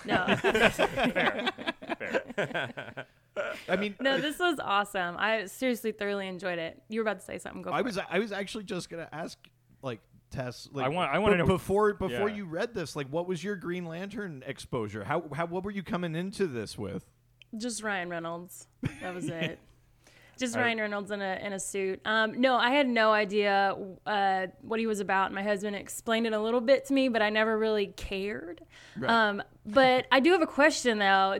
No. 0.04 0.24
I 3.68 3.76
mean, 3.76 3.94
no, 4.00 4.20
this 4.20 4.38
was 4.38 4.58
awesome. 4.62 5.16
I 5.18 5.46
seriously 5.46 5.92
thoroughly 5.92 6.28
enjoyed 6.28 6.58
it. 6.58 6.82
You 6.88 7.00
were 7.00 7.02
about 7.02 7.20
to 7.20 7.24
say 7.24 7.38
something. 7.38 7.62
Go 7.62 7.70
for 7.70 7.76
I 7.76 7.80
it. 7.80 7.84
was 7.84 7.98
I 7.98 8.18
was 8.18 8.32
actually 8.32 8.64
just 8.64 8.90
gonna 8.90 9.08
ask 9.12 9.38
like 9.82 10.00
Tess. 10.30 10.68
Like, 10.72 10.86
I 10.86 10.88
want- 10.88 11.10
I 11.12 11.18
wanna 11.18 11.38
know- 11.38 11.46
before 11.46 11.94
before 11.94 12.28
Yeah. 12.28 12.36
you 12.36 12.44
read 12.44 12.74
this. 12.74 12.94
Like, 12.96 13.08
what 13.08 13.26
was 13.26 13.42
your 13.42 13.56
Green 13.56 13.86
Lantern 13.86 14.42
exposure? 14.46 15.04
How 15.04 15.24
how 15.32 15.46
what 15.46 15.64
were 15.64 15.70
you 15.70 15.82
coming 15.82 16.14
into 16.14 16.46
this 16.46 16.76
with? 16.76 17.06
Just 17.56 17.82
Ryan 17.82 18.10
Reynolds. 18.10 18.68
That 19.00 19.14
was 19.14 19.28
it. 19.28 19.58
Just 20.40 20.56
I- 20.56 20.62
Ryan 20.62 20.78
Reynolds 20.78 21.10
in 21.10 21.20
a 21.20 21.38
in 21.42 21.52
a 21.52 21.60
suit. 21.60 22.00
Um, 22.04 22.40
no, 22.40 22.56
I 22.56 22.70
had 22.70 22.88
no 22.88 23.12
idea 23.12 23.76
uh, 24.06 24.46
what 24.62 24.80
he 24.80 24.86
was 24.86 24.98
about. 25.00 25.32
My 25.32 25.42
husband 25.42 25.76
explained 25.76 26.26
it 26.26 26.32
a 26.32 26.40
little 26.40 26.62
bit 26.62 26.86
to 26.86 26.94
me, 26.94 27.08
but 27.08 27.20
I 27.22 27.28
never 27.30 27.58
really 27.58 27.88
cared. 27.88 28.62
Um, 29.06 29.42
but 29.66 30.06
I 30.10 30.20
do 30.20 30.32
have 30.32 30.42
a 30.42 30.46
question 30.46 30.98
though. 30.98 31.38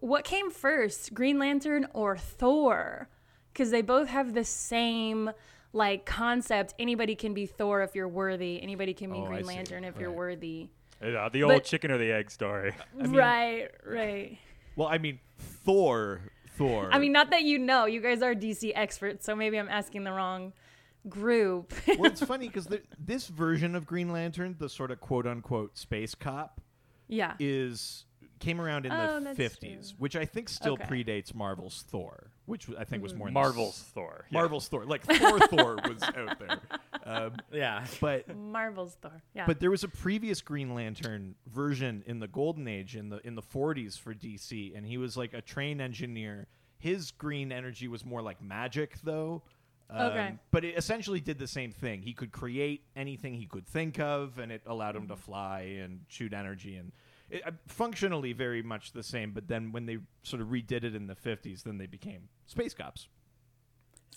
What 0.00 0.24
came 0.24 0.50
first, 0.50 1.12
Green 1.12 1.38
Lantern 1.38 1.88
or 1.92 2.16
Thor? 2.16 3.08
Because 3.52 3.70
they 3.70 3.82
both 3.82 4.08
have 4.08 4.32
the 4.32 4.44
same 4.44 5.30
like 5.72 6.06
concept. 6.06 6.74
Anybody 6.78 7.14
can 7.16 7.34
be 7.34 7.46
Thor 7.46 7.82
if 7.82 7.94
you're 7.94 8.08
worthy. 8.08 8.62
Anybody 8.62 8.94
can 8.94 9.10
be 9.10 9.18
Oh, 9.18 9.24
I 9.24 9.28
Green 9.28 9.44
see. 9.44 9.54
Lantern 9.56 9.84
if 9.84 9.98
you're 9.98 10.12
worthy. 10.12 10.68
Yeah, 11.02 11.28
the 11.30 11.42
old 11.42 11.52
But- 11.52 11.64
chicken 11.64 11.90
or 11.90 11.98
the 11.98 12.12
egg 12.12 12.30
story. 12.30 12.72
right, 12.94 13.68
right. 13.84 14.38
Well, 14.76 14.88
I 14.88 14.98
mean, 14.98 15.18
Thor. 15.38 16.20
Thor. 16.56 16.88
I 16.92 16.98
mean, 16.98 17.12
not 17.12 17.30
that 17.30 17.42
you 17.42 17.58
know. 17.58 17.86
You 17.86 18.00
guys 18.00 18.22
are 18.22 18.34
DC 18.34 18.72
experts, 18.74 19.24
so 19.24 19.36
maybe 19.36 19.58
I'm 19.58 19.68
asking 19.68 20.04
the 20.04 20.12
wrong 20.12 20.52
group. 21.08 21.72
well, 21.98 22.10
it's 22.10 22.22
funny 22.24 22.48
because 22.48 22.68
this 22.98 23.28
version 23.28 23.74
of 23.74 23.86
Green 23.86 24.12
Lantern, 24.12 24.56
the 24.58 24.68
sort 24.68 24.90
of 24.90 25.00
quote 25.00 25.26
unquote 25.26 25.76
space 25.76 26.14
cop, 26.14 26.60
yeah. 27.08 27.34
is 27.38 28.04
came 28.46 28.60
around 28.60 28.86
in 28.86 28.92
Oh, 28.92 29.20
the 29.20 29.34
fifties, 29.34 29.90
true. 29.90 29.96
which 29.98 30.16
I 30.16 30.24
think 30.24 30.48
still 30.48 30.74
Okay. 30.74 30.84
predates 30.84 31.34
Marvel's 31.34 31.82
Thor, 31.88 32.30
which 32.46 32.68
I 32.78 32.84
think 32.84 33.02
was 33.02 33.12
more 33.14 33.28
in 33.28 33.34
the 33.34 33.40
Marvel's 33.40 33.80
s- 33.82 33.90
Thor. 33.92 34.26
yeah. 34.30 34.38
Marvel's 34.38 34.68
Thor, 34.68 34.84
like 34.86 35.02
Thor. 35.02 35.38
Thor 35.40 35.76
was 35.88 36.02
out 36.16 36.38
there, 36.38 36.60
um, 37.04 37.34
yeah. 37.52 37.84
but 38.00 38.34
Marvel's 38.36 38.94
Thor. 38.94 39.20
Yeah. 39.34 39.46
But 39.46 39.60
there 39.60 39.70
was 39.70 39.82
a 39.84 39.88
previous 39.88 40.40
Green 40.40 40.74
Lantern 40.74 41.34
version 41.46 42.02
in 42.06 42.20
the 42.20 42.28
Golden 42.28 42.68
Age 42.68 42.96
in 42.96 43.08
the 43.08 43.18
in 43.26 43.34
the 43.34 43.42
40s 43.42 43.98
for 43.98 44.14
DC, 44.14 44.76
and 44.76 44.86
he 44.86 44.96
was 44.96 45.16
like 45.16 45.34
a 45.34 45.42
train 45.42 45.80
engineer. 45.80 46.46
His 46.78 47.10
green 47.10 47.50
energy 47.52 47.88
was 47.88 48.04
more 48.04 48.22
like 48.22 48.40
magic, 48.40 48.96
though. 49.02 49.42
Um, 49.88 50.06
Okay. 50.10 50.34
But 50.50 50.64
it 50.64 50.76
essentially 50.76 51.20
did 51.20 51.38
the 51.38 51.46
same 51.46 51.72
thing. 51.72 52.02
He 52.02 52.12
could 52.12 52.32
create 52.32 52.82
anything 52.96 53.34
he 53.34 53.46
could 53.46 53.66
think 53.66 53.98
of, 54.00 54.38
and 54.38 54.50
it 54.52 54.62
allowed 54.66 54.94
him 54.96 55.08
to 55.08 55.16
fly 55.16 55.60
and 55.82 56.00
shoot 56.08 56.32
energy, 56.32 56.76
and 56.76 56.92
it, 57.30 57.42
uh, 57.46 57.50
functionally 57.66 58.32
very 58.32 58.62
much 58.62 58.92
the 58.92 59.02
same. 59.02 59.32
But 59.32 59.48
then 59.48 59.72
when 59.72 59.86
they 59.86 59.98
sort 60.22 60.42
of 60.42 60.48
redid 60.48 60.84
it 60.84 60.94
in 60.94 61.06
the 61.06 61.14
50s, 61.16 61.62
then 61.62 61.78
they 61.78 61.86
became 61.86 62.28
space 62.46 62.74
cops. 62.74 63.08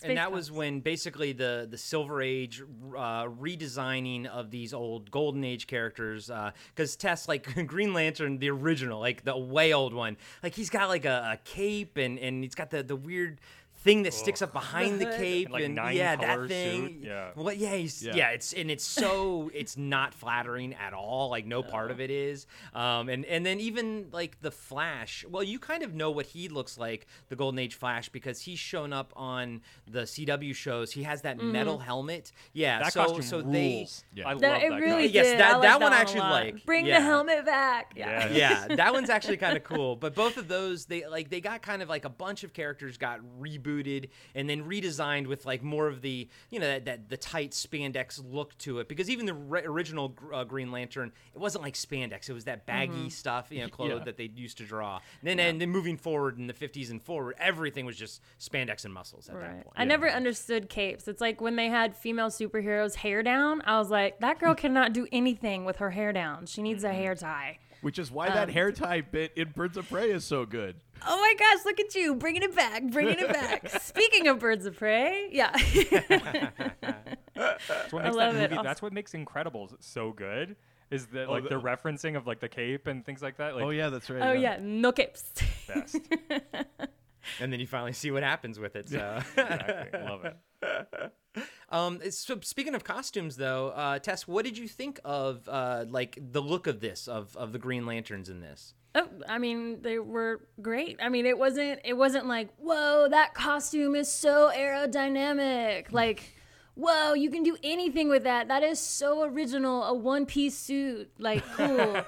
and 0.02 0.16
that 0.16 0.28
Space 0.28 0.34
was 0.34 0.50
when 0.52 0.80
basically 0.80 1.32
the 1.32 1.66
the 1.70 1.76
Silver 1.76 2.22
Age 2.22 2.62
uh, 2.96 3.24
redesigning 3.24 4.26
of 4.26 4.50
these 4.50 4.72
old 4.72 5.10
Golden 5.10 5.44
Age 5.44 5.66
characters. 5.66 6.30
Because 6.74 6.96
Tess, 6.96 7.28
like 7.28 7.66
Green 7.66 7.92
Lantern, 7.92 8.38
the 8.38 8.50
original, 8.50 9.00
like 9.00 9.24
the 9.24 9.36
way 9.36 9.72
old 9.74 9.92
one, 9.92 10.16
like 10.42 10.54
he's 10.54 10.70
got 10.70 10.88
like 10.88 11.04
a, 11.04 11.32
a 11.34 11.38
cape 11.44 11.96
and 11.96 12.18
and 12.18 12.42
he's 12.42 12.54
got 12.54 12.70
the 12.70 12.82
the 12.82 12.96
weird 12.96 13.40
thing 13.82 14.02
that 14.02 14.12
sticks 14.14 14.42
up 14.42 14.52
behind 14.60 15.00
the, 15.00 15.06
cape 15.06 15.46
And, 15.46 15.52
like, 15.54 15.64
and 15.64 15.94
yeah 15.96 16.16
that 16.16 16.48
thing 16.48 16.86
suit, 16.86 16.96
yeah. 17.02 17.30
well 17.34 17.52
yeah 17.54 17.74
Yeah. 17.74 18.14
yeah. 18.14 18.28
it's 18.30 18.52
and 18.52 18.70
it's 18.70 18.84
so 18.84 19.50
it's 19.54 19.76
not 19.78 20.12
flattering 20.14 20.74
at 20.74 20.92
all 20.92 21.30
like 21.30 21.46
no 21.46 21.62
part 21.62 21.90
of 21.90 21.98
it 22.00 22.10
is 22.10 22.46
um 22.74 23.08
and 23.08 23.24
and 23.24 23.44
then 23.46 23.58
even 23.58 24.08
like 24.12 24.40
the 24.42 24.50
flash 24.50 25.24
well 25.30 25.42
you 25.42 25.58
kind 25.58 25.82
of 25.82 25.94
know 25.94 26.10
what 26.10 26.26
he 26.26 26.48
looks 26.48 26.76
like 26.76 27.06
the 27.30 27.36
golden 27.36 27.58
age 27.58 27.74
flash 27.74 28.08
because 28.10 28.42
he's 28.42 28.58
shown 28.58 28.92
up 28.92 29.12
on 29.16 29.62
the 29.90 30.02
cw 30.02 30.54
shows 30.54 30.92
he 30.92 31.02
has 31.04 31.22
that 31.22 31.40
metal 31.42 31.78
helmet 31.78 32.32
yeah 32.52 32.80
That 32.80 32.92
so 32.92 33.04
costume 33.04 33.22
so 33.22 33.40
rules. 33.40 34.04
Yeah. 34.14 34.28
I 34.28 34.32
love 34.32 34.40
That, 34.42 34.60
that. 34.60 34.62
it 34.62 34.68
really 34.74 35.04
costume. 35.08 35.14
Yes, 35.14 35.26
did. 35.26 35.40
that- 35.40 35.52
like 35.54 35.62
that 35.62 35.80
one 35.80 35.92
a 35.92 35.96
actually, 35.96 36.20
like, 36.20 36.66
bring 36.66 36.84
yeah. 36.86 36.98
the 37.00 37.04
helmet 37.06 37.44
back. 37.46 37.92
Yeah. 37.96 38.28
Yeah. 38.32 38.66
yeah 38.68 38.76
that 38.76 38.92
one's 38.92 39.08
actually 39.16 39.36
kind 39.38 39.56
of 39.56 39.64
cool 39.64 39.96
but 39.96 40.14
both 40.14 40.36
of 40.36 40.48
those 40.48 40.84
they 40.86 41.06
like 41.06 41.30
they 41.30 41.40
got 41.40 41.62
kind 41.62 41.80
of 41.82 41.88
like 41.88 42.04
a 42.04 42.08
bunch 42.10 42.44
of 42.44 42.52
characters 42.52 42.98
got 42.98 43.20
rebooted 43.40 43.69
and 43.78 44.48
then 44.50 44.64
redesigned 44.64 45.26
with 45.26 45.46
like 45.46 45.62
more 45.62 45.86
of 45.86 46.02
the 46.02 46.28
you 46.50 46.58
know 46.58 46.66
that, 46.66 46.84
that 46.84 47.08
the 47.08 47.16
tight 47.16 47.52
spandex 47.52 48.20
look 48.30 48.56
to 48.58 48.78
it 48.80 48.88
because 48.88 49.08
even 49.08 49.26
the 49.26 49.34
re- 49.34 49.62
original 49.64 50.14
uh, 50.32 50.42
green 50.44 50.70
lantern 50.72 51.12
it 51.34 51.38
wasn't 51.40 51.62
like 51.62 51.74
spandex 51.74 52.28
it 52.28 52.32
was 52.32 52.44
that 52.44 52.66
baggy 52.66 52.90
Mm-hmm. 52.92 53.08
stuff 53.08 53.46
you 53.50 53.60
know 53.60 53.68
clothes 53.78 53.90
Yeah. 53.98 54.04
that 54.04 54.16
they 54.16 54.30
used 54.34 54.58
to 54.58 54.64
draw 54.64 54.96
and 55.20 55.28
then 55.28 55.38
and 55.38 55.60
then 55.60 55.70
moving 55.70 55.96
forward 55.96 56.38
in 56.38 56.46
the 56.46 56.54
50s 56.54 56.90
and 56.90 57.00
forward 57.02 57.34
everything 57.38 57.86
was 57.86 57.96
just 57.96 58.20
spandex 58.40 58.84
and 58.84 58.92
muscles 58.92 59.28
at 59.28 59.34
that 59.36 59.40
Right. 59.40 59.64
point 59.64 59.74
I 59.76 59.84
never 59.84 60.08
understood 60.10 60.68
capes. 60.68 61.06
It's 61.08 61.20
like 61.20 61.40
when 61.40 61.56
they 61.56 61.68
had 61.68 61.96
female 61.96 62.28
superheroes 62.28 62.94
hair 62.96 63.22
down. 63.22 63.62
I 63.64 63.78
was 63.78 63.90
like, 63.90 64.20
that 64.20 64.38
girl 64.38 64.54
cannot 64.64 64.92
do 64.92 65.06
anything 65.12 65.64
with 65.64 65.76
her 65.76 65.90
hair 65.90 66.12
down. 66.12 66.46
She 66.46 66.62
needs 66.62 66.82
Mm-hmm. 66.84 66.92
a 66.94 66.96
hair 66.96 67.14
tie. 67.14 67.58
Which 67.82 67.98
is 67.98 68.10
why 68.10 68.26
Um, 68.28 68.34
that 68.34 68.50
hair 68.50 68.72
tie 68.72 69.00
bit 69.00 69.32
in 69.36 69.50
Birds 69.50 69.76
of 69.76 69.88
Prey 69.88 70.10
is 70.10 70.24
so 70.24 70.44
good. 70.44 70.76
Oh 71.06 71.16
my 71.18 71.34
gosh, 71.38 71.64
look 71.64 71.80
at 71.80 71.94
you, 71.94 72.14
bringing 72.14 72.42
it 72.42 72.54
back, 72.54 72.82
bringing 72.90 73.18
it 73.18 73.28
back. 73.32 73.68
Speaking 73.80 74.28
of 74.28 74.38
birds 74.38 74.66
of 74.66 74.76
prey, 74.76 75.28
yeah. 75.32 75.50
That's 77.34 77.92
what 77.92 78.02
I 78.02 78.08
makes 78.08 78.16
love 78.16 78.34
that 78.34 78.40
it. 78.44 78.50
movie. 78.50 78.56
Also- 78.56 78.62
That's 78.68 78.82
what 78.82 78.92
makes 78.92 79.12
Incredibles 79.12 79.74
so 79.80 80.12
good. 80.12 80.56
Is 80.90 81.06
that 81.08 81.28
Oh, 81.28 81.32
like 81.32 81.44
the- 81.44 81.50
the 81.50 81.60
referencing 81.60 82.16
of 82.16 82.26
like 82.26 82.40
the 82.40 82.48
cape 82.48 82.86
and 82.86 83.04
things 83.06 83.22
like 83.22 83.36
that? 83.38 83.54
Like 83.54 83.64
oh 83.64 83.70
yeah, 83.70 83.88
that's 83.88 84.10
right. 84.10 84.22
oh 84.22 84.32
yeah, 84.32 84.58
no 84.60 84.92
capes. 84.92 85.32
best. 85.68 85.96
and 87.40 87.52
then 87.52 87.60
you 87.60 87.66
finally 87.66 87.92
see 87.92 88.10
what 88.10 88.22
happens 88.22 88.58
with 88.58 88.76
it 88.76 88.88
so 88.88 89.18
exactly. 89.36 90.00
Love 90.00 90.24
it. 90.24 90.36
Um, 91.68 92.00
so 92.10 92.40
speaking 92.42 92.74
of 92.74 92.82
costumes, 92.82 93.36
though, 93.36 93.68
uh, 93.68 94.00
Tess, 94.00 94.26
what 94.26 94.44
did 94.44 94.58
you 94.58 94.66
think 94.66 94.98
of 95.04 95.48
uh, 95.48 95.84
like 95.88 96.18
the 96.20 96.42
look 96.42 96.66
of 96.66 96.80
this 96.80 97.06
of 97.06 97.36
of 97.36 97.52
the 97.52 97.58
Green 97.60 97.86
Lanterns 97.86 98.28
in 98.28 98.40
this? 98.40 98.74
Oh, 98.96 99.08
I 99.28 99.38
mean, 99.38 99.82
they 99.82 100.00
were 100.00 100.40
great. 100.60 100.98
I 101.00 101.08
mean, 101.08 101.26
it 101.26 101.38
wasn't 101.38 101.80
it 101.84 101.94
wasn't 101.94 102.26
like, 102.26 102.48
"Whoa, 102.56 103.06
that 103.08 103.34
costume 103.34 103.94
is 103.94 104.12
so 104.12 104.50
aerodynamic." 104.52 105.92
Like, 105.92 106.34
"Whoa, 106.74 107.12
you 107.14 107.30
can 107.30 107.44
do 107.44 107.56
anything 107.62 108.08
with 108.08 108.24
that. 108.24 108.48
That 108.48 108.64
is 108.64 108.80
so 108.80 109.22
original. 109.22 109.84
A 109.84 109.94
one-piece 109.94 110.58
suit. 110.58 111.12
Like, 111.18 111.44
cool." 111.54 112.02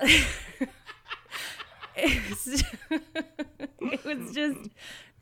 it, 3.80 4.04
was, 4.04 4.32
just 4.32 4.70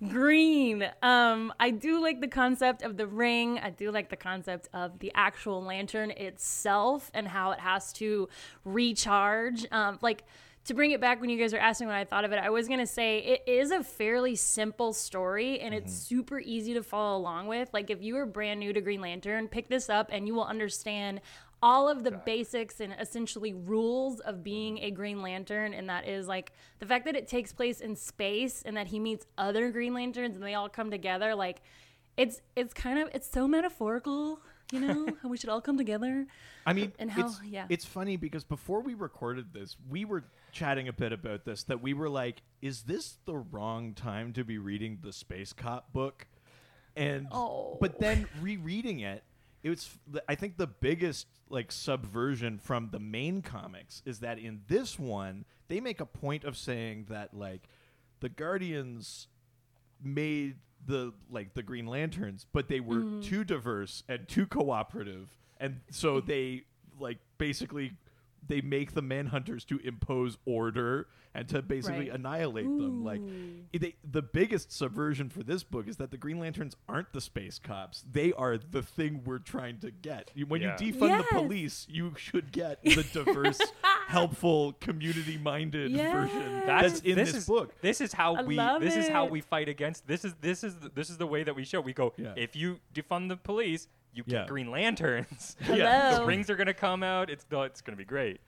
green. 0.09 0.87
Um, 1.03 1.53
I 1.59 1.71
do 1.71 2.03
like 2.03 2.21
the 2.21 2.29
concept 2.29 2.83
of 2.83 2.97
the 2.97 3.07
ring. 3.07 3.59
I 3.59 3.71
do 3.71 3.91
like 3.91 4.11
the 4.11 4.17
concept 4.17 4.69
of 4.75 4.99
the 4.99 5.13
actual 5.15 5.63
lantern 5.63 6.11
itself 6.11 7.11
and 7.15 7.27
how 7.27 7.53
it 7.53 7.61
has 7.61 7.93
to 7.95 8.29
recharge. 8.65 9.67
Um, 9.73 9.99
like 10.03 10.25
to 10.67 10.75
bring 10.75 10.91
it 10.91 11.01
back 11.01 11.21
when 11.21 11.31
you 11.31 11.39
guys 11.39 11.53
were 11.53 11.61
asking 11.61 11.87
what 11.87 11.97
I 11.97 12.05
thought 12.05 12.25
of 12.25 12.33
it, 12.33 12.41
I 12.41 12.51
was 12.51 12.67
gonna 12.67 12.87
say 12.87 13.19
it 13.19 13.43
is 13.47 13.71
a 13.71 13.85
fairly 13.85 14.35
simple 14.35 14.93
story 14.93 15.61
and 15.61 15.73
it's 15.73 15.93
super 15.95 16.41
easy 16.41 16.75
to 16.75 16.83
follow 16.83 17.17
along 17.17 17.47
with. 17.47 17.73
Like 17.73 17.89
if 17.89 18.03
you 18.03 18.17
are 18.19 18.27
brand 18.27 18.59
new 18.59 18.73
to 18.73 18.81
Green 18.81 19.01
Lantern, 19.01 19.47
pick 19.47 19.69
this 19.69 19.89
up 19.89 20.09
and 20.11 20.27
you 20.27 20.35
will 20.35 20.45
understand 20.45 21.21
all 21.67 21.89
of 21.89 22.05
the 22.05 22.13
basics 22.13 22.79
and 22.79 22.95
essentially 23.01 23.53
rules 23.53 24.21
of 24.21 24.45
being 24.45 24.77
mm-hmm. 24.77 24.85
a 24.85 24.91
Green 24.93 25.21
Lantern, 25.21 25.75
and 25.75 25.89
that 25.89 26.07
is 26.07 26.29
like 26.29 26.53
the 26.79 26.87
fact 26.87 27.05
that 27.07 27.17
it 27.17 27.27
takes 27.27 27.53
place 27.53 27.81
in 27.81 27.97
space 27.97 28.63
and 28.65 28.77
that 28.77 28.87
he 28.87 29.01
meets 29.01 29.27
other 29.37 29.73
Green 29.73 29.93
Lanterns 29.93 30.37
and 30.37 30.45
they 30.45 30.55
all 30.55 30.69
come 30.69 30.93
together. 30.93 31.35
Like, 31.35 31.63
it's 32.17 32.41
it's 32.55 32.73
kind 32.73 33.01
of 33.01 33.11
it's 33.13 33.29
so 33.29 33.49
metaphorical, 33.49 34.39
you 34.71 34.79
know, 34.79 35.09
how 35.23 35.29
we 35.29 35.37
should 35.37 35.51
all 35.51 35.61
come 35.61 35.77
together. 35.77 36.29
I 36.65 36.73
mean, 36.73 36.93
And 37.01 37.11
how- 37.11 37.27
it's, 37.27 37.41
yeah. 37.45 37.67
it's 37.69 37.85
funny 37.85 38.17
because 38.17 38.45
before 38.45 38.81
we 38.81 38.95
recorded 38.95 39.53
this, 39.53 39.77
we 39.91 40.05
were 40.05 40.23
chatting 40.53 40.87
a 40.87 40.93
bit 40.93 41.13
about 41.13 41.45
this. 41.45 41.65
That 41.65 41.83
we 41.83 41.95
were 41.95 42.09
like, 42.09 42.43
"Is 42.63 42.83
this 42.83 43.19
the 43.25 43.39
wrong 43.39 43.93
time 43.93 44.33
to 44.35 44.45
be 44.45 44.59
reading 44.59 45.01
the 45.03 45.13
Space 45.13 45.53
Cop 45.53 45.93
book?" 45.93 46.29
And 46.95 47.27
Oh. 47.33 47.77
but 47.81 47.99
then 47.99 48.29
rereading 48.41 49.01
it, 49.01 49.25
it 49.67 49.71
was. 49.71 49.91
I 50.29 50.35
think 50.37 50.57
the 50.57 50.67
biggest 50.67 51.27
like 51.51 51.71
subversion 51.73 52.59
from 52.59 52.89
the 52.93 52.99
main 53.01 53.43
comics 53.43 54.03
is 54.07 54.21
that 54.21 54.39
in 54.39 54.63
this 54.69 54.99
one 54.99 55.45
they 55.69 55.81
make 55.81 56.01
a 56.01 56.07
point 56.07 56.45
of 56.45 56.57
saying 56.57 57.07
that 57.09 57.35
like 57.35 57.69
the 58.21 58.29
Guardians 58.29 59.29
made 60.03 60.57
the 60.87 61.13
like 61.31 61.55
the 61.55 61.63
Green 61.63 61.87
Lanterns, 61.87 62.47
but 62.53 62.69
they 62.69 62.81
were 62.81 62.97
Mm-hmm. 62.97 63.21
too 63.23 63.45
diverse 63.45 64.03
and 64.09 64.29
too 64.29 64.47
cooperative, 64.47 65.37
and 65.59 65.81
so 65.91 66.21
they 66.21 66.63
like 66.99 67.19
basically 67.39 67.93
they 68.49 68.61
make 68.61 68.93
the 68.93 69.03
Manhunters 69.03 69.65
to 69.67 69.79
impose 69.85 70.39
order 70.45 71.09
and 71.35 71.47
to 71.49 71.61
basically 71.61 72.09
Right. 72.11 72.19
annihilate 72.19 72.65
them. 72.65 73.05
Like 73.05 73.21
they, 73.79 73.95
the 74.11 74.23
biggest 74.23 74.73
subversion 74.73 75.29
for 75.29 75.43
this 75.43 75.63
book 75.65 75.87
is 75.89 75.97
that 75.99 76.11
the 76.11 76.17
Green 76.17 76.39
Lanterns 76.39 76.75
aren't 76.89 77.13
the 77.13 77.21
space 77.21 77.59
cops; 77.59 78.05
they 78.11 78.33
are 78.33 78.57
the 78.57 78.83
thing 78.83 79.23
we're 79.25 79.39
trying 79.39 79.79
to 79.81 79.91
get. 79.91 80.31
When 80.49 80.63
Yeah. 80.63 80.77
you 80.81 80.93
defund 80.93 81.09
Yes. 81.11 81.27
the 81.31 81.39
police, 81.39 81.87
you 81.91 82.15
should 82.17 82.53
get 82.53 82.83
the 82.83 83.03
diverse, 83.13 83.61
helpful, 84.07 84.73
community-minded 84.81 85.91
Yes. 85.93 86.13
version 86.13 86.53
That's- 86.67 86.93
that's 86.93 87.01
in 87.03 87.17
this, 87.17 87.33
this 87.33 87.43
is, 87.43 87.47
book. 87.47 87.75
This 87.81 88.01
is 88.01 88.13
how 88.13 88.37
I 88.37 88.43
we. 88.43 88.57
This 88.81 88.97
is 88.97 89.09
how 89.09 89.27
we 89.27 89.41
fight 89.41 89.69
against. 89.69 90.07
This 90.07 90.25
is 90.25 90.35
this 90.41 90.65
is 90.65 90.77
the- 90.79 90.89
this 90.91 91.11
is 91.11 91.19
the 91.19 91.27
way 91.27 91.45
that 91.45 91.55
we 91.55 91.65
show. 91.65 91.81
We 91.81 91.93
go. 91.93 92.15
Yeah. 92.17 92.35
If 92.37 92.57
you 92.57 92.81
defund 92.95 93.29
the 93.29 93.37
police, 93.37 93.89
you 94.17 94.25
get 94.25 94.33
Yeah. 94.33 94.47
Green 94.47 94.71
Lanterns. 94.71 95.57
Yeah. 95.69 96.19
The 96.19 96.25
rings 96.25 96.51
are 96.51 96.57
gonna 96.57 96.75
come 96.75 97.03
out. 97.03 97.31
It's 97.31 97.45
it's 97.51 97.81
gonna 97.81 97.97
be 97.97 98.05
great. 98.05 98.41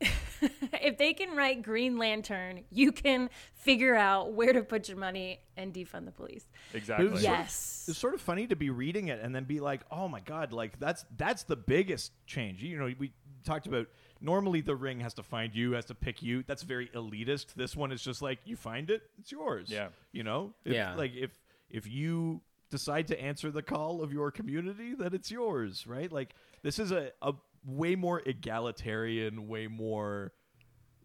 if 0.00 0.98
they 0.98 1.12
can 1.12 1.36
write 1.36 1.62
Green 1.62 1.96
Lantern, 1.96 2.64
you 2.70 2.90
can 2.90 3.30
figure 3.54 3.94
out 3.94 4.32
where 4.32 4.52
to 4.52 4.62
put 4.62 4.88
your 4.88 4.98
money 4.98 5.38
and 5.56 5.72
defund 5.72 6.04
the 6.06 6.10
police. 6.10 6.44
Exactly. 6.74 7.06
was 7.08 7.22
sort 7.22 7.32
of- 7.34 7.38
Yes. 7.40 7.84
It's 7.88 7.98
sort 7.98 8.14
of 8.14 8.20
funny 8.20 8.46
to 8.48 8.56
be 8.56 8.70
reading 8.70 9.08
it 9.08 9.20
and 9.22 9.34
then 9.34 9.44
be 9.44 9.60
like, 9.60 9.82
"Oh 9.90 10.08
my 10.08 10.20
god!" 10.20 10.52
Like 10.52 10.78
that's 10.80 11.04
that's 11.16 11.44
the 11.44 11.56
biggest 11.56 12.12
change. 12.26 12.62
You 12.62 12.78
know, 12.78 12.92
we 12.98 13.12
talked 13.44 13.66
about 13.66 13.86
normally 14.20 14.60
the 14.60 14.74
ring 14.76 15.00
has 15.00 15.14
to 15.14 15.22
find 15.22 15.54
you, 15.54 15.72
has 15.72 15.84
to 15.86 15.94
pick 15.94 16.22
you. 16.22 16.42
That's 16.46 16.62
very 16.62 16.88
elitist. 16.88 17.54
This 17.54 17.76
one 17.76 17.92
is 17.92 18.02
just 18.02 18.22
like 18.22 18.38
you 18.44 18.56
find 18.56 18.90
it, 18.90 19.02
it's 19.18 19.30
yours. 19.32 19.68
Yeah. 19.70 19.88
You 20.12 20.22
know. 20.24 20.54
If, 20.64 20.74
Yeah. 20.74 20.94
Like 20.94 21.12
if 21.14 21.30
if 21.70 21.86
you 21.86 22.40
decide 22.72 23.06
to 23.08 23.22
answer 23.22 23.50
the 23.52 23.62
call 23.62 24.02
of 24.02 24.12
your 24.12 24.30
community, 24.32 24.94
then 24.94 25.14
it's 25.14 25.30
yours, 25.30 25.86
right? 25.86 26.10
Like 26.10 26.34
this 26.62 26.78
is 26.80 26.90
a 26.90 27.12
a 27.22 27.34
way 27.64 27.94
more 27.94 28.20
egalitarian, 28.26 29.46
way 29.46 29.68
more 29.68 30.32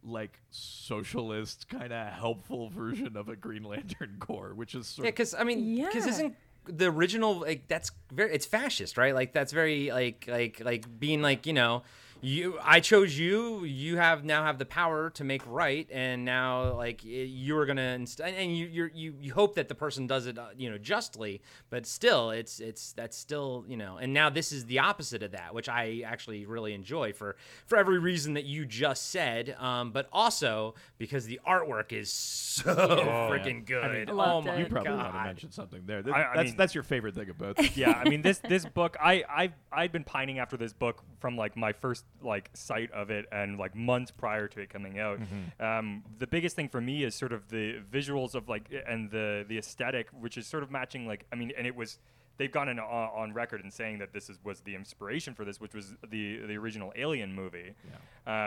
like 0.01 0.39
socialist 0.49 1.67
kind 1.67 1.91
of 1.91 2.08
helpful 2.13 2.69
version 2.69 3.17
of 3.17 3.27
a 3.30 3.36
Green 3.36 3.63
Lantern 3.63 4.15
Corps, 4.19 4.56
which 4.56 4.73
is 4.73 4.88
sort 4.88 5.06
Yeah, 5.06 5.12
because 5.12 5.36
I 5.36 5.43
mean, 5.43 5.75
because 5.86 6.06
Yeah. 6.06 6.12
isn't 6.13 6.36
the 6.65 6.86
original 6.88 7.39
like 7.41 7.67
that's 7.67 7.91
very 8.12 8.34
it's 8.34 8.45
fascist, 8.45 8.97
right? 8.97 9.13
Like 9.13 9.34
that's 9.34 9.51
very 9.51 9.91
like 9.91 10.25
like 10.27 10.62
like 10.63 10.99
being 10.99 11.21
like 11.21 11.45
you 11.45 11.53
know. 11.53 11.84
You, 12.21 12.58
I 12.63 12.80
chose 12.80 13.17
you. 13.17 13.63
You 13.63 13.97
have 13.97 14.23
now 14.25 14.43
have 14.43 14.58
the 14.58 14.65
power 14.65 15.10
to 15.12 15.23
make 15.23 15.41
right, 15.45 15.88
and 15.91 16.25
now 16.25 16.73
like 16.73 17.03
you 17.03 17.58
are 17.58 17.65
gonna 17.65 17.82
inst- 17.82 18.19
and 18.21 18.58
you 18.58 18.65
you're, 18.67 18.91
you 18.93 19.13
you 19.19 19.34
hope 19.34 19.56
that 19.56 19.67
the 19.69 19.75
person 19.75 20.08
does 20.08 20.25
it, 20.25 20.38
uh, 20.38 20.47
you 20.58 20.69
know, 20.69 20.77
justly. 20.77 21.41
But 21.69 21.86
still, 21.86 22.32
it's 22.32 22.60
it's 22.60 22.93
that's 22.93 23.15
still 23.15 23.65
you 23.67 23.77
know. 23.77 23.97
And 23.97 24.13
now 24.13 24.30
this 24.30 24.51
is 24.51 24.65
the 24.65 24.80
opposite 24.80 25.21
of 25.21 25.32
that, 25.32 25.53
which 25.53 25.69
I 25.69 26.01
actually 26.06 26.45
really 26.45 26.73
enjoy 26.73 27.13
for 27.13 27.36
for 27.67 27.77
every 27.77 27.99
reason 27.99 28.34
that 28.34 28.45
you 28.45 28.65
just 28.65 29.10
said. 29.12 29.56
Um, 29.60 29.91
but 29.91 30.10
also 30.12 30.73
because 30.97 31.25
the 31.25 31.39
artwork 31.47 31.91
is 31.93 32.12
so 32.12 32.73
freaking 33.32 33.65
good. 33.65 33.84
I 33.84 33.93
mean, 33.93 34.10
I 34.10 34.12
oh 34.12 34.41
my 34.41 34.56
it. 34.56 34.60
You 34.60 34.65
probably 34.65 34.89
god! 34.91 34.97
want 34.97 35.13
to 35.15 35.23
mention 35.23 35.51
something 35.51 35.84
there. 35.86 36.01
Th- 36.01 36.15
I- 36.15 36.32
I 36.32 36.36
that's 36.38 36.47
mean- 36.49 36.58
that's 36.58 36.73
your 36.73 36.84
favorite 36.84 37.13
thing 37.15 37.30
about 37.30 37.58
this. 37.58 37.77
yeah, 37.77 37.91
I 37.91 38.10
mean 38.10 38.23
this 38.23 38.39
this 38.39 38.65
book 38.65 38.97
I 38.99 39.23
I've 39.30 39.53
I've 39.71 39.91
been 39.91 40.03
pining 40.03 40.39
after 40.39 40.58
this 40.58 40.73
book 40.73 41.03
from 41.19 41.38
like 41.38 41.56
my 41.56 41.73
first 41.73 42.06
like 42.21 42.49
sight 42.53 42.91
of 42.91 43.09
it 43.11 43.25
and 43.31 43.59
like 43.59 43.75
months 43.75 44.11
prior 44.11 44.47
to 44.47 44.59
it 44.61 44.69
coming 44.69 44.99
out. 44.99 45.19
Um, 45.59 46.03
the 46.17 46.27
biggest 46.27 46.55
thing 46.55 46.67
for 46.69 46.81
me 46.81 47.03
is 47.03 47.13
sort 47.15 47.31
of 47.31 47.49
the 47.49 47.79
visuals 47.91 48.33
of 48.35 48.49
like 48.49 48.71
and 48.87 49.11
the 49.11 49.45
the 49.47 49.57
aesthetic, 49.57 50.07
which 50.11 50.37
is 50.37 50.47
sort 50.47 50.63
of 50.63 50.71
matching 50.71 51.05
like 51.07 51.25
I 51.31 51.35
mean, 51.35 51.51
and 51.57 51.67
it 51.67 51.75
was 51.75 51.99
they've 52.37 52.51
gone 52.51 52.69
in, 52.69 52.77
on, 52.79 53.09
on 53.15 53.33
record 53.33 53.61
in 53.61 53.71
saying 53.71 53.97
that 53.99 54.13
this 54.13 54.29
is 54.29 54.37
was 54.43 54.61
the 54.61 54.75
inspiration 54.75 55.33
for 55.33 55.43
this, 55.45 55.59
which 55.59 55.73
was 55.73 55.93
the 56.09 56.39
the 56.47 56.55
original 56.57 56.91
Alien 56.95 57.33
movie. 57.33 57.73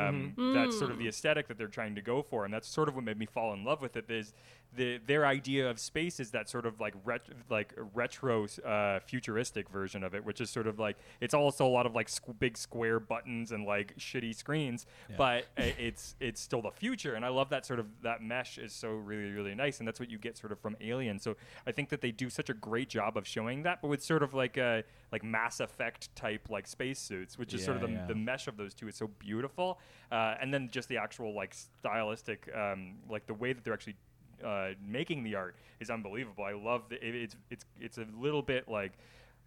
Um, 0.09 0.35
That's 0.55 0.79
sort 0.79 0.91
of 0.91 0.99
the 0.99 1.09
aesthetic 1.09 1.49
that 1.49 1.57
they're 1.59 1.67
trying 1.69 1.95
to 1.95 2.03
go 2.03 2.23
for, 2.23 2.45
and 2.45 2.53
that's 2.53 2.69
sort 2.69 2.89
of 2.89 2.95
what 2.95 3.05
made 3.05 3.19
me 3.19 3.27
fall 3.27 3.53
in 3.55 3.65
love 3.65 3.81
with 3.83 3.97
it. 3.97 4.11
Is 4.11 4.33
the 4.77 4.99
their 5.07 5.27
idea 5.27 5.69
of 5.69 5.79
space 5.79 6.21
is 6.21 6.31
that 6.31 6.49
sort 6.49 6.67
of 6.67 6.81
like 6.81 6.95
ret- 7.05 7.29
like 7.49 7.75
retro 7.95 8.47
uh, 8.65 9.01
futuristic 9.01 9.69
version 9.69 10.05
of 10.05 10.15
it, 10.15 10.25
which 10.25 10.41
is 10.41 10.51
sort 10.51 10.67
of 10.67 10.79
like 10.79 10.97
it's 11.21 11.35
also 11.35 11.67
a 11.67 11.69
lot 11.69 11.87
of 11.87 11.95
like 11.95 12.09
squ- 12.09 12.39
big 12.39 12.57
square 12.57 13.01
buttons 13.01 13.53
and 13.53 13.65
like 13.65 13.97
shitty 13.99 14.35
screens, 14.35 14.87
but 15.17 15.47
uh, 15.59 15.63
it's 15.79 16.15
it's 16.21 16.41
still 16.41 16.63
the 16.63 16.71
future, 16.71 17.15
and 17.15 17.25
I 17.25 17.29
love 17.29 17.51
that 17.51 17.67
sort 17.67 17.81
of 17.81 17.87
that 18.03 18.23
mesh 18.23 18.59
is 18.59 18.73
so 18.73 18.91
really 18.91 19.31
really 19.33 19.55
nice, 19.55 19.79
and 19.79 19.89
that's 19.89 19.99
what 19.99 20.11
you 20.11 20.19
get 20.19 20.39
sort 20.39 20.53
of 20.53 20.61
from 20.61 20.77
Alien. 20.81 21.19
So 21.19 21.37
I 21.67 21.73
think 21.73 21.89
that 21.89 22.01
they 22.01 22.13
do 22.13 22.31
such 22.31 22.51
a 22.51 22.55
great 22.55 22.89
job 22.89 23.17
of 23.17 23.27
showing 23.27 23.65
that, 23.65 23.83
but 23.83 23.89
with 23.89 24.03
sort 24.03 24.23
of 24.23 24.35
like 24.35 24.57
a 24.57 24.85
like 25.11 25.25
Mass 25.25 25.61
Effect 25.61 26.15
type 26.15 26.49
like 26.49 26.67
spacesuits, 26.67 27.39
which 27.39 27.55
is 27.55 27.65
sort 27.65 27.77
of 27.79 27.83
the, 27.83 27.89
yeah. 27.89 28.07
the 28.07 28.15
mesh 28.15 28.47
of 28.47 28.57
those 28.57 28.75
two 28.75 28.87
is 28.87 28.95
so 28.95 29.09
beautiful, 29.19 29.81
uh, 30.13 30.35
and 30.41 30.55
then 30.55 30.69
just 30.71 30.89
the 30.89 30.97
actual 30.97 31.35
like 31.35 31.55
stylistic, 31.55 32.49
um, 32.55 32.95
like 33.09 33.27
the 33.27 33.35
way 33.35 33.53
that 33.53 33.65
they're 33.65 33.75
actually 33.75 33.97
uh, 34.45 34.71
making 34.87 35.23
the 35.25 35.35
art 35.37 35.57
is 35.81 35.91
unbelievable. 35.91 36.45
I 36.45 36.53
love 36.53 36.83
the 36.89 36.97
it, 36.97 37.15
it's 37.15 37.37
it's 37.51 37.65
it's 37.81 37.99
a 37.99 38.07
little 38.19 38.43
bit 38.43 38.69
like 38.69 38.93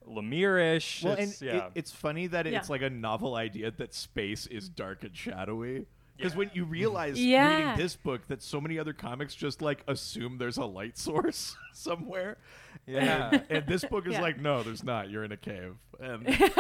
Lemire-ish. 0.07 1.03
Well, 1.03 1.13
and 1.13 1.29
it's, 1.29 1.41
yeah. 1.41 1.67
it, 1.67 1.71
it's 1.75 1.91
funny 1.91 2.27
that 2.27 2.45
Yeah. 2.45 2.57
it's 2.59 2.69
like 2.69 2.81
a 2.81 2.89
novel 2.89 3.35
idea 3.35 3.71
that 3.71 3.93
space 3.93 4.47
is 4.47 4.67
dark 4.69 5.03
and 5.03 5.15
shadowy. 5.15 5.85
Because 6.17 6.35
when 6.35 6.51
you 6.53 6.65
realize 6.65 7.19
Yeah. 7.23 7.55
reading 7.57 7.77
this 7.77 7.95
book 7.95 8.27
that 8.27 8.41
so 8.41 8.59
many 8.61 8.77
other 8.77 8.93
comics 8.93 9.33
just 9.33 9.61
like 9.61 9.83
assume 9.87 10.37
there's 10.37 10.57
a 10.57 10.65
light 10.65 10.97
source 11.07 11.55
somewhere, 11.73 12.37
Yeah. 12.85 13.29
and, 13.31 13.43
and 13.49 13.67
this 13.67 13.83
book 13.85 14.05
is 14.07 14.13
Yeah. 14.13 14.21
like, 14.21 14.39
no, 14.39 14.61
there's 14.63 14.83
not. 14.83 15.09
You're 15.09 15.23
in 15.23 15.31
a 15.31 15.37
cave, 15.37 15.75
and 15.99 16.27
and 16.27 16.51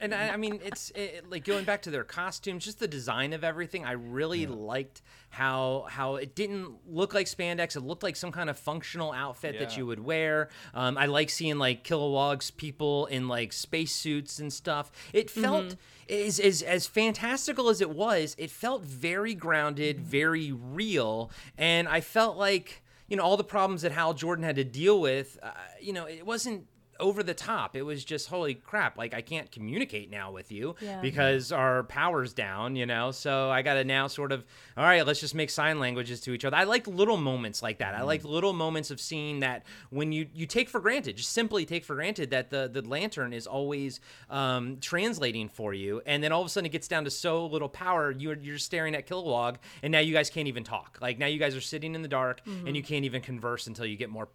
I, 0.00 0.30
I 0.30 0.36
mean, 0.36 0.60
it's 0.64 0.90
it, 0.94 1.30
like 1.30 1.44
going 1.44 1.64
back 1.64 1.82
to 1.82 1.90
their 1.90 2.04
costumes, 2.04 2.64
just 2.64 2.78
the 2.78 2.88
design 2.88 3.32
of 3.32 3.44
everything. 3.44 3.84
I 3.84 3.92
really 3.92 4.46
liked 4.46 5.02
how 5.30 5.86
how 5.88 6.16
it 6.16 6.34
didn't 6.34 6.76
look 6.88 7.14
like 7.14 7.26
spandex; 7.26 7.76
it 7.76 7.80
looked 7.80 8.02
like 8.02 8.16
some 8.16 8.32
kind 8.32 8.50
of 8.50 8.58
functional 8.58 9.12
outfit 9.12 9.58
that 9.58 9.76
you 9.76 9.86
would 9.86 10.00
wear. 10.00 10.48
Um, 10.74 10.96
I 10.98 11.06
like 11.06 11.30
seeing 11.30 11.58
like 11.58 11.84
Kilowog's 11.84 12.50
people 12.50 13.06
in 13.06 13.28
like 13.28 13.52
spacesuits 13.52 14.38
and 14.38 14.52
stuff. 14.52 14.90
It 15.12 15.30
felt 15.30 15.76
is 16.08 16.38
is 16.38 16.62
as 16.62 16.86
fantastical 16.86 17.68
as 17.68 17.80
it 17.80 17.90
was. 17.90 18.34
It 18.38 18.50
felt 18.50 18.82
very 18.82 19.34
grounded, 19.34 20.00
very 20.00 20.52
real, 20.52 21.30
and 21.58 21.88
I 21.88 22.00
felt 22.00 22.36
like 22.36 22.82
you 23.08 23.16
know 23.16 23.22
all 23.22 23.36
the 23.36 23.44
problems 23.44 23.82
that 23.82 23.92
Hal 23.92 24.14
Jordan 24.14 24.44
had 24.44 24.56
to 24.56 24.64
deal 24.64 25.00
with. 25.00 25.38
Uh, 25.42 25.50
you 25.80 25.92
know, 25.92 26.06
it 26.06 26.24
wasn't 26.26 26.66
over 27.00 27.22
the 27.22 27.34
top. 27.34 27.76
It 27.76 27.82
was 27.82 28.04
just 28.04 28.28
holy 28.28 28.54
crap! 28.54 28.96
Like 28.98 29.14
I 29.14 29.20
can't 29.20 29.50
communicate 29.50 30.10
now 30.10 30.30
with 30.32 30.50
you 30.52 30.74
Yeah. 30.80 31.00
because 31.00 31.52
our 31.52 31.82
power's 31.84 32.32
down. 32.32 32.76
You 32.76 32.86
know, 32.86 33.10
so 33.10 33.50
I 33.50 33.62
got 33.62 33.74
to 33.74 33.84
now 33.84 34.06
sort 34.06 34.32
of 34.32 34.44
all 34.76 34.84
right. 34.84 35.06
Let's 35.06 35.20
just 35.20 35.34
make 35.34 35.50
sign 35.50 35.78
languages 35.78 36.20
to 36.22 36.32
each 36.32 36.44
other. 36.44 36.56
I 36.56 36.64
like 36.64 36.86
little 36.86 37.16
moments 37.16 37.62
like 37.62 37.78
that. 37.78 37.94
I 37.94 38.02
like 38.02 38.24
little 38.24 38.52
moments 38.52 38.90
of 38.90 39.00
seeing 39.00 39.40
that 39.40 39.64
when 39.90 40.12
you 40.12 40.26
you 40.34 40.46
take 40.46 40.68
for 40.68 40.80
granted, 40.80 41.16
just 41.16 41.30
simply 41.32 41.64
take 41.66 41.84
for 41.84 41.94
granted 41.94 42.30
that 42.30 42.50
the 42.50 42.68
the 42.72 42.82
lantern 42.82 43.32
is 43.32 43.46
always 43.46 44.00
um, 44.30 44.78
translating 44.80 45.48
for 45.48 45.74
you, 45.74 46.02
and 46.06 46.22
then 46.22 46.32
all 46.32 46.40
of 46.40 46.46
a 46.46 46.50
sudden 46.50 46.66
it 46.66 46.72
gets 46.72 46.88
down 46.88 47.04
to 47.04 47.10
so 47.10 47.46
little 47.46 47.68
power. 47.68 48.10
You're 48.10 48.36
you're 48.36 48.58
staring 48.58 48.94
at 48.94 49.06
Kilowog, 49.06 49.56
and 49.82 49.90
now 49.92 49.98
you 50.00 50.12
guys 50.12 50.30
can't 50.30 50.48
even 50.48 50.64
talk. 50.64 50.98
Like 51.00 51.18
now 51.18 51.26
you 51.26 51.38
guys 51.38 51.54
are 51.56 51.60
sitting 51.60 51.94
in 51.94 52.02
the 52.02 52.08
dark, 52.08 52.40
and 52.46 52.76
you 52.76 52.82
can't 52.82 53.04
even 53.04 53.20
converse 53.22 53.66
until 53.66 53.86
you 53.86 53.96
get 53.96 54.10
more 54.10 54.28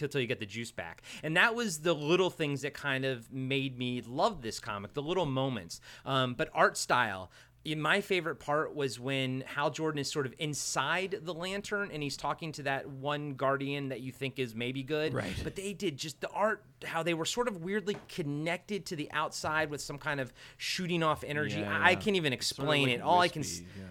until 0.00 0.20
you 0.20 0.26
get 0.26 0.40
the 0.40 0.46
juice 0.46 0.70
back. 0.70 1.02
And 1.22 1.36
that 1.36 1.54
was 1.54 1.78
the 1.78 1.94
little 2.06 2.30
things 2.30 2.62
that 2.62 2.74
kind 2.74 3.04
of 3.04 3.32
made 3.32 3.78
me 3.78 4.02
love 4.06 4.42
this 4.42 4.60
comic, 4.60 4.94
the 4.94 5.02
little 5.02 5.26
moments. 5.26 5.80
Um, 6.04 6.34
but 6.34 6.48
art 6.54 6.76
style. 6.76 7.30
My 7.76 8.00
favorite 8.00 8.36
part 8.36 8.76
was 8.76 9.00
when 9.00 9.40
Hal 9.44 9.70
Jordan 9.70 9.98
is 9.98 10.08
sort 10.08 10.24
of 10.24 10.32
inside 10.38 11.18
the 11.22 11.34
lantern 11.34 11.90
and 11.92 12.00
he's 12.00 12.16
talking 12.16 12.52
to 12.52 12.62
that 12.62 12.88
one 12.88 13.34
guardian 13.34 13.88
that 13.88 14.00
you 14.00 14.12
think 14.12 14.38
is 14.38 14.54
maybe 14.54 14.84
good. 14.84 15.12
Right. 15.12 15.34
But 15.42 15.56
they 15.56 15.72
did 15.72 15.96
just 15.96 16.20
the 16.20 16.28
art, 16.30 16.62
how 16.84 17.02
they 17.02 17.12
were 17.12 17.24
sort 17.24 17.48
of 17.48 17.64
weirdly 17.64 17.96
connected 18.08 18.86
to 18.86 18.94
the 18.94 19.10
outside 19.10 19.68
with 19.68 19.80
some 19.80 19.98
kind 19.98 20.20
of 20.20 20.32
shooting 20.56 21.02
off 21.02 21.24
energy. 21.24 21.58
Yeah, 21.58 21.76
I 21.76 21.90
yeah. 21.90 21.96
can't 21.96 22.14
even 22.14 22.30
Sort 22.30 22.34
of, 22.34 22.38
explain 22.38 22.86
like, 22.86 22.98
it. 22.98 23.00
All 23.00 23.20
I 23.20 23.26
can. 23.26 23.42
yeah. 23.42 23.84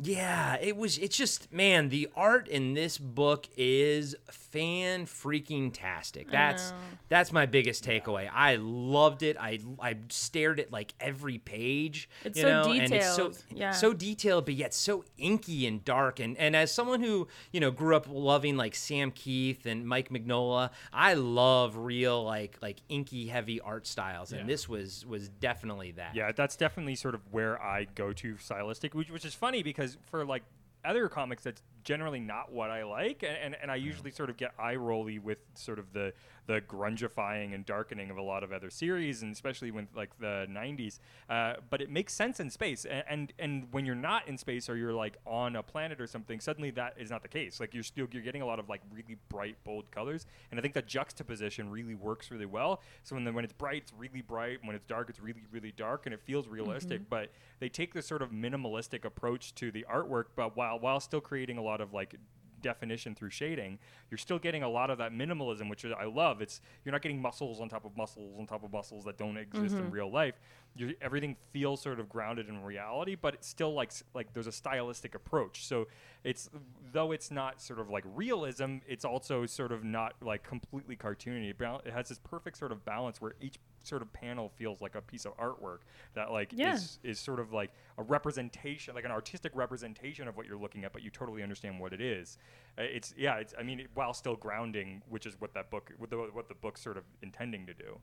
yeah, 0.00 0.56
it 0.60 0.76
was. 0.76 0.96
It's 0.98 1.16
just 1.16 1.52
man, 1.52 1.88
the 1.88 2.08
art 2.14 2.46
in 2.46 2.74
this 2.74 2.96
book 2.96 3.48
is 3.56 4.14
fan 4.50 5.06
freaking 5.06 5.70
tastic. 5.72 6.30
That's 6.30 6.72
that's 7.08 7.32
my 7.32 7.46
biggest 7.46 7.84
takeaway. 7.84 8.28
I 8.32 8.56
loved 8.56 9.22
it. 9.22 9.36
I 9.38 9.60
I 9.80 9.96
stared 10.08 10.60
at 10.60 10.72
like 10.72 10.94
every 11.00 11.38
page. 11.38 12.08
It's 12.24 12.36
you 12.36 12.42
so 12.44 12.48
know, 12.48 12.72
and 12.72 12.92
it's 12.92 13.06
so 13.16 13.28
detailed, 13.28 13.44
yeah. 13.50 13.70
so 13.72 13.92
detailed, 13.92 14.44
but 14.44 14.54
yet 14.54 14.74
so 14.74 15.04
inky 15.18 15.66
and 15.66 15.84
dark. 15.84 16.20
And 16.20 16.36
and 16.36 16.54
as 16.56 16.72
someone 16.72 17.00
who 17.00 17.28
you 17.52 17.60
know 17.60 17.70
grew 17.70 17.96
up 17.96 18.06
loving 18.08 18.56
like 18.56 18.74
Sam 18.74 19.10
Kieth 19.10 19.66
and 19.66 19.86
Mike 19.86 20.10
Mignola, 20.10 20.70
I 20.92 21.14
love 21.14 21.76
real 21.76 22.24
like 22.24 22.58
like 22.60 22.78
inky 22.88 23.26
heavy 23.28 23.60
art 23.60 23.86
styles, 23.86 24.32
and 24.32 24.42
Yeah. 24.42 24.46
this 24.46 24.68
was 24.68 25.06
was 25.06 25.28
definitely 25.28 25.92
that. 25.92 26.14
Yeah, 26.14 26.32
that's 26.32 26.56
definitely 26.56 26.94
sort 26.96 27.14
of 27.14 27.20
where 27.32 27.60
I 27.62 27.84
go 27.94 28.12
to 28.12 28.36
stylistic, 28.38 28.94
which, 28.94 29.10
which 29.10 29.24
is 29.24 29.34
funny 29.34 29.62
because 29.62 29.96
for 30.10 30.24
like 30.24 30.42
other 30.84 31.08
comics, 31.08 31.42
that's 31.42 31.62
generally 31.84 32.20
not 32.20 32.52
what 32.52 32.70
I 32.70 32.84
like, 32.84 33.22
and, 33.22 33.36
and, 33.36 33.56
and 33.62 33.70
I 33.70 33.76
usually 33.76 34.10
sort 34.10 34.30
of 34.30 34.36
get 34.36 34.52
eye 34.58 34.76
rolly 34.76 35.18
with 35.18 35.38
sort 35.54 35.78
of 35.78 35.92
the 35.92 36.12
the 36.50 36.60
grungifying 36.62 37.54
and 37.54 37.64
darkening 37.64 38.10
of 38.10 38.16
a 38.16 38.22
lot 38.22 38.42
of 38.42 38.52
other 38.52 38.70
series, 38.70 39.22
and 39.22 39.32
especially 39.32 39.70
when 39.70 39.86
like 39.94 40.10
the 40.18 40.48
'90s. 40.50 40.98
Uh, 41.28 41.54
but 41.70 41.80
it 41.80 41.90
makes 41.90 42.12
sense 42.12 42.40
in 42.40 42.50
space, 42.50 42.84
and, 42.84 43.04
and 43.08 43.32
and 43.38 43.68
when 43.70 43.86
you're 43.86 43.94
not 43.94 44.26
in 44.26 44.36
space 44.36 44.68
or 44.68 44.76
you're 44.76 44.92
like 44.92 45.16
on 45.24 45.54
a 45.54 45.62
planet 45.62 46.00
or 46.00 46.08
something, 46.08 46.40
suddenly 46.40 46.70
that 46.72 46.94
is 46.98 47.08
not 47.08 47.22
the 47.22 47.28
case. 47.28 47.60
Like 47.60 47.72
you're 47.72 47.84
still 47.84 48.08
you're 48.10 48.22
getting 48.22 48.42
a 48.42 48.46
lot 48.46 48.58
of 48.58 48.68
like 48.68 48.80
really 48.92 49.16
bright, 49.28 49.62
bold 49.62 49.88
colors, 49.92 50.26
and 50.50 50.58
I 50.58 50.60
think 50.60 50.74
the 50.74 50.82
juxtaposition 50.82 51.70
really 51.70 51.94
works 51.94 52.32
really 52.32 52.46
well. 52.46 52.82
So 53.04 53.14
when 53.14 53.22
the, 53.22 53.32
when 53.32 53.44
it's 53.44 53.52
bright, 53.52 53.82
it's 53.82 53.92
really 53.96 54.22
bright. 54.22 54.58
When 54.64 54.74
it's 54.74 54.86
dark, 54.86 55.08
it's 55.08 55.20
really 55.20 55.44
really 55.52 55.72
dark, 55.76 56.06
and 56.06 56.12
it 56.12 56.20
feels 56.20 56.48
realistic. 56.48 57.08
But 57.08 57.30
they 57.60 57.68
take 57.68 57.94
this 57.94 58.06
sort 58.06 58.22
of 58.22 58.30
minimalistic 58.30 59.04
approach 59.04 59.54
to 59.56 59.70
the 59.70 59.86
artwork, 59.88 60.24
but 60.34 60.56
while 60.56 60.80
while 60.80 60.98
still 60.98 61.20
creating 61.20 61.58
a 61.58 61.62
lot 61.62 61.69
of 61.78 61.92
like 61.92 62.16
definition 62.62 63.14
through 63.14 63.30
shading, 63.30 63.78
you're 64.10 64.18
still 64.18 64.38
getting 64.38 64.62
a 64.62 64.68
lot 64.68 64.90
of 64.90 64.98
that 64.98 65.12
minimalism, 65.12 65.68
which 65.68 65.84
I 65.84 66.04
love. 66.04 66.40
It's 66.40 66.60
you're 66.84 66.92
not 66.92 67.02
getting 67.02 67.20
muscles 67.20 67.60
on 67.60 67.68
top 67.68 67.84
of 67.84 67.96
muscles 67.96 68.34
on 68.38 68.46
top 68.46 68.64
of 68.64 68.72
muscles 68.72 69.04
that 69.04 69.18
don't 69.18 69.36
exist 69.36 69.74
in 69.74 69.82
mm-hmm. 69.82 69.90
real 69.90 70.10
life. 70.10 70.40
You're, 70.76 70.92
everything 71.00 71.36
feels 71.52 71.80
sort 71.80 71.98
of 71.98 72.08
grounded 72.08 72.48
in 72.48 72.62
reality, 72.62 73.16
but 73.20 73.34
it's 73.34 73.48
still 73.48 73.72
like 73.74 73.92
like 74.14 74.32
there's 74.32 74.46
a 74.46 74.52
stylistic 74.52 75.14
approach. 75.14 75.66
So 75.66 75.88
it's 76.24 76.50
though 76.92 77.12
it's 77.12 77.30
not 77.30 77.60
sort 77.60 77.80
of 77.80 77.90
like 77.90 78.04
realism, 78.14 78.78
it's 78.86 79.04
also 79.04 79.46
sort 79.46 79.72
of 79.72 79.84
not 79.84 80.14
like 80.20 80.42
completely 80.42 80.96
cartoony. 80.96 81.50
It 81.50 81.92
has 81.92 82.08
this 82.08 82.18
perfect 82.18 82.58
sort 82.58 82.72
of 82.72 82.84
balance 82.84 83.20
where 83.20 83.34
each 83.40 83.58
sort 83.82 84.02
of 84.02 84.12
panel 84.12 84.48
feels 84.48 84.80
like 84.80 84.94
a 84.94 85.00
piece 85.00 85.24
of 85.24 85.36
artwork 85.36 85.78
that 86.14 86.30
like 86.30 86.52
Yeah. 86.54 86.74
is 86.74 86.98
is 87.02 87.18
sort 87.18 87.40
of 87.40 87.52
like 87.52 87.70
a 87.98 88.02
representation, 88.02 88.94
like 88.94 89.04
an 89.04 89.10
artistic 89.10 89.52
representation 89.54 90.28
of 90.28 90.36
what 90.36 90.46
you're 90.46 90.58
looking 90.58 90.84
at, 90.84 90.92
but 90.92 91.02
you 91.02 91.10
totally 91.10 91.42
understand 91.42 91.78
what 91.80 91.92
it 91.92 92.00
is. 92.00 92.38
Uh, 92.78 92.82
it's 92.82 93.14
yeah, 93.16 93.36
it's 93.36 93.54
I 93.58 93.62
mean, 93.62 93.80
it, 93.80 93.88
while 93.94 94.12
still 94.14 94.36
grounding, 94.36 95.02
which 95.08 95.26
is 95.26 95.40
what 95.40 95.54
that 95.54 95.70
book, 95.70 95.92
what 95.98 96.10
the 96.10 96.16
what 96.16 96.48
the 96.48 96.54
book's 96.54 96.80
sort 96.80 96.96
of 96.96 97.04
intending 97.22 97.66
to 97.66 97.74
do. 97.74 97.98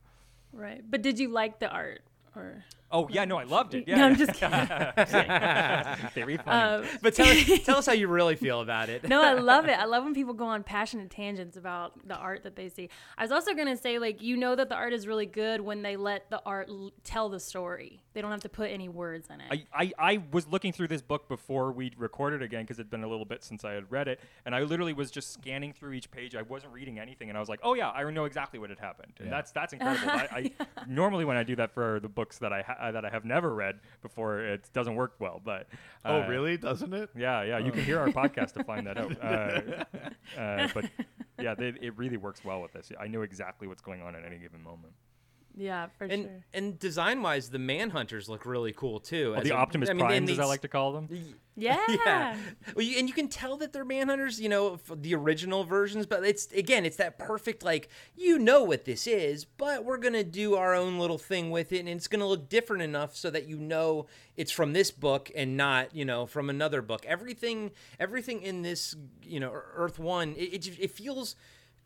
Right. 0.53 0.81
But 0.89 1.01
did 1.01 1.19
you 1.19 1.29
like 1.29 1.59
the 1.59 1.69
art? 1.69 2.01
Or 2.37 2.63
Oh 2.89 3.09
yeah, 3.09 3.25
no, 3.25 3.37
I 3.37 3.43
loved 3.43 3.73
it. 3.75 3.83
Yeah, 3.85 3.97
No, 3.97 4.05
I'm 4.05 4.15
just 4.15 4.33
kidding. 4.33 4.51
very 6.15 6.37
funny. 6.45 6.85
Um, 6.85 6.85
But 7.01 7.15
tell 7.15 7.27
us, 7.27 7.45
tell 7.65 7.77
us 7.79 7.85
how 7.85 7.91
you 7.93 8.07
really 8.07 8.35
feel 8.37 8.61
about 8.61 8.87
it. 8.89 9.07
no, 9.09 9.21
I 9.21 9.33
love 9.33 9.65
it. 9.65 9.77
I 9.77 9.83
love 9.85 10.03
when 10.05 10.13
people 10.13 10.33
go 10.33 10.45
on 10.45 10.63
passionate 10.63 11.09
tangents 11.09 11.57
about 11.57 12.07
the 12.07 12.15
art 12.15 12.43
that 12.43 12.55
they 12.55 12.69
see. 12.69 12.89
I 13.17 13.23
was 13.23 13.31
also 13.33 13.53
gonna 13.53 13.75
say, 13.75 13.99
like, 13.99 14.21
you 14.21 14.37
know 14.37 14.55
that 14.55 14.69
the 14.69 14.75
art 14.75 14.93
is 14.93 15.05
really 15.05 15.25
good 15.25 15.59
when 15.61 15.81
they 15.81 15.97
let 15.97 16.29
the 16.29 16.41
art 16.45 16.69
l- 16.69 16.93
tell 17.03 17.27
the 17.29 17.39
story. 17.41 18.01
They 18.13 18.21
don't 18.21 18.31
have 18.31 18.41
to 18.43 18.49
put 18.49 18.71
any 18.71 18.89
words 18.89 19.27
in 19.29 19.41
it. 19.41 19.65
I, 19.73 19.83
I, 19.83 20.13
I 20.13 20.23
was 20.31 20.47
looking 20.47 20.71
through 20.71 20.87
this 20.87 21.01
book 21.03 21.27
before 21.27 21.71
we 21.71 21.91
recorded 21.97 22.41
again 22.41 22.63
because 22.63 22.79
it'd 22.79 22.89
been 22.89 23.03
a 23.03 23.07
little 23.07 23.25
bit 23.25 23.43
since 23.43 23.63
I 23.63 23.73
had 23.73 23.91
read 23.91 24.07
it, 24.07 24.19
and 24.45 24.55
I 24.55 24.61
literally 24.61 24.93
was 24.93 25.11
just 25.11 25.33
scanning 25.33 25.73
through 25.73 25.91
each 25.93 26.09
page. 26.09 26.35
I 26.35 26.41
wasn't 26.41 26.73
reading 26.73 26.97
anything, 26.99 27.29
and 27.29 27.37
I 27.37 27.41
was 27.41 27.49
like, 27.49 27.59
"Oh 27.63 27.73
yeah, 27.75 27.89
I 27.89 28.09
know 28.09 28.25
exactly 28.25 28.59
what 28.59 28.69
had 28.69 28.79
happened." 28.79 29.13
And 29.19 29.27
Yeah. 29.27 29.31
that's 29.35 29.51
that's 29.51 29.73
incredible. 29.73 30.09
I, 30.09 30.27
I 30.31 30.65
normally 30.87 31.25
when 31.25 31.37
I 31.37 31.43
do 31.43 31.55
that 31.57 31.71
for 31.71 31.99
the 31.99 32.07
books 32.27 32.39
that 32.39 32.51
I 32.51 32.61
ha- 32.61 32.91
that 32.91 33.05
I 33.05 33.09
have 33.09 33.23
never 33.23 33.53
read 33.53 33.79
before, 34.01 34.41
it 34.41 34.69
doesn't 34.73 34.95
work 34.95 35.13
well. 35.19 35.41
But 35.43 35.67
Oh, 36.03 36.21
uh, 36.21 36.27
really? 36.27 36.57
Doesn't 36.57 36.93
it? 36.93 37.09
Yeah, 37.15 37.43
yeah. 37.43 37.57
You 37.57 37.71
can 37.71 37.83
hear 37.83 37.99
our 37.99 38.09
podcast 38.09 38.53
to 38.53 38.63
find 38.63 38.85
that 38.87 38.97
out. 38.97 39.07
Uh, 39.27 40.39
uh, 40.39 40.67
but 40.73 40.85
yeah, 41.39 41.53
they, 41.55 41.69
it 41.81 41.97
really 41.97 42.17
works 42.17 42.43
well 42.43 42.61
with 42.61 42.71
this. 42.73 42.91
I 42.99 43.07
know 43.07 43.21
exactly 43.21 43.67
what's 43.67 43.81
going 43.81 44.01
on 44.01 44.15
at 44.15 44.23
any 44.25 44.37
given 44.37 44.61
moment. 44.63 44.93
Yeah, 45.59 45.87
for 45.97 46.03
And 46.05 46.23
sure. 46.23 46.43
and 46.53 46.77
design 46.79 47.21
wise, 47.23 47.49
the 47.49 47.57
Manhunters 47.57 48.29
look 48.29 48.45
really 48.45 48.73
cool 48.73 48.99
too. 48.99 49.31
Well, 49.31 49.39
as 49.41 49.47
the 49.47 49.55
a- 49.55 49.57
Optimus 49.57 49.89
I 49.89 49.93
mean, 49.93 50.05
and 50.05 50.27
Primes, 50.27 50.31
as 50.31 50.39
I 50.39 50.45
like 50.45 50.61
to 50.61 50.67
call 50.67 50.93
them. 50.93 51.09
Yeah. 51.59 51.83
yeah. 52.05 52.37
Well, 52.75 52.85
you, 52.85 52.99
and 52.99 53.07
you 53.07 53.15
can 53.15 53.29
tell 53.29 53.57
that 53.57 53.73
they're 53.73 53.83
manhunters, 53.83 54.37
you 54.39 54.47
know, 54.47 54.77
the 54.93 55.15
original 55.15 55.63
versions, 55.63 56.05
but 56.05 56.23
it's 56.23 56.45
again, 56.51 56.85
it's 56.85 56.97
that 56.97 57.17
perfect 57.17 57.63
like 57.63 57.89
you 58.15 58.37
know 58.37 58.61
what 58.63 58.85
this 58.85 59.07
is, 59.07 59.43
but 59.43 59.83
we're 59.83 59.97
going 59.97 60.13
to 60.13 60.23
do 60.23 60.53
our 60.53 60.75
own 60.75 60.99
little 60.99 61.17
thing 61.17 61.49
with 61.49 61.71
it 61.73 61.79
and 61.79 61.89
it's 61.89 62.07
going 62.07 62.19
to 62.19 62.27
look 62.27 62.47
different 62.47 62.83
enough 62.83 63.15
so 63.15 63.31
that 63.31 63.47
you 63.47 63.57
know 63.57 64.05
it's 64.35 64.51
from 64.51 64.73
this 64.73 64.91
book 64.91 65.31
and 65.35 65.57
not, 65.57 65.95
you 65.95 66.05
know, 66.05 66.27
from 66.27 66.51
another 66.51 66.83
book. 66.83 67.03
Everything 67.07 67.71
everything 67.99 68.43
in 68.43 68.61
this, 68.61 68.95
you 69.23 69.39
know, 69.39 69.51
Earth 69.51 69.97
1, 69.97 70.35
it 70.37 70.67
it, 70.67 70.79
it 70.79 70.91
feels 70.91 71.35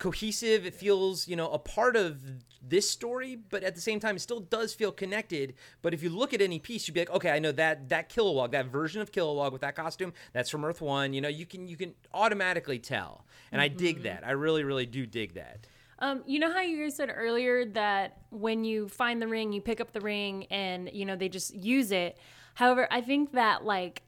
cohesive. 0.02 0.66
It 0.66 0.74
feels 0.74 1.28
you 1.28 1.36
know 1.36 1.48
a 1.52 1.60
part 1.60 1.94
of 1.94 2.20
this 2.60 2.88
story 2.88 3.36
but 3.50 3.62
at 3.64 3.74
the 3.74 3.80
same 3.80 3.98
time 4.00 4.16
it 4.16 4.18
still 4.20 4.40
does 4.40 4.74
feel 4.74 4.90
connected. 4.90 5.54
But 5.80 5.94
if 5.94 6.02
you 6.02 6.10
look 6.10 6.34
at 6.34 6.42
any 6.42 6.58
piece 6.58 6.88
you'd 6.88 6.94
be 6.94 7.00
like 7.00 7.10
okay 7.10 7.30
i 7.30 7.38
know 7.38 7.52
that 7.52 7.88
that 7.90 8.08
kilowog 8.08 8.50
that 8.50 8.66
version 8.66 9.00
of 9.00 9.12
kilowog 9.12 9.52
with 9.52 9.60
that 9.60 9.76
costume 9.76 10.12
that's 10.32 10.50
from 10.50 10.64
earth 10.64 10.80
one. 10.80 11.12
You 11.12 11.20
know 11.20 11.28
you 11.28 11.46
can 11.46 11.68
you 11.68 11.76
can 11.76 11.94
automatically 12.12 12.80
tell. 12.80 13.24
And 13.52 13.60
i 13.60 13.68
dig 13.68 14.02
that. 14.02 14.26
I 14.26 14.32
really 14.32 14.64
really 14.64 14.86
do 14.86 15.06
dig 15.06 15.34
that. 15.34 15.68
Um, 16.00 16.24
you 16.26 16.40
know 16.40 16.52
how 16.52 16.62
you 16.62 16.82
guys 16.82 16.96
said 16.96 17.12
earlier 17.14 17.64
that 17.66 18.22
when 18.30 18.64
you 18.64 18.88
find 18.88 19.22
the 19.22 19.28
ring, 19.28 19.52
you 19.52 19.60
pick 19.60 19.80
up 19.80 19.92
the 19.92 20.00
ring 20.00 20.46
and 20.50 20.90
you 20.92 21.04
know 21.04 21.14
they 21.14 21.28
just 21.28 21.54
use 21.54 21.92
it. 21.92 22.18
However, 22.54 22.88
I 22.90 23.02
think 23.02 23.32
that 23.32 23.64
like 23.64 24.02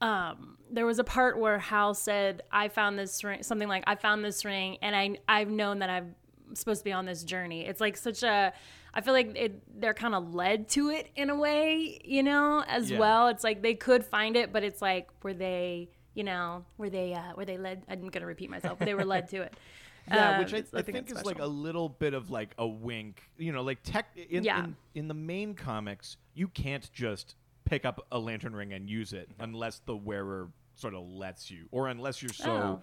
um 0.00 0.56
there 0.70 0.84
was 0.86 0.98
a 0.98 1.04
part 1.04 1.38
where 1.38 1.58
Hal 1.58 1.94
said, 1.94 2.42
I 2.52 2.68
found 2.68 2.98
this 2.98 3.24
ring 3.24 3.42
something 3.42 3.68
like 3.68 3.84
I 3.86 3.94
found 3.94 4.24
this 4.24 4.44
ring 4.44 4.76
and 4.82 4.94
I 4.94 5.18
I've 5.28 5.48
known 5.50 5.78
that 5.80 5.88
I'm 5.90 6.14
supposed 6.54 6.80
to 6.80 6.84
be 6.84 6.92
on 6.92 7.06
this 7.06 7.24
journey. 7.24 7.66
It's 7.66 7.80
like 7.80 7.96
such 7.96 8.22
a 8.22 8.52
I 8.94 9.00
feel 9.00 9.12
like 9.14 9.36
it, 9.36 9.80
they're 9.80 9.94
kind 9.94 10.14
of 10.14 10.34
led 10.34 10.68
to 10.70 10.88
it 10.90 11.08
in 11.14 11.30
a 11.30 11.36
way, 11.36 12.00
you 12.04 12.22
know, 12.22 12.64
as 12.66 12.90
Yeah. 12.90 12.98
well. 12.98 13.28
It's 13.28 13.44
like 13.44 13.62
they 13.62 13.74
could 13.74 14.04
find 14.04 14.36
it, 14.36 14.52
but 14.52 14.64
it's 14.64 14.80
like 14.82 15.08
were 15.22 15.34
they, 15.34 15.88
you 16.14 16.24
know, 16.24 16.64
were 16.78 16.90
they 16.90 17.14
uh 17.14 17.34
were 17.36 17.44
they 17.44 17.58
led 17.58 17.82
I'm 17.88 18.00
going 18.00 18.12
to 18.20 18.26
repeat 18.26 18.50
myself, 18.50 18.78
they 18.78 18.94
were 18.94 19.04
led 19.04 19.28
to 19.30 19.42
it. 19.42 19.54
Yeah, 20.10 20.30
Um, 20.30 20.38
which 20.38 20.54
I, 20.54 20.62
so 20.62 20.78
I 20.78 20.80
think, 20.80 21.06
that's 21.06 21.20
is 21.20 21.26
like 21.26 21.38
a 21.38 21.46
little 21.46 21.90
bit 21.90 22.14
of 22.14 22.30
like 22.30 22.54
a 22.56 22.66
wink. 22.66 23.22
You 23.36 23.52
know, 23.52 23.60
like 23.62 23.82
tech 23.82 24.06
in, 24.16 24.42
Yeah. 24.42 24.64
in 24.64 24.76
in 24.94 25.08
the 25.08 25.12
main 25.12 25.52
comics, 25.54 26.16
you 26.32 26.48
can't 26.48 26.90
just 26.94 27.34
pick 27.68 27.84
up 27.84 28.06
a 28.10 28.18
lantern 28.18 28.54
ring 28.56 28.72
and 28.72 28.88
use 28.88 29.12
it 29.12 29.28
unless 29.40 29.80
the 29.86 29.96
wearer 29.96 30.48
sort 30.74 30.94
of 30.94 31.02
lets 31.06 31.50
you, 31.50 31.66
or 31.70 31.88
unless 31.88 32.22
you're 32.22 32.32
so 32.32 32.52
Oh. 32.52 32.82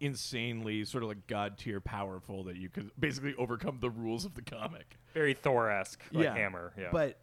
insanely 0.00 0.84
sort 0.84 1.02
of 1.02 1.08
like 1.08 1.26
god 1.26 1.56
tier 1.56 1.80
powerful 1.80 2.44
that 2.44 2.56
you 2.56 2.68
can 2.68 2.90
basically 2.98 3.34
overcome 3.38 3.78
the 3.80 3.90
rules 3.90 4.24
of 4.24 4.34
the 4.34 4.42
comic. 4.42 4.96
Very 5.14 5.32
Thor-esque, 5.34 6.02
like 6.12 6.24
yeah, 6.24 6.34
hammer. 6.34 6.72
Yeah. 6.78 6.88
But 6.92 7.18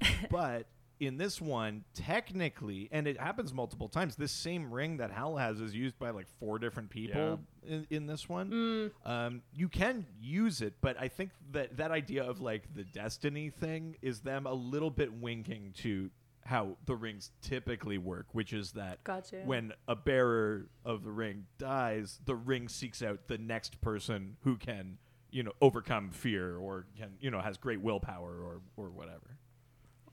but 0.30 0.66
in 1.00 1.16
this 1.16 1.40
one, 1.40 1.84
technically, 1.94 2.88
and 2.90 3.06
it 3.06 3.20
happens 3.20 3.54
multiple 3.54 3.88
times. 3.88 4.16
This 4.16 4.32
same 4.32 4.72
ring 4.72 4.96
that 4.96 5.12
Hal 5.12 5.36
has 5.36 5.60
is 5.60 5.72
used 5.72 5.96
by 5.96 6.10
like 6.10 6.26
four 6.40 6.58
different 6.58 6.90
people 6.90 7.38
in, 7.64 7.86
in 7.88 8.06
this 8.08 8.28
one. 8.28 8.90
Um, 9.04 9.42
you 9.54 9.68
can 9.68 10.06
use 10.20 10.60
it, 10.60 10.74
but 10.80 10.96
I 11.00 11.06
think 11.06 11.30
that 11.52 11.76
that 11.76 11.92
idea 11.92 12.24
of 12.24 12.40
like 12.40 12.74
the 12.74 12.82
destiny 12.82 13.48
thing 13.50 13.94
is 14.02 14.20
them 14.22 14.46
a 14.46 14.52
little 14.52 14.90
bit 14.90 15.12
winking 15.12 15.72
to 15.82 16.10
how 16.48 16.76
the 16.86 16.96
rings 16.96 17.30
typically 17.42 17.98
work, 17.98 18.24
which 18.32 18.54
is 18.54 18.72
that 18.72 19.04
Gotcha. 19.04 19.42
when 19.44 19.74
a 19.86 19.94
bearer 19.94 20.70
of 20.82 21.04
the 21.04 21.10
ring 21.10 21.44
dies, 21.58 22.20
the 22.24 22.34
ring 22.34 22.68
seeks 22.68 23.02
out 23.02 23.28
the 23.28 23.36
next 23.36 23.78
person 23.82 24.38
who 24.44 24.56
can, 24.56 24.96
you 25.30 25.42
know, 25.42 25.52
overcome 25.60 26.08
fear 26.10 26.56
or 26.56 26.86
can, 26.96 27.16
you 27.20 27.30
know, 27.30 27.40
has 27.40 27.58
great 27.58 27.82
willpower 27.82 28.40
or 28.42 28.62
or 28.78 28.88
whatever. 28.88 29.36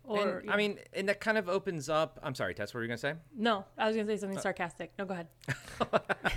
Or 0.04 0.40
and, 0.40 0.52
i 0.52 0.56
mean 0.56 0.78
and 0.94 1.10
that 1.10 1.20
kind 1.20 1.36
of 1.36 1.50
opens 1.50 1.90
up 1.90 2.20
i'm 2.22 2.36
sorry 2.36 2.54
tess 2.54 2.72
what 2.72 2.78
were 2.78 2.84
you 2.84 2.90
going 2.90 2.98
to 2.98 3.02
say 3.02 3.16
no, 3.36 3.66
I 3.76 3.88
was 3.88 3.96
gonna 3.96 4.08
say 4.08 4.18
something 4.18 4.38
sarcastic. 4.38 4.92
No, 5.00 5.06
go 5.06 5.16
ahead. 5.16 5.30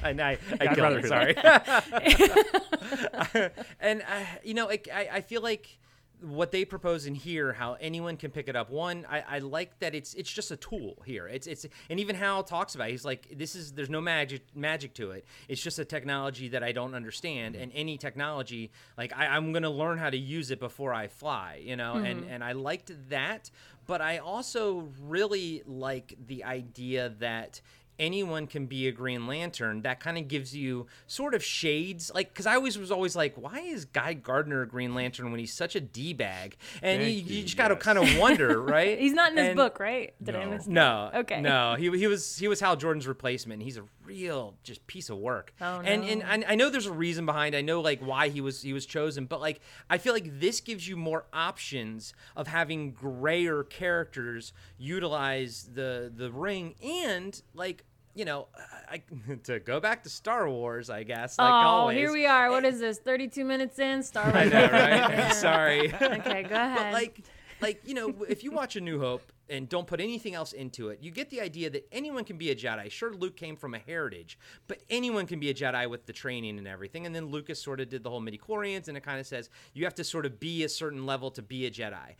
I, 0.03 0.09
I, 0.09 0.13
I 0.13 0.39
I'd 0.61 0.75
killed 0.75 0.97
it, 0.97 1.07
sorry. 1.07 1.37
and 3.81 4.01
uh, 4.01 4.25
you 4.43 4.55
know, 4.55 4.69
it, 4.69 4.89
I, 4.93 5.09
I 5.13 5.21
feel 5.21 5.43
like 5.43 5.79
what 6.21 6.53
they 6.53 6.65
propose 6.65 7.07
in 7.07 7.15
here, 7.15 7.53
how 7.53 7.77
anyone 7.81 8.17
can 8.17 8.31
pick 8.31 8.49
it 8.49 8.57
up. 8.57 8.71
One, 8.71 9.07
I, 9.09 9.25
I 9.29 9.39
like 9.39 9.79
that 9.81 9.95
it's 9.95 10.15
it's 10.15 10.31
just 10.31 10.51
a 10.51 10.57
tool 10.57 11.03
here. 11.07 11.29
It's 11.29 11.47
it's 11.47 11.67
and 11.89 12.01
even 12.01 12.17
Hal 12.17 12.43
talks 12.43 12.75
about. 12.75 12.89
It, 12.89 12.93
he's 12.93 13.05
like, 13.05 13.29
this 13.37 13.55
is 13.55 13.73
there's 13.73 13.91
no 13.91 14.01
magic 14.01 14.43
magic 14.55 14.95
to 14.95 15.13
it. 15.13 15.25
It's 15.49 15.63
just 15.63 15.79
a 15.79 15.85
technology 15.85 16.49
that 16.49 16.63
I 16.63 16.73
don't 16.73 16.95
understand. 16.95 17.55
Mm-hmm. 17.55 17.63
And 17.65 17.73
any 17.75 17.99
technology, 17.99 18.71
like 18.97 19.13
I, 19.17 19.27
I'm 19.27 19.53
gonna 19.53 19.71
learn 19.71 19.99
how 19.99 20.11
to 20.11 20.19
use 20.19 20.51
it 20.51 20.61
before 20.61 20.93
I 20.93 21.09
fly. 21.09 21.61
You 21.63 21.77
know, 21.77 21.95
and 21.95 22.23
mm-hmm. 22.23 22.33
and 22.33 22.45
I 22.45 22.53
liked 22.53 22.93
that. 23.11 23.51
But 23.87 24.03
I 24.03 24.19
also 24.19 24.91
really 25.01 25.63
like 25.67 26.15
the 26.27 26.45
idea 26.45 27.15
that 27.21 27.63
anyone 27.99 28.47
can 28.47 28.67
be 28.67 28.87
a 28.89 28.93
Green 28.93 29.27
Lantern, 29.27 29.83
that 29.83 30.01
kind 30.01 30.19
of 30.19 30.29
gives 30.29 30.55
you 30.55 30.87
sort 31.07 31.35
of 31.35 31.43
shades. 31.43 32.11
Like, 32.15 32.29
because 32.29 32.47
I 32.47 32.55
always 32.55 32.79
was 32.79 32.91
always 32.91 33.17
like, 33.17 33.35
why 33.37 33.61
is 33.61 33.85
Guy 33.85 34.15
Gardner 34.15 34.63
a 34.63 34.69
Green 34.69 34.95
Lantern 34.95 35.31
when 35.31 35.41
he's 35.41 35.53
such 35.53 35.75
a 35.77 35.81
d 35.81 36.13
bag? 36.13 36.57
And 36.83 37.03
you, 37.03 37.09
you 37.09 37.37
you, 37.39 37.43
just 37.43 37.57
got 37.57 37.69
to 37.69 37.75
yes. 37.75 37.83
kind 37.83 37.99
of 37.99 38.19
wonder, 38.19 38.61
right? 38.63 38.99
He's 38.99 39.13
not 39.13 39.31
in 39.31 39.37
this 39.37 39.49
And- 39.49 39.57
book, 39.57 39.81
right? 39.81 40.15
Did 40.23 40.35
I 40.37 40.45
No. 40.45 40.51
miss? 40.51 40.65
that? 40.65 40.71
No. 40.71 41.11
Okay. 41.15 41.41
No, 41.41 41.75
he, 41.79 41.91
he 41.99 42.07
was 42.07 42.37
he 42.39 42.49
was 42.49 42.61
Hal 42.61 42.77
Jordan's 42.77 43.07
replacement. 43.07 43.61
and 43.61 43.63
He's 43.63 43.77
a 43.79 43.85
real 44.05 44.55
just 44.63 44.87
piece 44.87 45.11
of 45.11 45.19
work. 45.19 45.53
Oh, 45.61 45.81
and, 45.85 46.03
and 46.05 46.21
no. 46.21 46.27
and 46.27 46.45
I 46.49 46.55
know 46.55 46.71
there's 46.71 46.87
a 46.87 46.93
reason 46.93 47.27
behind. 47.27 47.55
I 47.55 47.61
know 47.61 47.81
like 47.81 48.01
why 48.01 48.29
he 48.29 48.41
was 48.41 48.63
he 48.63 48.73
was 48.73 48.87
chosen, 48.87 49.27
but 49.27 49.41
like 49.41 49.61
I 49.91 49.99
feel 49.99 50.13
like 50.15 50.41
this 50.41 50.61
gives 50.61 50.89
you 50.89 50.97
more 50.97 51.27
options 51.33 52.15
of 52.37 52.47
having 52.47 52.93
grayer 52.93 53.65
characters 53.65 54.53
utilize 54.79 55.69
the 55.75 56.11
the 56.15 56.31
ring 56.31 56.75
and 56.83 57.41
like. 57.55 57.85
You 58.19 58.25
know, 58.25 58.49
I, 58.91 59.01
to 59.45 59.61
go 59.61 59.79
back 59.79 60.03
to 60.03 60.11
Star 60.11 60.51
Wars, 60.51 60.91
I 60.91 61.05
guess. 61.05 61.39
Like 61.39 61.49
oh, 61.49 61.53
always. 61.53 61.97
here 61.97 62.13
we 62.13 62.27
are. 62.27 62.51
What 62.51 62.65
eh. 62.65 62.71
is 62.71 62.81
this? 62.81 62.99
32 62.99 63.45
minutes 63.45 63.79
in. 63.79 64.03
Star 64.03 64.25
Wars. 64.25 64.37
I 64.37 64.45
know, 64.47 64.69
right? 64.73 65.33
Sorry. 65.35 65.95
okay, 66.03 66.43
go 66.43 66.57
ahead. 66.57 66.77
But 66.77 66.93
like, 66.93 67.21
like 67.61 67.81
you 67.87 67.95
know, 67.95 68.13
if 68.29 68.43
you 68.43 68.51
watch 68.51 68.75
A 68.75 68.81
New 68.81 68.99
Hope 68.99 69.23
and 69.49 69.69
don't 69.69 69.87
put 69.87 70.01
anything 70.01 70.35
else 70.35 70.53
into 70.53 70.89
it, 70.89 70.99
you 71.01 71.13
get 71.13 71.31
the 71.31 71.41
idea 71.41 71.71
that 71.71 71.87
anyone 71.93 72.25
can 72.25 72.39
be 72.39 72.51
a 72.51 72.57
Jedi. 72.57 72.91
Sure, 72.91 73.15
Luke 73.15 73.37
came 73.37 73.55
from 73.55 73.75
a 73.75 73.79
heritage, 73.79 74.37
but 74.67 74.81
anyone 74.91 75.25
can 75.25 75.39
be 75.39 75.51
a 75.51 75.55
Jedi 75.55 75.89
with 75.89 76.07
the 76.07 76.13
training 76.13 76.59
and 76.59 76.67
everything. 76.67 77.07
And 77.07 77.15
then 77.15 77.27
Lucas 77.27 77.63
sort 77.63 77.79
of 77.79 77.89
did 77.89 78.03
the 78.03 78.11
whole 78.11 78.21
midi-chlorians, 78.21 78.89
and 78.89 78.97
it 78.97 79.05
kind 79.05 79.21
of 79.21 79.29
says 79.29 79.49
you 79.75 79.85
have 79.85 79.95
to 79.95 80.03
sort 80.03 80.27
of 80.27 80.41
be 80.41 80.65
a 80.65 80.69
certain 80.69 81.07
level 81.07 81.31
to 81.31 81.43
be 81.43 81.67
a 81.67 81.71
Jedi. 81.71 82.17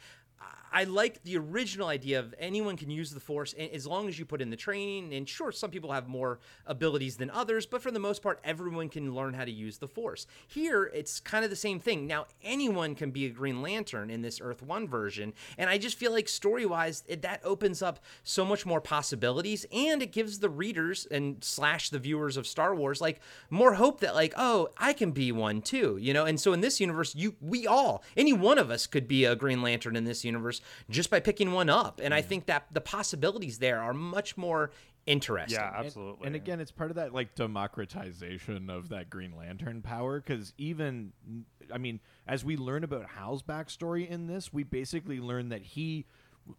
I 0.73 0.85
like 0.85 1.23
the 1.25 1.37
original 1.39 1.89
idea 1.89 2.21
of 2.21 2.35
anyone 2.39 2.77
can 2.77 2.91
use 2.91 3.11
the 3.11 3.21
Force 3.21 3.55
as 3.55 3.87
long 3.87 4.09
as 4.09 4.19
you 4.19 4.25
put 4.25 4.41
in 4.41 4.51
the 4.51 4.57
training. 4.57 5.13
And 5.15 5.29
sure, 5.29 5.53
some 5.53 5.71
people 5.71 5.93
have 5.93 6.09
more 6.09 6.39
abilities 6.67 7.17
than 7.17 7.31
others, 7.31 7.67
but 7.67 7.83
for 7.83 7.91
the 7.91 7.99
most 7.99 8.23
part, 8.23 8.41
everyone 8.45 8.89
can 8.89 9.15
learn 9.15 9.35
how 9.35 9.45
to 9.45 9.51
use 9.51 9.79
the 9.79 9.89
Force. 9.89 10.27
Here, 10.47 10.85
it's 10.95 11.21
kind 11.21 11.45
of 11.45 11.51
the 11.51 11.57
same 11.57 11.81
thing. 11.81 12.07
Now, 12.07 12.27
anyone 12.43 12.95
can 12.95 13.11
be 13.11 13.27
a 13.27 13.31
Green 13.31 13.63
Lantern 13.63 14.11
in 14.11 14.23
this 14.23 14.41
Earth 14.41 14.63
1 14.63 14.89
version. 14.89 15.33
And 15.57 15.69
I 15.69 15.79
just 15.79 15.97
feel 15.97 16.13
like 16.13 16.29
story 16.29 16.67
wise, 16.67 17.03
that 17.09 17.41
opens 17.45 17.83
up 17.83 18.01
so 18.23 18.45
much 18.45 18.67
more 18.67 18.81
possibilities 18.81 19.67
and 19.73 20.03
it 20.03 20.13
gives 20.13 20.39
the 20.39 20.51
readers 20.51 21.07
and 21.11 21.43
slash 21.43 21.91
the 21.91 21.99
viewers 21.99 22.37
of 22.37 22.47
Star 22.47 22.75
Wars 22.75 23.01
like 23.01 23.21
more 23.51 23.75
hope 23.75 24.01
that, 24.01 24.15
like, 24.15 24.35
oh, 24.37 24.69
I 24.77 24.93
can 24.93 25.11
be 25.11 25.33
one 25.33 25.63
too, 25.63 25.99
you 26.01 26.13
know? 26.13 26.25
And 26.25 26.39
so 26.39 26.53
in 26.53 26.61
this 26.61 26.81
universe, 26.81 27.15
you, 27.15 27.35
we 27.41 27.67
all, 27.67 28.05
any 28.17 28.33
one 28.33 28.59
of 28.59 28.71
us 28.71 28.87
could 28.87 29.09
be 29.09 29.25
a 29.25 29.35
Green 29.35 29.63
Lantern 29.63 29.97
in 29.97 30.05
this 30.05 30.25
universe 30.25 30.28
just 30.91 31.11
by 31.11 31.21
picking 31.21 31.53
one 31.53 31.69
up. 31.69 32.01
And 32.03 32.13
I 32.13 32.23
think 32.23 32.47
that 32.47 32.67
the 32.73 32.81
possibilities 32.81 33.59
there 33.59 33.81
are 33.81 33.95
much 33.95 34.37
more 34.37 34.71
interesting. 35.07 35.59
yeah, 35.59 35.73
absolutely. 35.75 36.27
And, 36.27 36.37
again, 36.37 36.61
it's 36.61 36.71
part 36.71 36.91
of 36.91 36.97
that 36.97 37.15
like 37.15 37.35
democratization 37.35 38.71
of 38.71 38.91
that 38.91 39.11
Green 39.11 39.37
Lantern 39.37 39.83
power 39.83 40.21
because 40.21 40.53
even, 40.59 41.13
I 41.73 41.79
mean, 41.79 42.01
as 42.27 42.45
we 42.45 42.57
learn 42.57 42.85
about 42.85 43.07
Hal's 43.07 43.43
backstory 43.43 44.09
in 44.09 44.27
this, 44.27 44.53
we 44.53 44.65
basically 44.65 45.21
learn 45.21 45.49
that 45.49 45.63
he 45.63 46.07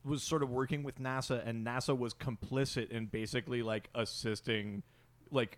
was 0.04 0.24
sort 0.24 0.44
of 0.44 0.50
working 0.50 0.84
with 0.84 1.00
NASA 1.00 1.46
and 1.48 1.66
NASA 1.66 1.98
was 1.98 2.14
complicit 2.14 2.92
in 2.92 3.08
basically 3.08 3.62
like 3.64 3.90
assisting 3.96 4.84
like 5.32 5.58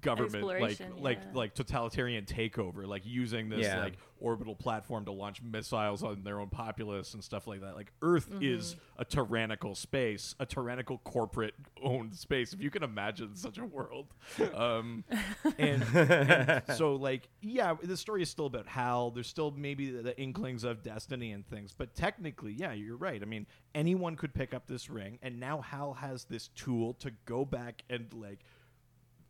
government 0.00 0.44
like 0.44 0.62
Exploration, 0.72 1.00
like 1.02 1.18
like 1.34 1.54
totalitarian 1.54 2.24
takeover 2.24 2.86
like 2.88 3.02
using 3.06 3.48
this 3.48 3.60
Yeah. 3.66 3.78
like 3.80 3.94
orbital 4.18 4.56
platform 4.56 5.04
to 5.04 5.12
launch 5.12 5.40
missiles 5.42 6.02
on 6.02 6.24
their 6.24 6.40
own 6.40 6.48
populace 6.48 7.14
and 7.14 7.22
stuff 7.22 7.46
like 7.46 7.60
that. 7.60 7.76
Like 7.76 7.92
earth 8.02 8.28
is 8.40 8.74
a 8.98 9.04
tyrannical 9.04 9.74
space 9.76 10.34
a 10.40 10.46
tyrannical 10.46 10.98
corporate 10.98 11.54
owned 11.82 12.16
space 12.16 12.52
if 12.52 12.60
you 12.60 12.70
can 12.70 12.82
imagine 12.82 13.36
such 13.36 13.58
a 13.58 13.64
world. 13.64 14.08
Um 14.54 15.04
and, 15.58 15.82
and 15.94 16.62
so 16.76 16.96
like 16.96 17.28
yeah 17.40 17.74
the 17.80 17.96
story 17.96 18.22
is 18.22 18.30
still 18.30 18.46
about 18.46 18.66
hal. 18.66 19.12
There's 19.12 19.28
still 19.28 19.52
maybe 19.52 19.90
the, 19.90 20.02
the 20.02 20.20
inklings 20.20 20.64
of 20.64 20.82
destiny 20.82 21.30
and 21.30 21.46
things 21.46 21.72
but 21.76 21.94
technically 21.94 22.54
yeah 22.54 22.72
you're 22.72 22.96
right. 22.96 23.22
I 23.22 23.26
mean 23.26 23.46
anyone 23.74 24.16
could 24.16 24.34
pick 24.34 24.52
up 24.52 24.66
this 24.66 24.90
ring 24.90 25.18
and 25.22 25.38
now 25.38 25.60
hal 25.60 25.94
has 25.94 26.24
this 26.24 26.48
tool 26.48 26.94
to 26.94 27.12
go 27.24 27.44
back 27.44 27.82
and 27.88 28.12
like 28.12 28.40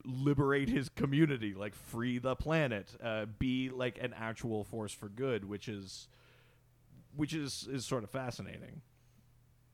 liberate 0.04 0.68
his 0.68 0.88
community, 0.88 1.54
like 1.54 1.74
free 1.74 2.18
the 2.18 2.34
planet, 2.34 2.96
uh, 3.02 3.26
be 3.38 3.70
like 3.70 3.98
an 4.00 4.14
actual 4.16 4.64
force 4.64 4.92
for 4.92 5.08
good, 5.08 5.48
which 5.48 5.68
is 5.68 6.08
which 7.14 7.32
is 7.34 7.68
is 7.70 7.84
sort 7.84 8.04
of 8.04 8.10
fascinating. 8.10 8.82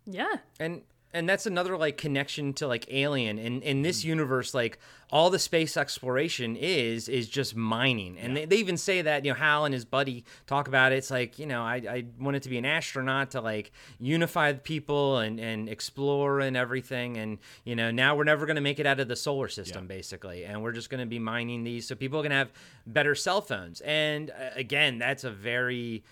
Yeah. 0.07 0.37
and 0.59 0.83
and 1.13 1.29
that's 1.29 1.47
another 1.47 1.77
like 1.77 1.97
connection 1.97 2.53
to 2.55 2.67
like 2.67 2.87
alien. 2.91 3.39
And 3.39 3.63
in 3.63 3.83
this 3.83 4.05
universe 4.05 4.53
like 4.53 4.79
all 5.11 5.31
the 5.31 5.39
space 5.39 5.77
exploration 5.77 6.55
is 6.55 7.09
is 7.09 7.29
just 7.29 7.57
mining. 7.57 8.19
And 8.19 8.37
they, 8.37 8.45
they 8.45 8.57
even 8.57 8.77
say 8.77 9.01
that 9.03 9.25
you 9.25 9.33
know 9.33 9.39
hal 9.39 9.65
and 9.65 9.73
his 9.73 9.85
buddy 9.85 10.25
talk 10.47 10.69
about 10.69 10.93
it. 10.93 10.97
It's 10.97 11.11
like 11.11 11.39
you 11.39 11.47
know 11.47 11.63
i 11.63 11.77
i 11.77 12.05
wanted 12.21 12.43
to 12.43 12.51
be 12.51 12.59
an 12.59 12.67
astronaut 12.67 13.31
to 13.31 13.41
like 13.41 13.73
unify 13.99 14.53
the 14.53 14.59
people 14.59 15.19
and 15.19 15.41
and 15.41 15.69
explore 15.69 16.41
and 16.41 16.57
everything. 16.57 17.17
And 17.17 17.39
you 17.65 17.75
know 17.75 17.91
now 17.91 18.15
we're 18.15 18.25
never 18.25 18.45
going 18.45 18.57
to 18.57 18.63
make 18.63 18.79
it 18.79 18.87
out 18.87 19.01
of 19.01 19.09
the 19.09 19.17
solar 19.17 19.49
system 19.49 19.87
basically. 19.87 20.45
And 20.45 20.63
we're 20.63 20.73
just 20.73 20.91
going 20.91 21.01
to 21.01 21.07
be 21.07 21.19
mining 21.19 21.65
these 21.65 21.87
so 21.87 21.95
people 21.95 22.23
can 22.23 22.33
have 22.33 22.51
better 22.87 23.15
cell 23.15 23.41
phones. 23.41 23.81
And 23.81 24.31
uh, 24.31 24.51
again 24.57 24.99
that's 24.99 25.25
a 25.25 25.31
very 25.31 26.05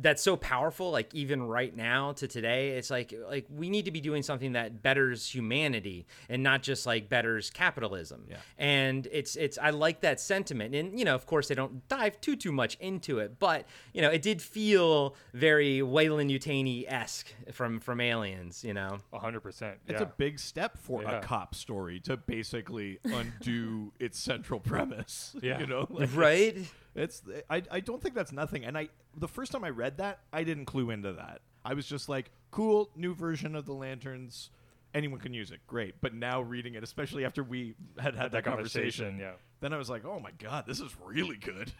that's 0.00 0.22
so 0.22 0.36
powerful 0.36 0.90
like 0.90 1.12
even 1.14 1.42
right 1.42 1.76
now 1.76 2.12
to 2.12 2.28
today 2.28 2.70
it's 2.70 2.90
like 2.90 3.12
like 3.28 3.46
we 3.50 3.68
need 3.68 3.84
to 3.84 3.90
be 3.90 4.00
doing 4.00 4.22
something 4.22 4.52
that 4.52 4.80
betters 4.82 5.28
humanity 5.28 6.06
and 6.28 6.42
not 6.42 6.62
just 6.62 6.86
like 6.86 7.08
betters 7.08 7.50
capitalism 7.50 8.24
Yeah. 8.30 8.36
and 8.58 9.08
it's 9.10 9.34
it's 9.36 9.58
i 9.58 9.70
like 9.70 10.00
that 10.02 10.20
sentiment 10.20 10.74
and 10.74 10.98
you 10.98 11.04
know 11.04 11.14
of 11.14 11.26
course 11.26 11.48
they 11.48 11.54
don't 11.56 11.88
dive 11.88 12.20
too 12.20 12.36
too 12.36 12.52
much 12.52 12.76
into 12.80 13.18
it 13.18 13.38
but 13.40 13.66
you 13.92 14.00
know 14.00 14.10
it 14.10 14.22
did 14.22 14.40
feel 14.40 15.16
very 15.34 15.82
Weyland 15.82 16.30
Yutani-esque 16.30 17.32
from 17.52 17.80
from 17.80 18.00
aliens 18.00 18.62
you 18.64 18.74
know 18.74 18.98
hundred 19.12 19.40
percent. 19.40 19.78
It's 19.88 20.00
a 20.00 20.06
big 20.16 20.38
step 20.38 20.78
for 20.78 21.02
Yeah. 21.02 21.18
a 21.18 21.22
cop 21.22 21.54
story 21.54 21.98
to 22.00 22.16
basically 22.16 22.98
undo 23.04 23.92
its 23.98 24.18
central 24.18 24.60
premise. 24.60 25.34
Yeah. 25.42 25.58
You 25.60 25.66
know, 25.66 25.86
Like, 25.90 26.14
right 26.14 26.56
It's 26.94 27.22
I, 27.48 27.62
I 27.70 27.80
don't 27.80 28.02
think 28.02 28.14
that's 28.14 28.32
nothing. 28.32 28.64
And 28.64 28.76
I 28.76 28.88
the 29.16 29.28
first 29.28 29.52
time 29.52 29.64
I 29.64 29.70
read 29.70 29.98
that, 29.98 30.20
I 30.32 30.44
didn't 30.44 30.66
clue 30.66 30.90
into 30.90 31.12
that. 31.12 31.40
I 31.64 31.74
was 31.74 31.86
just 31.86 32.08
like, 32.08 32.30
cool, 32.50 32.90
new 32.96 33.14
version 33.14 33.54
of 33.54 33.66
the 33.66 33.74
lanterns. 33.74 34.50
Anyone 34.94 35.20
can 35.20 35.34
use 35.34 35.50
it, 35.50 35.60
great. 35.66 36.00
But 36.00 36.14
now 36.14 36.40
reading 36.40 36.74
it, 36.74 36.82
especially 36.82 37.24
after 37.24 37.42
we 37.42 37.74
had 37.98 38.14
had 38.14 38.24
that, 38.26 38.32
that 38.32 38.44
conversation, 38.44 39.06
conversation, 39.06 39.18
yeah. 39.18 39.32
then 39.60 39.72
I 39.74 39.76
was 39.76 39.90
like, 39.90 40.04
oh 40.04 40.18
my 40.18 40.30
god, 40.38 40.64
this 40.66 40.80
is 40.80 40.90
really 41.04 41.36
good. 41.36 41.72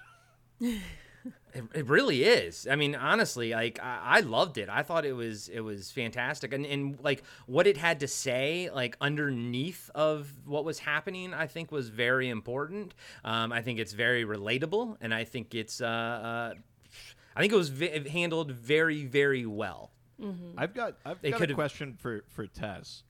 It, 1.54 1.64
it 1.74 1.86
really 1.88 2.24
is. 2.24 2.68
I 2.70 2.76
mean, 2.76 2.94
honestly, 2.94 3.52
like 3.52 3.78
I, 3.82 4.18
I 4.18 4.20
loved 4.20 4.58
it. 4.58 4.68
I 4.68 4.82
thought 4.82 5.04
it 5.04 5.14
was 5.14 5.48
it 5.48 5.60
was 5.60 5.90
fantastic, 5.90 6.52
and 6.52 6.66
and 6.66 6.98
like 7.02 7.22
what 7.46 7.66
it 7.66 7.76
had 7.76 8.00
to 8.00 8.08
say, 8.08 8.70
like 8.72 8.96
underneath 9.00 9.90
of 9.94 10.30
what 10.44 10.64
was 10.64 10.78
happening, 10.78 11.32
I 11.32 11.46
think 11.46 11.72
was 11.72 11.88
very 11.88 12.28
important. 12.28 12.94
Um, 13.24 13.52
I 13.52 13.62
think 13.62 13.78
it's 13.78 13.92
very 13.92 14.24
relatable, 14.24 14.98
and 15.00 15.14
I 15.14 15.24
think 15.24 15.54
it's 15.54 15.80
uh, 15.80 15.86
uh 15.86 16.54
I 17.34 17.40
think 17.40 17.52
it 17.52 17.56
was 17.56 17.70
vi- 17.70 18.08
handled 18.08 18.52
very 18.52 19.04
very 19.06 19.46
well. 19.46 19.90
I've 20.58 20.74
got 20.74 20.96
I've 21.04 21.20
They 21.22 21.30
got 21.30 21.50
a 21.50 21.54
question 21.54 21.96
for 21.98 22.24
for 22.28 22.46
Tess. 22.46 23.04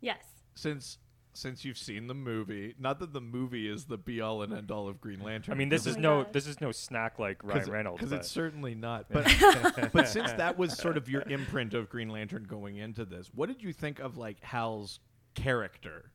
Yes. 0.00 0.24
Since 0.54 0.98
since 1.34 1.64
you've 1.64 1.78
seen 1.78 2.06
the 2.06 2.14
movie, 2.14 2.74
not 2.78 2.98
that 2.98 3.12
the 3.12 3.20
movie 3.20 3.68
is 3.68 3.84
the 3.84 3.96
be 3.96 4.20
all 4.20 4.42
and 4.42 4.52
end 4.52 4.70
all 4.70 4.88
of 4.88 5.00
Green 5.00 5.20
Lantern. 5.20 5.52
I 5.52 5.56
mean, 5.56 5.68
this 5.68 5.86
is 5.86 5.96
my 5.96 6.02
no 6.02 6.22
gosh. 6.22 6.32
this 6.32 6.46
is 6.46 6.60
no 6.60 6.72
snack 6.72 7.18
like 7.18 7.42
Ryan 7.44 7.70
Reynolds. 7.70 7.98
because 7.98 8.10
but- 8.10 8.20
it's 8.20 8.30
certainly 8.30 8.74
not. 8.74 9.06
But 9.10 9.24
but 9.92 10.08
since 10.08 10.32
that 10.32 10.58
was 10.58 10.76
sort 10.76 10.96
of 10.96 11.08
your 11.08 11.22
imprint 11.22 11.74
of 11.74 11.88
Green 11.88 12.08
Lantern 12.08 12.44
going 12.44 12.76
into 12.76 13.04
this, 13.04 13.30
what 13.34 13.48
did 13.48 13.62
you 13.62 13.72
think 13.72 14.00
of 14.00 14.16
like 14.16 14.40
Hal's 14.40 15.00
character? 15.34 16.10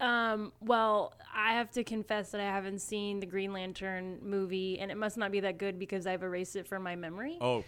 Um, 0.00 0.52
well, 0.60 1.12
I 1.34 1.54
have 1.54 1.72
to 1.72 1.82
confess 1.82 2.30
that 2.30 2.40
I 2.40 2.44
haven't 2.44 2.78
seen 2.80 3.18
the 3.18 3.26
Green 3.26 3.52
Lantern 3.52 4.18
movie, 4.22 4.78
and 4.78 4.92
it 4.92 4.96
must 4.96 5.16
not 5.16 5.32
be 5.32 5.40
that 5.40 5.58
good 5.58 5.76
because 5.78 6.06
I've 6.06 6.22
erased 6.22 6.54
it 6.54 6.68
from 6.68 6.84
my 6.84 6.94
memory. 6.94 7.36
Oh, 7.40 7.64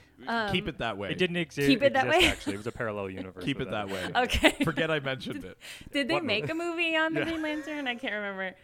keep 0.53 0.69
it 0.69 0.79
that 0.79 0.97
way. 0.97 1.11
it 1.11 1.19
didn't 1.19 1.37
exist. 1.39 1.67
Keep 1.69 1.83
it 1.83 1.93
that 1.95 2.09
way? 2.09 2.27
Actually, 2.27 2.55
it 2.55 2.59
was 2.59 2.67
a 2.69 2.73
parallel 2.73 3.11
universe. 3.23 3.43
Keep 3.45 3.61
it 3.61 3.71
that 3.71 3.89
way. 3.89 4.01
Okay. 4.17 4.55
Forget 4.65 4.91
I 4.93 5.01
mentioned 5.13 5.45
it. 5.45 5.59
Did 5.93 6.07
they 6.09 6.15
What 6.15 6.25
make 6.25 6.43
movie? 6.45 6.53
a 6.53 6.55
movie 6.71 6.97
on 6.97 7.15
the 7.15 7.25
Green 7.25 7.43
Lantern? 7.43 7.89
I 7.89 7.95
can't 7.97 8.15
remember. 8.15 8.55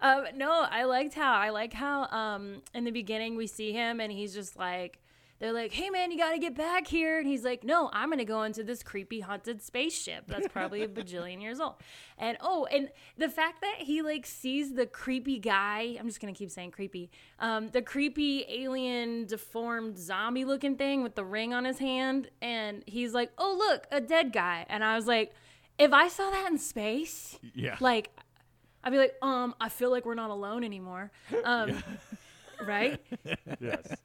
um, 0.00 0.24
no, 0.36 0.66
I 0.68 0.84
liked 0.84 1.14
how 1.14 1.32
I 1.34 1.50
like 1.50 1.72
how 1.72 2.04
um, 2.06 2.62
in 2.74 2.84
the 2.84 2.90
beginning 2.90 3.36
we 3.36 3.46
see 3.46 3.72
him 3.72 4.00
and 4.00 4.10
he's 4.12 4.34
just 4.34 4.56
like 4.58 4.98
they're 5.42 5.52
like, 5.52 5.72
"Hey 5.72 5.90
man, 5.90 6.10
you 6.12 6.16
got 6.18 6.30
to 6.32 6.38
get 6.38 6.56
back 6.56 6.86
here," 6.86 7.18
and 7.18 7.26
he's 7.26 7.44
like, 7.44 7.64
"No, 7.64 7.90
I'm 7.92 8.08
gonna 8.10 8.24
go 8.24 8.44
into 8.44 8.62
this 8.62 8.82
creepy 8.82 9.20
haunted 9.20 9.60
spaceship 9.60 10.24
that's 10.28 10.46
probably 10.48 10.82
a 10.82 10.88
bajillion 10.98 11.42
years 11.42 11.58
old." 11.60 11.74
And 12.16 12.36
oh, 12.40 12.66
and 12.66 12.88
the 13.18 13.28
fact 13.28 13.60
that 13.60 13.76
he 13.80 14.00
like 14.02 14.24
sees 14.24 14.72
the 14.74 14.86
creepy 14.86 15.38
guy, 15.40 15.96
I'm 15.98 16.06
just 16.06 16.20
gonna 16.20 16.32
keep 16.32 16.50
saying 16.50 16.70
creepy, 16.70 17.10
um, 17.40 17.68
the 17.68 17.82
creepy 17.82 18.44
alien 18.48 19.26
deformed 19.26 19.98
zombie 19.98 20.44
looking 20.44 20.76
thing 20.76 21.02
with 21.02 21.16
the 21.16 21.24
ring 21.24 21.52
on 21.52 21.64
his 21.64 21.78
hand, 21.78 22.30
and 22.40 22.84
he's 22.86 23.12
like, 23.12 23.32
"Oh 23.36 23.54
look, 23.58 23.86
a 23.90 24.00
dead 24.00 24.32
guy," 24.32 24.64
and 24.68 24.84
I 24.84 24.94
was 24.94 25.06
like, 25.08 25.34
if 25.78 25.92
I 25.92 26.06
saw 26.08 26.30
that 26.30 26.50
in 26.52 26.56
space, 26.58 27.38
Yeah. 27.54 27.76
like 27.80 28.10
I'd 28.84 28.90
be 28.92 28.98
like, 28.98 29.14
um, 29.22 29.54
I 29.60 29.68
feel 29.68 29.90
like 29.90 30.04
we're 30.06 30.14
not 30.14 30.30
alone 30.30 30.62
anymore. 30.64 31.10
Um, 31.44 31.82
right? 32.64 33.00
Yes. 33.60 33.96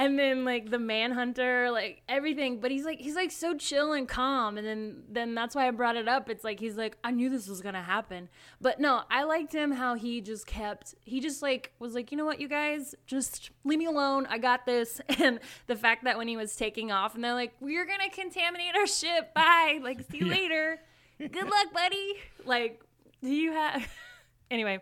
And 0.00 0.18
then 0.18 0.46
like 0.46 0.70
the 0.70 0.78
manhunter, 0.78 1.70
like 1.70 2.00
everything, 2.08 2.58
but 2.58 2.70
he's 2.70 2.86
like 2.86 3.00
he's 3.00 3.14
like 3.14 3.30
so 3.30 3.54
chill 3.54 3.92
and 3.92 4.08
calm 4.08 4.56
and 4.56 4.66
then 4.66 5.02
then 5.10 5.34
that's 5.34 5.54
why 5.54 5.68
I 5.68 5.72
brought 5.72 5.96
it 5.96 6.08
up. 6.08 6.30
It's 6.30 6.42
like 6.42 6.58
he's 6.58 6.74
like 6.74 6.96
I 7.04 7.10
knew 7.10 7.28
this 7.28 7.46
was 7.46 7.60
to 7.60 7.82
happen. 7.82 8.30
But 8.62 8.80
no, 8.80 9.02
I 9.10 9.24
liked 9.24 9.52
him 9.52 9.72
how 9.72 9.96
he 9.96 10.22
just 10.22 10.46
kept 10.46 10.94
he 11.04 11.20
just 11.20 11.42
like 11.42 11.74
was 11.78 11.94
like, 11.94 12.10
"You 12.10 12.16
know 12.16 12.24
what, 12.24 12.40
you 12.40 12.48
guys? 12.48 12.94
Just 13.06 13.50
leave 13.62 13.78
me 13.78 13.84
alone. 13.84 14.26
I 14.30 14.38
got 14.38 14.64
this." 14.64 15.02
And 15.20 15.38
the 15.66 15.76
fact 15.76 16.04
that 16.04 16.16
when 16.16 16.28
he 16.28 16.38
was 16.38 16.56
taking 16.56 16.90
off 16.90 17.14
and 17.14 17.22
they're 17.22 17.34
like, 17.34 17.52
"We're 17.60 17.84
to 17.84 18.08
contaminate 18.08 18.74
our 18.74 18.86
ship. 18.86 19.34
Bye. 19.34 19.80
Like 19.82 20.00
see 20.10 20.18
you 20.18 20.26
later. 20.30 20.78
Good 21.18 21.44
luck, 21.44 21.74
buddy." 21.74 22.14
Like, 22.46 22.80
do 23.22 23.28
you 23.28 23.52
have 23.52 23.86
Anyway, 24.50 24.78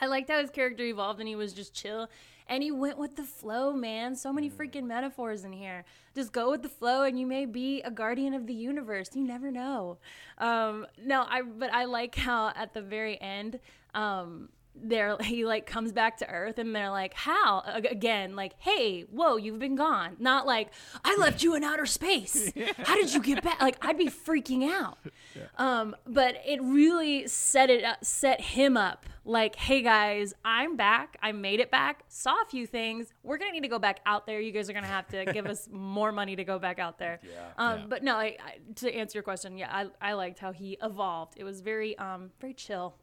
I 0.00 0.06
liked 0.06 0.30
how 0.30 0.40
his 0.40 0.48
character 0.48 0.84
evolved 0.84 1.20
and 1.20 1.28
he 1.28 1.36
was 1.36 1.52
just 1.52 1.74
chill 1.74 2.08
and 2.52 2.62
he 2.62 2.70
went 2.70 2.98
with 2.98 3.16
the 3.16 3.22
flow, 3.22 3.72
man. 3.72 4.14
So 4.14 4.30
many 4.30 4.50
freaking 4.50 4.84
metaphors 4.84 5.42
in 5.42 5.54
here. 5.54 5.86
Just 6.14 6.34
go 6.34 6.50
with 6.50 6.62
the 6.62 6.68
flow 6.68 7.04
and 7.04 7.18
you 7.18 7.26
may 7.26 7.46
be 7.46 7.80
a 7.80 7.90
guardian 7.90 8.34
of 8.34 8.46
the 8.46 8.52
universe. 8.52 9.08
You 9.14 9.24
never 9.24 9.50
know. 9.50 9.96
Um 10.36 10.86
no, 11.02 11.24
I 11.26 11.40
but 11.40 11.72
I 11.72 11.86
like 11.86 12.14
how 12.14 12.52
at 12.54 12.74
the 12.74 12.82
very 12.82 13.18
end 13.22 13.58
um 13.94 14.50
they're 14.74 15.16
he 15.22 15.44
like 15.44 15.66
comes 15.66 15.92
back 15.92 16.16
to 16.18 16.28
earth 16.28 16.58
and 16.58 16.74
they're 16.74 16.90
like 16.90 17.14
how? 17.14 17.62
Again 17.66 18.34
like 18.36 18.54
hey 18.58 19.02
whoa 19.02 19.36
you've 19.36 19.58
been 19.58 19.76
gone. 19.76 20.16
Not 20.18 20.46
like 20.46 20.70
i 21.04 21.16
left 21.18 21.42
you 21.42 21.54
in 21.54 21.62
outer 21.64 21.86
space. 21.86 22.52
How 22.78 22.94
did 22.96 23.12
you 23.12 23.20
get 23.20 23.42
back? 23.42 23.60
Like 23.60 23.76
i'd 23.84 23.98
be 23.98 24.08
freaking 24.08 24.70
out. 24.70 24.98
Um 25.56 25.94
but 26.06 26.36
it 26.46 26.60
really 26.62 27.26
set 27.28 27.70
it 27.70 27.84
up 27.84 28.04
set 28.04 28.40
him 28.40 28.76
up 28.76 29.06
like 29.24 29.54
hey 29.56 29.82
guys 29.82 30.34
i'm 30.44 30.76
back. 30.76 31.16
I 31.22 31.32
made 31.32 31.60
it 31.60 31.70
back. 31.70 32.04
Saw 32.08 32.34
a 32.42 32.44
few 32.48 32.66
things. 32.66 33.12
We're 33.22 33.38
gonna 33.38 33.52
need 33.52 33.62
to 33.62 33.68
go 33.68 33.78
back 33.78 34.00
out 34.06 34.26
there. 34.26 34.40
You 34.40 34.52
guys 34.52 34.68
are 34.68 34.72
gonna 34.72 34.86
have 34.86 35.06
to 35.08 35.24
give 35.26 35.46
us 35.46 35.68
more 35.70 36.12
money 36.12 36.34
to 36.36 36.44
go 36.44 36.58
back 36.58 36.78
out 36.78 36.98
there. 36.98 37.20
Yeah. 37.22 37.30
um 37.58 37.78
Yeah. 37.80 37.86
but 37.88 38.02
no 38.02 38.16
I, 38.16 38.36
I 38.44 38.56
to 38.76 38.92
answer 38.94 39.18
your 39.18 39.22
question 39.22 39.56
yeah 39.58 39.70
I, 39.70 40.10
I 40.10 40.12
liked 40.14 40.38
how 40.38 40.52
he 40.52 40.78
evolved. 40.82 41.34
It 41.36 41.44
was 41.44 41.60
very 41.60 41.96
um 41.98 42.30
very 42.40 42.54
chill 42.54 42.94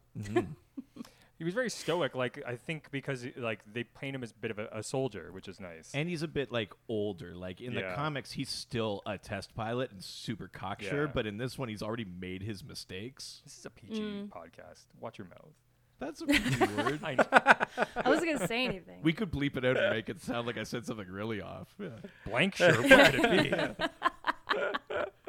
He 1.40 1.44
was 1.44 1.54
very 1.54 1.70
stoic. 1.70 2.14
Like 2.14 2.42
I 2.46 2.56
think 2.56 2.90
because 2.90 3.26
like 3.34 3.60
they 3.72 3.82
paint 3.82 4.14
him 4.14 4.22
as 4.22 4.30
a 4.30 4.34
bit 4.34 4.50
of 4.50 4.58
a, 4.58 4.68
a 4.74 4.82
soldier, 4.82 5.30
which 5.32 5.48
is 5.48 5.58
nice. 5.58 5.90
And 5.94 6.06
he's 6.06 6.22
a 6.22 6.28
bit 6.28 6.52
like 6.52 6.74
older. 6.86 7.34
Like 7.34 7.62
in 7.62 7.72
the 7.74 7.94
comics, 7.96 8.30
he's 8.32 8.50
still 8.50 9.00
a 9.06 9.16
test 9.16 9.54
pilot 9.54 9.90
and 9.90 10.04
super 10.04 10.48
cocksure, 10.48 11.04
Yeah. 11.06 11.10
but 11.14 11.26
in 11.26 11.38
this 11.38 11.56
one, 11.56 11.70
he's 11.70 11.82
already 11.82 12.04
made 12.04 12.42
his 12.42 12.62
mistakes. 12.62 13.40
this 13.44 13.56
is 13.56 13.64
a 13.64 13.70
PG 13.70 13.98
Mm. 14.02 14.28
podcast. 14.28 14.84
Watch 15.00 15.16
your 15.16 15.28
mouth. 15.28 15.54
That's 15.98 16.20
a 16.20 16.26
PG 16.26 16.60
word. 16.76 17.00
I 17.02 17.14
know. 17.14 17.24
i 17.32 18.08
wasn't 18.10 18.34
gonna 18.34 18.46
say 18.46 18.66
anything 18.66 18.98
We 19.02 19.14
could 19.14 19.30
bleep 19.30 19.56
it 19.56 19.64
out 19.64 19.78
and 19.78 19.94
make 19.96 20.10
it 20.10 20.20
sound 20.20 20.46
like 20.46 20.58
I 20.58 20.64
said 20.64 20.84
something 20.84 21.08
really 21.08 21.40
off. 21.40 21.68
Yeah. 21.80 21.88
Blank 22.26 22.56
shirt. 22.56 22.82
What 22.82 23.12
could 23.14 23.24
it 23.24 23.78
be? 23.78 23.84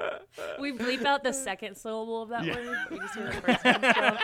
We 0.59 0.71
bleep 0.71 1.03
out 1.05 1.23
the 1.23 1.33
second 1.33 1.75
syllable 1.75 2.21
of 2.23 2.29
that 2.29 2.45
Yeah. 2.45 2.55
word. 2.55 2.77
We 2.91 2.99
just 2.99 3.15
hear 3.15 3.25
the 3.27 3.33
first 3.41 3.65
one. 3.65 3.83
still. 3.91 4.17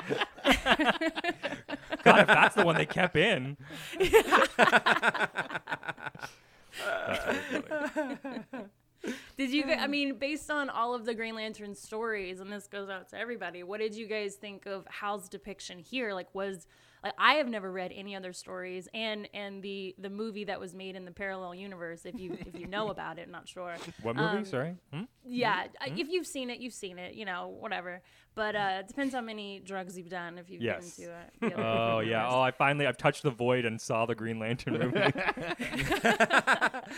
God, 2.03 2.19
if 2.21 2.27
that's 2.27 2.55
the 2.55 2.63
one 2.65 2.75
they 2.75 2.85
kept 2.85 3.15
in. 3.17 3.57
That's 6.77 7.27
really 7.27 7.85
funny. 7.91 8.17
Did 9.37 9.51
you? 9.51 9.63
gu- 9.63 9.71
I 9.71 9.85
uh. 9.85 9.87
mean, 9.87 10.15
based 10.17 10.49
on 10.51 10.69
all 10.69 10.93
of 10.93 11.05
the 11.05 11.13
Green 11.13 11.35
Lantern 11.35 11.75
stories, 11.75 12.39
and 12.39 12.51
this 12.51 12.67
goes 12.67 12.89
out 12.89 13.09
to 13.09 13.17
everybody. 13.17 13.63
What 13.63 13.79
did 13.79 13.95
you 13.95 14.07
guys 14.07 14.35
think 14.35 14.65
of 14.65 14.85
Hal's 14.89 15.29
depiction 15.29 15.79
here? 15.79 16.13
Like, 16.13 16.33
was 16.33 16.57
Like, 16.57 16.65
I 17.17 17.33
have 17.35 17.47
never 17.47 17.71
read 17.71 17.91
any 17.95 18.15
other 18.15 18.33
stories, 18.33 18.87
and 18.93 19.27
and 19.33 19.61
the 19.63 19.95
the 19.97 20.09
movie 20.09 20.43
that 20.45 20.59
was 20.59 20.73
made 20.75 20.95
in 20.95 21.05
the 21.05 21.11
parallel 21.11 21.55
universe. 21.55 22.05
If 22.05 22.19
you 22.19 22.37
if 22.45 22.59
you 22.59 22.67
know 22.67 22.89
about 22.95 23.19
it, 23.19 23.23
I'm 23.25 23.31
not 23.31 23.47
sure. 23.47 23.75
What 24.01 24.15
movie? 24.15 24.37
Um, 24.37 24.45
Sorry. 24.45 24.75
Hmm? 24.93 25.03
Yeah, 25.25 25.65
I- 25.81 25.93
if 25.97 26.09
you've 26.09 26.27
seen 26.27 26.49
it, 26.49 26.59
you've 26.59 26.73
seen 26.73 26.97
it. 26.99 27.13
You 27.15 27.25
know, 27.25 27.55
whatever. 27.59 28.01
But 28.35 28.55
uh, 28.55 28.77
it 28.81 28.87
depends 28.87 29.15
how 29.15 29.21
many 29.21 29.59
drugs 29.59 29.97
you've 29.97 30.09
done. 30.09 30.37
If 30.37 30.49
you've 30.51 30.61
Yes. 30.61 30.95
been 30.97 31.07
to 31.07 31.11
uh, 31.13 31.17
the 31.39 31.53
other 31.55 31.63
Oh 31.63 31.99
yeah. 31.99 32.09
universe. 32.21 32.33
Oh, 32.33 32.41
I 32.41 32.51
finally 32.51 32.85
I've 32.85 32.97
touched 32.97 33.23
the 33.23 33.31
void 33.31 33.65
and 33.65 33.81
saw 33.81 34.05
the 34.05 34.13
Green 34.13 34.37
Lantern 34.39 34.73
movie. 34.79 35.11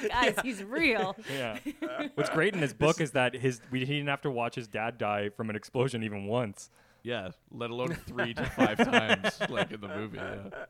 guys, 0.10 0.36
he's 0.44 0.64
real. 0.66 1.16
yeah. 1.34 1.58
What's 2.16 2.30
great 2.30 2.54
in 2.54 2.62
his 2.62 2.74
book 2.74 3.00
is 3.02 3.12
that 3.12 3.34
his 3.36 3.62
we 3.72 3.80
he 3.80 3.86
didn't 3.98 4.10
have 4.10 4.22
to 4.22 4.32
watch 4.32 4.56
his 4.56 4.68
dad 4.68 4.98
die 4.98 5.30
from 5.30 5.50
an 5.50 5.56
explosion 5.56 6.04
even 6.04 6.26
once. 6.26 6.70
Yeah, 7.04 7.30
let 7.52 7.70
alone 7.70 7.94
three 8.08 8.34
to 8.34 8.46
five 8.46 8.78
times 8.78 9.40
like 9.50 9.72
in 9.72 9.82
the 9.82 9.88
movie. 9.88 10.18
Yeah. 10.18 10.66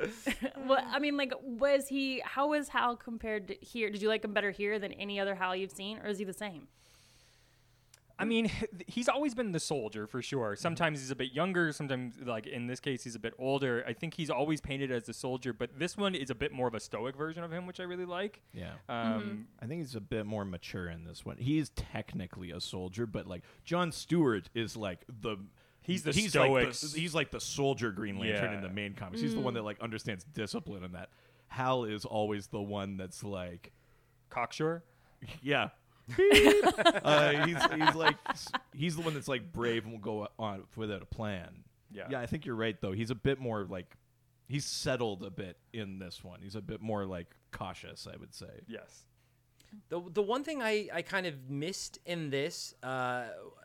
What 0.66 0.84
I 0.90 0.98
mean, 0.98 1.16
like, 1.16 1.32
was 1.42 1.88
he? 1.88 2.22
How 2.24 2.48
was 2.48 2.68
Hal 2.68 2.96
compared 2.96 3.48
to 3.48 3.54
here? 3.60 3.90
Did 3.90 4.00
you 4.00 4.08
like 4.08 4.24
him 4.24 4.32
better 4.32 4.50
here 4.50 4.78
than 4.78 4.92
any 4.92 5.18
other 5.20 5.34
Hal 5.34 5.56
you've 5.56 5.72
seen, 5.72 5.98
or 5.98 6.06
is 6.06 6.18
he 6.18 6.24
the 6.24 6.32
same? 6.32 6.68
I 8.18 8.24
mean, 8.24 8.50
he's 8.86 9.08
always 9.08 9.34
been 9.34 9.50
the 9.50 9.58
soldier 9.58 10.06
for 10.06 10.22
sure. 10.22 10.54
Sometimes 10.54 11.00
he's 11.00 11.10
a 11.10 11.16
bit 11.16 11.32
younger, 11.32 11.72
sometimes 11.72 12.14
like 12.24 12.46
in 12.46 12.68
this 12.68 12.78
case 12.78 13.02
he's 13.02 13.16
a 13.16 13.18
bit 13.18 13.34
older. 13.36 13.84
I 13.86 13.94
think 13.94 14.14
he's 14.14 14.30
always 14.30 14.60
painted 14.60 14.92
as 14.92 15.04
the 15.04 15.12
soldier, 15.12 15.52
but 15.52 15.78
this 15.78 15.96
one 15.96 16.14
is 16.14 16.30
a 16.30 16.34
bit 16.34 16.52
more 16.52 16.68
of 16.68 16.74
a 16.74 16.80
stoic 16.80 17.16
version 17.16 17.42
of 17.42 17.52
him, 17.52 17.66
which 17.66 17.80
I 17.80 17.82
really 17.82 18.04
like. 18.04 18.40
Yeah. 18.54 18.74
Um, 18.88 19.48
I 19.60 19.66
think 19.66 19.80
he's 19.80 19.96
a 19.96 20.00
bit 20.00 20.24
more 20.24 20.44
mature 20.44 20.88
in 20.88 21.04
this 21.04 21.24
one. 21.24 21.36
He's 21.38 21.70
technically 21.70 22.52
a 22.52 22.60
soldier, 22.60 23.06
but 23.06 23.26
like 23.26 23.42
John 23.64 23.90
Stewart 23.90 24.48
is 24.54 24.76
like 24.76 25.00
the 25.08 25.38
He's 25.82 26.02
the 26.02 26.12
he's 26.12 26.30
stoic 26.30 26.66
like 26.66 26.74
the, 26.74 27.00
he's 27.00 27.14
like 27.14 27.30
the 27.30 27.40
soldier 27.40 27.90
Green 27.90 28.18
Lantern 28.18 28.54
in 28.54 28.62
the 28.62 28.68
main 28.68 28.94
comics. 28.94 29.20
He's 29.20 29.34
the 29.34 29.40
one 29.40 29.54
that 29.54 29.64
like 29.64 29.80
understands 29.80 30.24
discipline 30.24 30.84
and 30.84 30.94
that. 30.94 31.10
Hal 31.48 31.84
is 31.84 32.04
always 32.04 32.46
the 32.46 32.62
one 32.62 32.96
that's 32.96 33.22
like, 33.22 33.72
Cocksure. 34.30 34.82
yeah. 35.42 35.68
uh, 37.04 37.46
he's 37.46 37.62
he's 37.74 37.94
like 37.94 38.16
he's 38.74 38.96
the 38.96 39.02
one 39.02 39.14
that's 39.14 39.28
like 39.28 39.52
brave 39.52 39.84
and 39.84 39.92
will 39.92 40.00
go 40.00 40.28
on 40.38 40.64
without 40.76 41.02
a 41.02 41.06
plan. 41.06 41.64
Yeah. 41.92 42.06
Yeah, 42.10 42.20
I 42.20 42.26
think 42.26 42.46
you're 42.46 42.56
right 42.56 42.80
though. 42.80 42.92
He's 42.92 43.10
a 43.10 43.14
bit 43.14 43.38
more 43.38 43.64
like 43.68 43.96
he's 44.48 44.64
settled 44.64 45.22
a 45.22 45.30
bit 45.30 45.56
in 45.72 45.98
this 45.98 46.24
one. 46.24 46.40
He's 46.42 46.56
a 46.56 46.60
bit 46.60 46.80
more 46.80 47.04
like 47.04 47.28
cautious, 47.50 48.06
I 48.12 48.16
would 48.16 48.34
say. 48.34 48.62
Yes. 48.66 49.02
The, 49.88 50.00
the 50.12 50.22
one 50.22 50.44
thing 50.44 50.62
I, 50.62 50.88
I 50.92 51.02
kind 51.02 51.26
of 51.26 51.50
missed 51.50 51.98
in 52.06 52.30
this, 52.30 52.74
uh, 52.82 53.24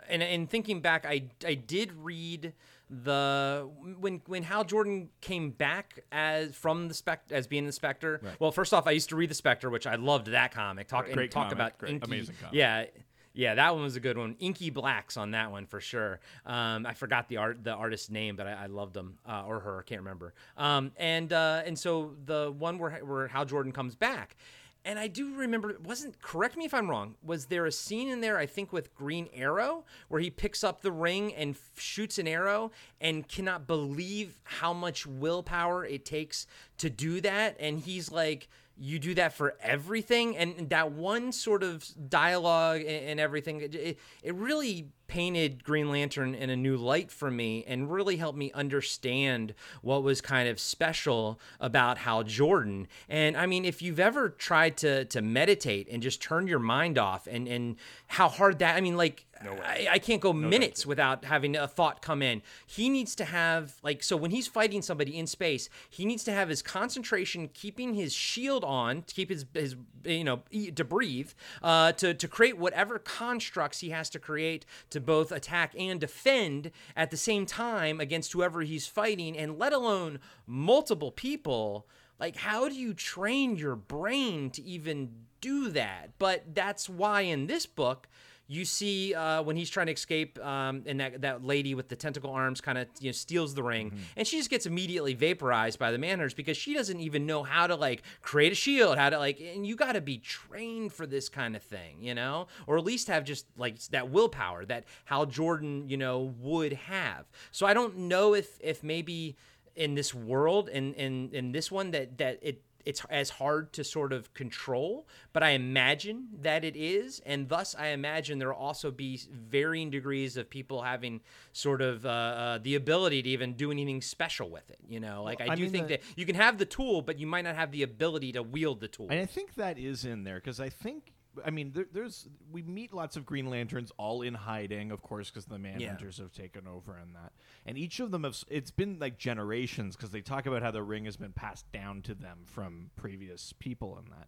and, 0.10 0.22
and 0.22 0.50
thinking 0.50 0.82
back, 0.82 1.06
I, 1.06 1.24
I 1.46 1.54
did 1.54 1.94
read 1.94 2.54
the 2.90 3.70
when 4.00 4.22
when 4.28 4.44
Hal 4.44 4.64
Jordan 4.64 5.10
came 5.20 5.52
back 5.52 6.00
as 6.12 6.56
from 6.56 6.88
the 6.88 6.94
spec 6.94 7.24
as 7.32 7.46
being 7.46 7.66
the 7.66 7.72
Spectre. 7.74 8.22
Well, 8.40 8.52
first 8.52 8.74
off, 8.74 8.88
I 8.88 8.92
used 8.92 9.10
to 9.10 9.18
read 9.18 9.30
the 9.30 9.36
Spectre, 9.36 9.70
which 9.70 9.86
I 9.86 9.96
loved 9.96 10.28
that 10.28 10.54
comic. 10.54 10.88
Talk 10.88 11.06
and 11.06 11.14
Great 11.14 11.32
talk 11.32 11.50
comic, 11.50 11.54
about 11.54 11.78
great, 11.78 11.94
inky, 11.94 12.06
amazing 12.06 12.36
comic. 12.40 12.56
Yeah, 12.56 12.86
yeah, 13.34 13.56
that 13.56 13.74
one 13.76 13.84
was 13.84 13.96
a 13.96 14.00
good 14.00 14.18
one. 14.18 14.36
Inky 14.40 14.70
Blacks 14.70 15.18
on 15.18 15.32
that 15.32 15.52
one 15.52 15.66
for 15.66 15.80
sure. 15.80 16.20
Um, 16.46 16.86
I 16.86 16.94
forgot 16.94 17.28
the 17.28 17.38
art 17.38 17.64
the 17.64 17.74
artist's 17.74 18.10
name, 18.10 18.36
but 18.36 18.48
I, 18.48 18.64
I 18.64 18.66
loved 18.68 18.96
him 18.96 19.20
uh, 19.28 19.44
or 19.46 19.60
her. 19.60 19.80
I 19.80 19.84
can't 19.84 20.02
remember. 20.02 20.34
Um, 20.58 20.92
and 20.98 21.32
uh, 21.34 21.64
and 21.66 21.78
so 21.78 22.16
the 22.26 22.54
one 22.58 22.80
where 22.80 22.92
where 23.06 23.28
Hal 23.28 23.46
Jordan 23.46 23.72
comes 23.74 23.96
back. 23.96 24.38
And 24.86 24.98
I 24.98 25.08
do 25.08 25.36
remember, 25.36 25.70
it 25.70 25.82
wasn't 25.82 26.22
correct 26.22 26.56
me 26.56 26.66
if 26.66 26.74
I'm 26.74 26.90
wrong. 26.90 27.16
Was 27.22 27.48
there 27.48 27.66
a 27.66 27.72
scene 27.72 28.08
in 28.10 28.22
there? 28.22 28.38
I 28.38 28.46
think 28.46 28.72
with 28.72 28.96
Green 28.96 29.28
Arrow 29.34 29.84
where 30.08 30.22
he 30.22 30.30
picks 30.30 30.64
up 30.64 30.82
the 30.82 30.92
ring 30.92 31.34
and 31.34 31.56
f- 31.56 31.80
shoots 31.80 32.18
an 32.18 32.28
arrow 32.28 32.72
and 33.02 33.28
cannot 33.28 33.68
believe 33.68 34.40
how 34.44 34.74
much 34.74 35.06
willpower 35.06 35.84
it 35.86 36.06
takes 36.06 36.48
to 36.78 36.90
do 36.90 37.20
that. 37.22 37.58
And 37.60 37.80
he's 37.80 38.12
like, 38.12 38.48
"You 38.78 38.98
do 38.98 39.14
that 39.16 39.34
for 39.34 39.56
everything," 39.62 40.38
and 40.38 40.70
that 40.70 40.92
one 40.92 41.32
sort 41.34 41.64
of 41.64 41.86
dialogue 42.10 42.80
and, 42.80 42.88
and 42.88 43.20
everything. 43.20 43.62
It, 43.62 43.98
it 44.24 44.36
really 44.36 44.92
painted 45.08 45.64
Green 45.64 45.90
Lantern 45.90 46.36
in 46.36 46.50
a 46.50 46.56
new 46.56 46.78
light 46.78 47.12
for 47.12 47.32
me 47.32 47.64
and 47.68 47.92
really 47.92 48.18
helped 48.18 48.38
me 48.38 48.52
understand 48.54 49.54
what 49.82 50.04
was 50.04 50.22
kind 50.22 50.50
of 50.50 50.60
special 50.60 51.40
about 51.60 52.00
Hal 52.00 52.24
Jordan. 52.24 52.88
And 53.10 53.38
I 53.38 53.46
mean, 53.46 53.66
if 53.66 53.82
you've 53.82 54.00
ever 54.00 54.30
tried 54.30 54.78
to 54.78 55.06
to 55.06 55.22
meditate 55.22 55.88
and 55.92 56.02
just 56.02 56.22
turn 56.22 56.48
your 56.48 56.60
mind 56.60 56.98
off 56.98 57.28
and 57.28 57.48
and 57.48 57.78
how 58.08 58.30
hard 58.30 58.60
that 58.60 58.76
I 58.76 58.82
mean, 58.82 58.98
like 58.98 59.26
I, 59.42 59.88
I 59.92 60.00
can't 60.00 60.22
go 60.22 60.34
minutes 60.34 60.86
without 60.86 61.26
having 61.26 61.56
a 61.56 61.68
thought 61.68 62.02
come 62.02 62.22
in. 62.22 62.42
He 62.66 62.90
needs 62.90 63.16
to 63.16 63.26
have 63.26 63.76
like 63.84 64.04
so 64.04 64.18
when 64.18 64.32
he's 64.32 64.48
fighting 64.48 64.82
somebody 64.82 65.18
in 65.18 65.28
space, 65.28 65.70
he 65.90 66.06
needs 66.06 66.24
to 66.26 66.32
have 66.32 66.50
his 66.50 66.62
concentration 66.62 67.50
keeping 67.54 67.94
his 67.94 68.14
shield 68.14 68.64
on 68.64 69.04
to 69.04 69.14
keep 69.14 69.30
his 69.30 69.46
his 69.54 69.76
you 70.04 70.24
know 70.24 70.42
to 70.76 70.84
breathe 70.84 71.32
uh, 71.64 71.92
to 71.94 72.14
to 72.14 72.28
create 72.28 72.58
whatever 72.58 73.00
constructs 73.00 73.80
he 73.80 73.90
has 73.90 74.10
to 74.12 74.20
create 74.20 74.66
to 74.90 74.97
both 75.06 75.32
attack 75.32 75.74
and 75.78 76.00
defend 76.00 76.72
at 76.96 77.12
the 77.12 77.18
same 77.18 77.46
time 77.46 78.00
against 78.00 78.34
whoever 78.34 78.62
he's 78.62 78.88
fighting, 78.88 79.38
and 79.38 79.60
let 79.60 79.74
alone 79.74 80.20
multiple 80.46 81.12
people. 81.12 81.88
Like, 82.20 82.38
how 82.38 82.68
do 82.68 82.76
you 82.76 82.94
train 82.94 83.58
your 83.58 83.76
brain 83.76 84.50
to 84.52 84.64
even 84.64 85.12
do 85.40 85.70
that? 85.70 86.12
But 86.18 86.56
that's 86.56 86.90
why 86.90 87.22
in 87.22 87.48
this 87.48 87.66
book, 87.66 88.08
you 88.48 88.64
see 88.66 89.14
uh, 89.14 89.42
when 89.44 89.56
he's 89.56 89.70
trying 89.70 89.88
to 89.88 89.94
escape, 89.94 90.40
um, 90.44 90.84
and 90.86 91.00
that, 91.00 91.22
that 91.22 91.44
lady 91.44 91.76
with 91.76 91.90
the 91.90 91.96
tentacle 91.96 92.32
arms 92.32 92.62
kind 92.62 92.78
of 92.78 92.88
you 93.00 93.10
know, 93.10 93.12
steals 93.12 93.54
the 93.54 93.64
ring, 93.64 93.92
and 94.16 94.26
she 94.26 94.38
just 94.38 94.50
gets 94.50 94.66
immediately 94.66 95.14
vaporized 95.14 95.78
by 95.78 95.92
the 95.92 95.98
Manhunters 95.98 96.36
because 96.36 96.56
she 96.56 96.74
doesn't 96.74 97.00
even 97.00 97.26
know 97.26 97.44
how 97.44 97.68
to 97.68 97.76
like 97.76 98.04
create 98.22 98.52
a 98.52 98.56
shield, 98.56 98.98
how 98.98 99.10
to 99.10 99.18
like, 99.18 99.40
and 99.42 99.68
you 99.68 99.76
got 99.76 99.94
to 99.94 100.02
be 100.02 100.18
trained 100.18 100.94
for 100.94 101.06
this 101.06 101.28
kind 101.30 101.56
of 101.56 101.64
thing, 101.64 101.98
you 102.02 102.16
know, 102.16 102.48
or 102.66 102.78
at 102.78 102.84
least 102.86 103.08
have 103.08 103.24
just 103.24 103.46
like 103.58 103.80
that 103.88 104.10
willpower 104.10 104.66
that 104.66 104.86
Hal 105.06 105.26
Jordan, 105.26 105.90
you 105.90 105.98
know, 105.98 106.34
would 106.40 106.74
have. 106.74 107.26
So 107.52 107.66
I 107.66 107.74
don't 107.74 107.98
know 107.98 108.34
if 108.34 108.58
if 108.62 108.84
maybe 108.84 109.36
in 109.76 109.96
this 109.96 110.14
world 110.14 110.70
in 110.70 110.94
in 110.96 111.30
in 111.34 111.52
this 111.52 111.72
one 111.72 111.92
that 111.92 112.18
that 112.18 112.40
it 112.42 112.62
it's 112.86 113.04
as 113.10 113.30
hard 113.32 113.74
to 113.74 113.84
sort 113.84 114.14
of 114.14 114.34
control, 114.34 115.08
but 115.34 115.44
I 115.44 115.50
imagine 115.52 116.28
that 116.42 116.64
it 116.64 116.76
is, 116.76 117.22
and 117.26 117.50
thus 117.50 117.76
I 117.78 117.88
imagine 117.88 118.40
there 118.40 118.50
will 118.50 118.56
also 118.56 118.92
be 118.92 119.20
varying 119.32 119.90
degrees 119.90 120.38
of 120.38 120.50
people 120.50 120.82
having 120.82 121.22
sort 121.54 121.82
of 121.82 122.06
uh, 122.06 122.10
uh, 122.10 122.58
the 122.60 122.76
ability 122.76 123.22
to 123.24 123.30
even 123.30 123.54
do 123.54 123.72
anything 123.72 124.02
special 124.02 124.50
with 124.50 124.70
it. 124.70 124.80
You 124.88 125.00
know, 125.00 125.24
like 125.24 125.42
I, 125.42 125.52
I 125.52 125.56
do 125.56 125.68
think 125.70 125.88
the- 125.88 125.98
that 125.98 126.04
you 126.16 126.26
can 126.26 126.36
have 126.36 126.58
the 126.58 126.66
tool, 126.66 127.02
but 127.02 127.20
you 127.20 127.28
might 127.28 127.44
not 127.44 127.56
have 127.56 127.72
the 127.72 127.84
ability 127.84 128.32
to 128.34 128.44
wield 128.44 128.80
the 128.80 128.88
tool. 128.88 129.08
And 129.10 129.20
I 129.20 129.26
think 129.26 129.56
that 129.56 129.78
is 129.78 130.06
in 130.06 130.24
there 130.24 130.36
because 130.36 130.60
I 130.60 130.70
think, 130.70 131.14
I 131.46 131.50
mean, 131.52 131.72
there, 131.74 131.86
there's 131.92 132.28
we 132.52 132.62
meet 132.62 132.94
lots 132.94 133.16
of 133.16 133.26
Green 133.26 133.50
Lanterns 133.50 133.92
all 133.98 134.22
in 134.22 134.34
hiding, 134.34 134.92
of 134.92 135.02
course, 135.02 135.30
because 135.30 135.46
the 135.46 135.58
Manhunters 135.58 136.18
have 136.20 136.32
taken 136.32 136.68
over 136.68 136.98
and 136.98 137.16
that. 137.16 137.34
And 137.66 137.78
each 137.78 138.00
of 138.00 138.12
them 138.12 138.24
have. 138.24 138.38
It's 138.50 138.72
been 138.72 138.98
like 139.00 139.18
generations 139.18 139.96
because 139.96 140.12
they 140.12 140.22
talk 140.22 140.46
about 140.46 140.62
how 140.64 140.72
the 140.72 140.84
ring 140.84 141.06
has 141.06 141.18
been 141.18 141.34
passed 141.34 141.72
down 141.72 142.02
to 142.04 142.14
them 142.14 142.40
from 142.46 142.90
previous 142.96 143.54
people 143.60 143.98
and 143.98 144.08
that. 144.12 144.28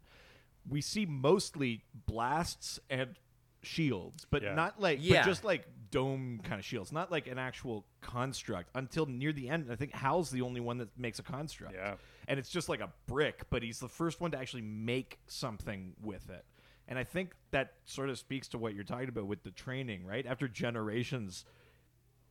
We 0.68 0.82
see 0.82 1.06
mostly 1.06 1.84
blasts 2.06 2.80
and 2.90 3.16
shields, 3.62 4.26
but 4.30 4.42
Yeah. 4.42 4.54
not 4.56 4.80
like, 4.80 5.00
Yeah. 5.02 5.22
but 5.22 5.26
just 5.28 5.44
like 5.44 5.68
dome 5.92 6.40
kind 6.44 6.60
of 6.60 6.66
shields, 6.66 6.92
not 6.92 7.12
like 7.12 7.28
an 7.28 7.38
actual 7.38 7.86
construct. 8.02 8.70
Until 8.76 9.06
near 9.06 9.34
the 9.34 9.50
end, 9.50 9.70
I 9.72 9.76
think 9.76 9.94
Hal's 9.94 10.30
the 10.32 10.42
only 10.42 10.62
one 10.62 10.78
that 10.78 10.98
makes 10.98 11.20
a 11.20 11.24
construct 11.24 11.74
Yeah. 11.74 11.96
and 12.28 12.40
it's 12.40 12.50
just 12.50 12.70
like 12.70 12.80
a 12.80 12.90
brick, 13.08 13.50
but 13.50 13.64
he's 13.64 13.80
the 13.80 13.90
first 13.90 14.22
one 14.22 14.32
to 14.32 14.38
actually 14.38 14.62
make 14.62 15.20
something 15.28 15.94
with 16.02 16.30
it. 16.30 16.46
And 16.90 16.98
I 17.00 17.04
think 17.06 17.34
that 17.52 17.76
sort 17.86 18.10
of 18.10 18.18
speaks 18.18 18.48
to 18.50 18.58
what 18.58 18.74
you're 18.74 18.84
talking 18.84 19.08
about 19.10 19.28
with 19.28 19.44
the 19.44 19.52
training, 19.52 20.06
right? 20.06 20.26
After 20.26 20.48
generations, 20.48 21.46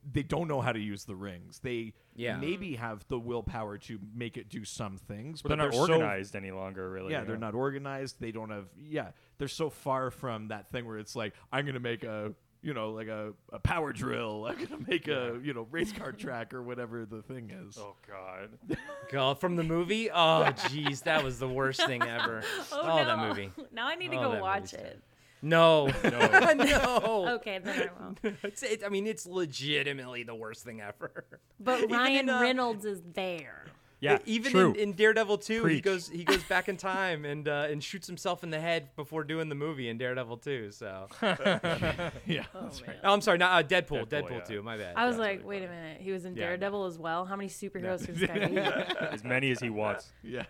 they 0.09 0.21
don't 0.23 0.47
know 0.47 0.59
how 0.61 0.71
to 0.73 0.79
use 0.79 1.05
the 1.05 1.15
rings. 1.15 1.59
They 1.59 1.93
Yeah. 2.15 2.37
maybe 2.37 2.75
have 2.75 3.05
the 3.07 3.17
willpower 3.19 3.77
to 3.79 3.99
make 4.13 4.37
it 4.37 4.49
do 4.49 4.63
some 4.65 4.97
things, 4.97 5.41
But 5.41 5.49
but 5.49 5.55
they're 5.57 5.65
not 5.67 5.73
so- 5.73 5.81
organized 5.93 6.35
any 6.35 6.51
longer, 6.51 6.89
really. 6.91 7.11
yeah, 7.13 7.21
you 7.21 7.25
they're 7.27 7.37
know? 7.37 7.47
not 7.47 7.55
organized. 7.55 8.19
They 8.19 8.31
don't 8.33 8.49
have. 8.49 8.67
Yeah, 8.77 9.11
they're 9.37 9.47
so 9.47 9.69
far 9.69 10.11
from 10.11 10.49
that 10.49 10.69
thing 10.71 10.85
where 10.85 10.97
it's 10.99 11.15
like, 11.15 11.33
I'm 11.51 11.65
gonna 11.65 11.79
make 11.79 12.03
a, 12.03 12.33
you 12.61 12.73
know, 12.73 12.91
like 12.91 13.07
a, 13.07 13.33
a 13.53 13.59
power 13.59 13.93
drill. 13.93 14.45
I'm 14.49 14.55
gonna 14.63 14.83
make 14.87 15.07
a, 15.07 15.39
you 15.43 15.53
know, 15.53 15.67
race 15.71 15.91
car 15.91 16.11
track 16.11 16.53
or 16.53 16.61
whatever 16.61 17.05
the 17.05 17.21
thing 17.21 17.51
is. 17.67 17.77
Oh 17.77 17.95
God. 18.07 18.49
God, 19.11 19.39
from 19.39 19.55
the 19.55 19.63
movie? 19.63 20.09
Oh, 20.11 20.45
jeez, 20.55 21.03
that 21.03 21.23
was 21.23 21.39
the 21.39 21.47
worst 21.47 21.85
thing 21.85 22.01
ever. 22.03 22.43
Oh, 22.71 22.97
that 23.03 23.17
no. 23.17 23.27
movie. 23.27 23.51
Now 23.71 23.87
I 23.87 23.95
need 23.95 24.11
to 24.11 24.17
Oh, 24.17 24.33
go 24.33 24.41
watch 24.41 24.73
movie's 24.73 24.73
it. 24.73 25.01
No, 25.41 25.87
No. 26.03 26.53
no. 26.53 27.25
Okay, 27.35 27.59
then 27.63 27.89
I 27.89 28.03
will. 28.03 28.33
It's, 28.43 28.61
it, 28.61 28.83
I 28.85 28.89
mean, 28.89 29.07
it's 29.07 29.25
legitimately 29.25 30.23
the 30.23 30.35
worst 30.35 30.65
thing 30.65 30.81
ever. 30.81 31.23
But 31.61 31.89
Ryan 31.89 32.17
in, 32.27 32.29
uh, 32.29 32.41
Reynolds 32.41 32.83
is 32.85 33.01
there. 33.13 33.65
Yeah, 34.01 34.19
even 34.25 34.51
true. 34.51 34.69
in, 34.73 34.75
in 34.77 34.93
Daredevil 34.93 35.39
2, 35.39 35.65
he 35.65 35.81
goes 35.81 36.07
he 36.07 36.23
goes 36.23 36.43
back 36.43 36.69
in 36.69 36.77
time 36.93 37.25
and 37.25 37.47
uh, 37.47 37.67
and 37.69 37.83
shoots 37.83 38.07
himself 38.07 38.43
in 38.43 38.49
the 38.49 38.59
head 38.59 38.95
before 38.95 39.23
doing 39.25 39.49
the 39.49 39.55
movie 39.55 39.89
in 39.89 39.97
Daredevil 39.97 40.37
2. 40.37 40.71
So, 40.71 41.07
yeah, 41.21 42.45
that's 42.53 42.81
right. 42.87 42.97
oh, 43.03 43.13
I'm 43.13 43.21
sorry, 43.21 43.37
not 43.37 43.51
uh, 43.51 43.67
Deadpool, 43.67 44.07
Deadpool, 44.07 44.29
Deadpool, 44.29 44.49
yeah. 44.49 44.55
2. 44.55 44.63
My 44.63 44.77
bad. 44.77 44.93
I 44.95 45.05
was 45.05 45.17
Yeah. 45.17 45.21
like, 45.23 45.45
wait 45.45 45.63
a 45.63 45.67
minute. 45.67 46.01
He 46.01 46.11
was 46.11 46.23
in 46.25 46.35
Yeah, 46.35 46.43
no. 46.45 46.47
Daredevil 46.51 46.85
as 46.85 46.97
well. 46.97 47.25
How 47.25 47.35
many 47.35 47.49
superheroes 47.49 48.05
can 48.05 48.15
this 48.15 48.27
guy 48.27 48.47
be? 48.47 48.57
as 49.11 49.23
many 49.23 49.51
as 49.51 49.59
he 49.59 49.69
wants. 49.69 50.11
Yeah. 50.23 50.43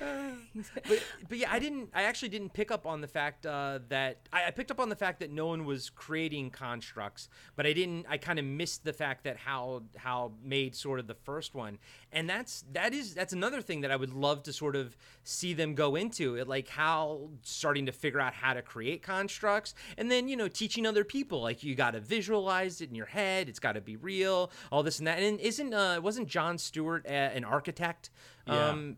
but, 0.00 1.02
but 1.28 1.38
yeah, 1.38 1.52
I 1.52 1.58
didn't. 1.58 1.90
I 1.94 2.02
actually 2.04 2.28
didn't 2.30 2.52
pick 2.52 2.70
up 2.70 2.86
on 2.86 3.00
the 3.00 3.08
fact 3.08 3.46
uh, 3.46 3.80
that 3.88 4.28
I, 4.32 4.46
I 4.46 4.50
picked 4.50 4.70
up 4.70 4.80
on 4.80 4.88
the 4.88 4.96
fact 4.96 5.20
that 5.20 5.30
no 5.30 5.46
one 5.46 5.64
was 5.64 5.90
creating 5.90 6.50
constructs, 6.50 7.28
but 7.56 7.66
I 7.66 7.72
didn't. 7.72 8.06
I 8.08 8.18
kind 8.18 8.38
of 8.38 8.44
missed 8.44 8.84
the 8.84 8.92
fact 8.92 9.24
that 9.24 9.36
how 9.36 9.82
how 9.96 10.32
made 10.42 10.74
sort 10.74 11.00
of 11.00 11.06
the 11.06 11.14
first 11.14 11.54
one, 11.54 11.78
and 12.12 12.28
that's 12.28 12.64
that 12.72 12.94
is 12.94 13.14
that's 13.14 13.32
another 13.32 13.60
thing 13.60 13.82
that 13.82 13.90
I 13.90 13.96
would 13.96 14.12
love 14.12 14.42
to 14.44 14.52
sort 14.52 14.76
of 14.76 14.96
see 15.24 15.52
them 15.52 15.74
go 15.74 15.94
into 15.94 16.36
it, 16.36 16.48
like 16.48 16.68
Hal 16.68 17.30
starting 17.42 17.86
to 17.86 17.92
figure 17.92 18.20
out 18.20 18.34
how 18.34 18.54
to 18.54 18.62
create 18.62 19.02
constructs, 19.02 19.74
and 19.96 20.10
then 20.10 20.28
you 20.28 20.36
know 20.36 20.48
teaching 20.48 20.86
other 20.86 21.04
people 21.04 21.42
like 21.42 21.62
you 21.62 21.74
got 21.74 21.92
to 21.92 22.00
visualize 22.00 22.80
it 22.80 22.88
in 22.88 22.94
your 22.94 23.06
head, 23.06 23.48
it's 23.48 23.58
got 23.58 23.72
to 23.72 23.80
be 23.80 23.96
real, 23.96 24.50
all 24.72 24.82
this 24.82 24.98
and 24.98 25.06
that, 25.06 25.18
and 25.22 25.38
isn't 25.40 25.74
uh 25.74 26.00
wasn't 26.02 26.28
John 26.28 26.58
Stewart 26.58 27.04
uh, 27.06 27.10
an 27.10 27.44
architect? 27.44 28.10
Yeah. 28.46 28.68
Um, 28.68 28.96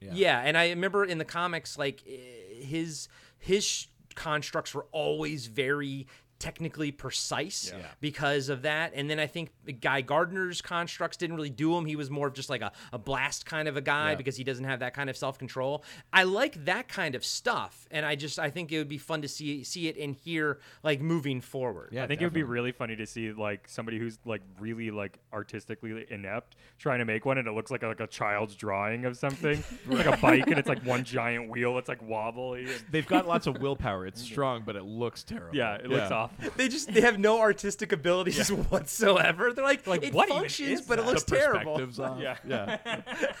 yeah. 0.00 0.40
and 0.40 0.56
I 0.56 0.70
remember 0.70 1.04
in 1.04 1.18
the 1.18 1.24
comics, 1.24 1.78
like 1.78 2.02
eh, 2.08 2.64
his 2.64 3.08
his 3.38 3.64
sh- 3.64 3.86
constructs 4.14 4.74
were 4.74 4.86
always 4.92 5.46
very 5.46 6.06
technically 6.40 6.90
precise 6.90 7.72
Yeah. 7.72 7.86
because 8.00 8.48
of 8.48 8.62
that. 8.62 8.92
And 8.96 9.08
then 9.08 9.20
I 9.20 9.28
think 9.28 9.50
Guy 9.80 10.00
Gardner's 10.00 10.60
constructs 10.60 11.16
didn't 11.16 11.36
really 11.36 11.50
do 11.50 11.76
him. 11.76 11.84
He 11.86 11.94
was 11.94 12.10
more 12.10 12.26
of 12.26 12.32
just 12.34 12.50
like 12.50 12.62
a, 12.62 12.72
a 12.92 12.98
blast 12.98 13.46
kind 13.46 13.68
of 13.68 13.76
a 13.76 13.80
guy 13.80 14.10
Yeah. 14.10 14.14
because 14.16 14.36
he 14.36 14.42
doesn't 14.42 14.64
have 14.64 14.80
that 14.80 14.94
kind 14.94 15.08
of 15.08 15.16
self 15.16 15.38
control. 15.38 15.84
I 16.12 16.24
like 16.24 16.64
that 16.64 16.88
kind 16.88 17.14
of 17.14 17.24
stuff, 17.24 17.86
and 17.92 18.04
I 18.04 18.16
just 18.16 18.38
I 18.40 18.50
think 18.50 18.72
it 18.72 18.78
would 18.78 18.88
be 18.88 18.98
fun 18.98 19.22
to 19.22 19.28
see 19.28 19.62
see 19.62 19.86
it 19.86 19.96
and 19.96 20.14
hear 20.16 20.58
like 20.82 21.00
moving 21.00 21.40
forward. 21.40 21.90
Yeah, 21.92 22.04
I 22.04 22.06
think 22.08 22.20
it 22.20 22.24
would 22.24 22.32
be 22.32 22.42
really 22.42 22.72
funny 22.72 22.96
to 22.96 23.06
see 23.06 23.30
like 23.32 23.68
somebody 23.68 23.98
who's 23.98 24.18
like 24.24 24.42
really 24.58 24.90
like 24.90 25.18
artistically 25.32 26.06
inept 26.10 26.56
trying 26.78 26.98
to 27.00 27.04
make 27.04 27.24
one, 27.26 27.36
and 27.38 27.46
it 27.46 27.52
looks 27.52 27.70
like 27.70 27.82
a, 27.82 27.88
like 27.88 28.00
a 28.00 28.06
child's 28.06 28.54
drawing 28.54 29.04
of 29.04 29.16
something, 29.16 29.62
like 29.86 30.06
a 30.06 30.16
bike, 30.16 30.46
and 30.46 30.58
it's 30.58 30.68
like 30.68 30.82
one 30.86 31.04
giant 31.04 31.50
wheel. 31.50 31.76
It's 31.78 31.88
like 31.88 32.02
wobbly. 32.02 32.62
and- 32.64 32.82
They've 32.90 33.06
got 33.06 33.28
lots 33.28 33.46
of 33.46 33.60
willpower. 33.60 34.06
It's 34.06 34.22
strong, 34.22 34.62
but 34.64 34.76
it 34.76 34.84
looks 34.84 35.22
terrible. 35.22 35.54
yeah, 35.56 35.74
it 35.74 35.86
looks 35.88 36.10
awful. 36.10 36.29
They 36.56 36.68
just 36.68 36.92
they 36.92 37.00
have 37.02 37.18
no 37.18 37.38
artistic 37.40 37.92
abilities 37.92 38.50
whatsoever. 38.70 39.52
They're 39.52 39.64
like, 39.64 39.86
Like, 39.86 40.02
it 40.02 40.12
what 40.14 40.28
even 40.28 40.40
functions, 40.40 40.80
is 40.80 40.86
but 40.86 40.98
it 40.98 41.06
looks 41.06 41.22
The 41.24 41.36
terrible. 41.36 41.80
off. 42.00 42.20
Yeah. 42.20 42.36
yeah. 42.46 42.78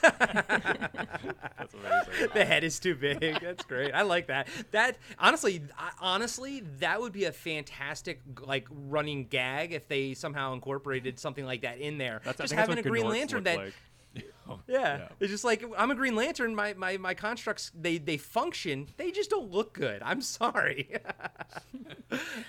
That's 1.58 1.74
amazing. 1.74 2.28
the 2.34 2.44
head 2.44 2.64
is 2.64 2.78
too 2.78 2.94
big. 2.94 3.40
That's 3.40 3.64
great. 3.64 3.92
I 3.92 4.02
like 4.02 4.26
that. 4.28 4.48
That 4.70 4.96
honestly, 5.18 5.62
I, 5.78 5.90
honestly, 6.00 6.60
that 6.78 7.00
would 7.00 7.12
be 7.12 7.24
a 7.24 7.32
fantastic 7.32 8.20
like 8.40 8.66
running 8.70 9.26
gag 9.26 9.72
if 9.72 9.88
they 9.88 10.14
somehow 10.14 10.52
incorporated 10.52 11.18
something 11.18 11.44
like 11.44 11.62
that 11.62 11.78
in 11.78 11.98
there. 11.98 12.20
That's, 12.24 12.38
just 12.38 12.50
think 12.50 12.58
that's 12.58 12.68
having 12.68 12.78
a 12.84 12.88
Green 12.88 13.04
Gnorcs 13.04 13.10
Lantern 13.10 13.44
that. 13.44 13.56
like. 13.58 13.74
Yeah. 14.66 14.98
Yeah. 14.98 15.08
it's 15.20 15.30
just 15.30 15.44
like 15.44 15.64
I'm 15.78 15.92
a 15.92 15.94
Green 15.94 16.16
Lantern. 16.16 16.56
My, 16.56 16.74
my 16.74 16.96
my 16.96 17.14
constructs 17.14 17.70
they 17.72 17.98
they 17.98 18.16
function. 18.16 18.88
They 18.96 19.12
just 19.12 19.30
don't 19.30 19.50
look 19.52 19.72
good. 19.72 20.02
I'm 20.04 20.20
sorry. 20.22 20.90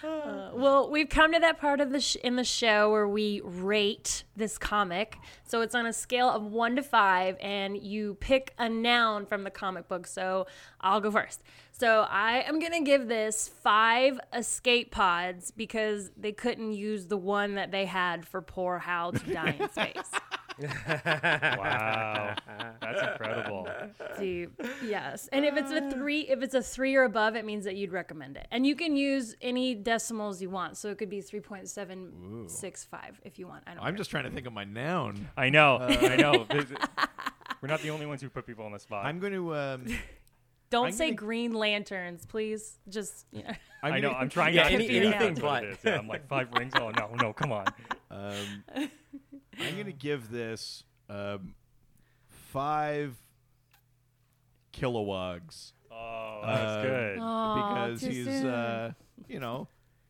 Uh, 0.04 0.50
well, 0.54 0.90
we've 0.90 1.10
come 1.10 1.32
to 1.34 1.40
that 1.40 1.60
part 1.60 1.80
of 1.80 1.92
the 1.92 2.00
sh- 2.00 2.16
in 2.24 2.36
the 2.36 2.44
show 2.44 2.90
where 2.90 3.08
we 3.08 3.42
rate 3.44 4.24
this 4.36 4.58
comic. 4.58 5.18
So 5.44 5.62
it's 5.62 5.76
on 5.76 5.86
a 5.86 5.94
scale 5.94 6.28
of 6.30 6.44
one 6.44 6.76
to 6.78 6.82
five, 6.82 7.38
and 7.40 7.78
you 7.78 8.16
pick 8.16 8.56
a 8.58 8.68
noun 8.68 9.28
from 9.28 9.44
the 9.44 9.52
comic 9.52 9.88
book. 9.88 10.08
So 10.08 10.48
I'll 10.80 11.00
go 11.00 11.12
first. 11.12 11.44
So 11.72 12.08
I 12.10 12.40
am 12.48 12.58
gonna 12.60 12.82
give 12.82 13.08
this 13.08 13.48
five 13.48 14.20
escape 14.34 14.90
pods 14.92 15.52
because 15.52 16.10
they 16.18 16.32
couldn't 16.32 16.74
use 16.74 17.06
the 17.06 17.18
one 17.18 17.54
that 17.56 17.72
they 17.72 17.86
had 17.86 18.28
for 18.28 18.42
poor 18.42 18.80
Hal 18.80 19.12
to 19.12 19.32
die 19.34 19.56
in 19.60 19.70
space. 19.72 20.12
Wow, 21.12 22.36
that's 22.82 23.02
incredible. 23.02 23.68
Deep. 24.20 24.52
Yes. 24.84 25.28
And 25.32 25.46
if 25.46 25.56
it's 25.58 25.72
a 25.72 25.90
three, 25.92 26.22
if 26.22 26.42
it's 26.42 26.54
a 26.54 26.62
three 26.62 26.96
or 26.96 27.04
above, 27.04 27.36
it 27.36 27.46
means 27.46 27.66
that 27.66 27.76
you'd 27.76 27.92
recommend 27.92 28.38
it. 28.38 28.48
And 28.52 28.66
you 28.66 28.76
can 28.76 28.96
use 28.96 29.36
any 29.42 29.76
decimals 29.76 30.42
you 30.42 30.50
want. 30.50 30.78
So 30.78 30.90
it 30.90 30.98
could 30.98 31.10
be 31.10 31.22
3.765 31.22 33.00
if 33.24 33.40
you 33.40 33.48
want. 33.48 33.64
I 33.68 33.74
don't 33.74 33.84
I'm 33.84 33.94
care. 33.94 33.98
just 33.98 34.10
trying 34.12 34.24
to 34.26 34.32
think 34.32 34.48
of 34.48 34.54
my 34.54 34.64
noun. 34.64 35.30
I 35.38 35.50
know, 35.50 35.78
I 35.80 36.16
know. 36.16 36.46
We're 37.62 37.68
not 37.68 37.82
the 37.82 37.92
only 37.92 38.06
ones 38.08 38.22
who 38.22 38.30
put 38.30 38.46
people 38.48 38.66
on 38.66 38.72
the 38.72 38.80
spot. 38.80 39.06
I'm 39.06 39.20
going 39.20 39.34
to. 39.34 39.56
Um, 39.56 39.86
Don't 40.72 40.86
I'm 40.88 40.92
say 40.94 41.08
gonna- 41.08 41.18
green 41.18 41.52
lanterns, 41.54 42.26
please. 42.26 42.80
Just, 42.88 43.26
you 43.34 43.44
know. 43.44 43.52
I'm 43.84 43.94
I 43.94 44.00
know. 44.00 44.10
gonna- 44.12 44.20
I'm 44.22 44.30
trying 44.30 44.54
Yeah, 44.54 44.64
not 44.64 44.70
to 44.70 44.76
any- 44.76 44.90
anything 45.08 45.34
but. 45.36 45.66
Yeah, 45.84 45.98
I'm 45.98 46.08
like 46.08 46.26
five 46.30 46.48
rings. 46.58 46.72
Oh 46.80 46.92
no, 46.92 47.10
no, 47.22 47.34
come 47.34 47.52
on. 47.52 47.66
Um, 48.10 48.90
I'm 49.60 49.74
going 49.74 49.86
to 49.88 49.92
give 49.94 50.30
this 50.32 50.84
um, 51.10 51.56
five 52.30 53.16
kilowatts. 54.72 55.74
Oh, 55.92 56.42
that's 56.46 56.62
Uh, 56.62 56.82
good. 56.84 57.20
Aw, 57.20 57.56
because 57.86 58.02
too 58.02 58.08
he's 58.10 58.26
soon. 58.26 58.46
uh, 58.48 58.92
you 59.28 59.40
know 59.40 59.68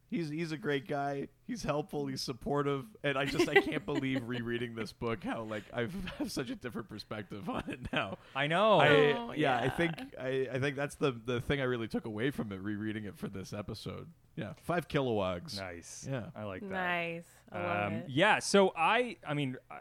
he's 0.10 0.30
he's 0.30 0.52
a 0.52 0.58
great 0.58 0.88
guy 0.88 1.28
he's 1.48 1.64
helpful 1.64 2.06
he's 2.06 2.22
supportive 2.22 2.86
and 3.04 3.18
i 3.18 3.24
just 3.26 3.48
i 3.50 3.54
can't 3.56 3.86
believe 3.86 4.22
rereading 4.28 4.74
this 4.76 4.92
book 4.92 5.24
how 5.24 5.42
like 5.44 5.64
i 5.74 5.82
have 6.18 6.30
such 6.32 6.50
a 6.50 6.56
different 6.56 6.88
perspective 6.90 7.50
on 7.50 7.64
it 7.68 7.80
now 7.94 8.18
I 8.36 8.48
know. 8.48 8.80
I, 8.80 8.88
Oh, 8.90 9.34
yeah, 9.36 9.58
I 9.58 9.64
yeah. 9.66 9.70
think 9.72 9.92
I, 10.20 10.48
I 10.54 10.60
think 10.60 10.76
that's 10.76 10.96
the 10.96 11.12
the 11.26 11.42
thing 11.42 11.60
I 11.62 11.66
really 11.66 11.88
took 11.88 12.06
away 12.06 12.30
from 12.32 12.52
it 12.52 12.60
rereading 12.62 13.06
it 13.06 13.18
for 13.18 13.28
this 13.28 13.52
episode. 13.54 14.08
Yeah, 14.36 14.54
five 14.64 14.88
kilowatts. 14.88 15.58
nice. 15.58 16.08
Yeah. 16.10 16.26
I 16.36 16.44
like 16.44 16.62
that. 16.62 16.70
Nice. 16.70 17.24
I 17.54 17.62
love 17.62 17.88
Um, 17.88 17.94
it. 18.00 18.06
yeah, 18.10 18.40
so 18.40 18.72
I, 18.78 19.18
I 19.28 19.34
mean, 19.34 19.58
I, 19.70 19.76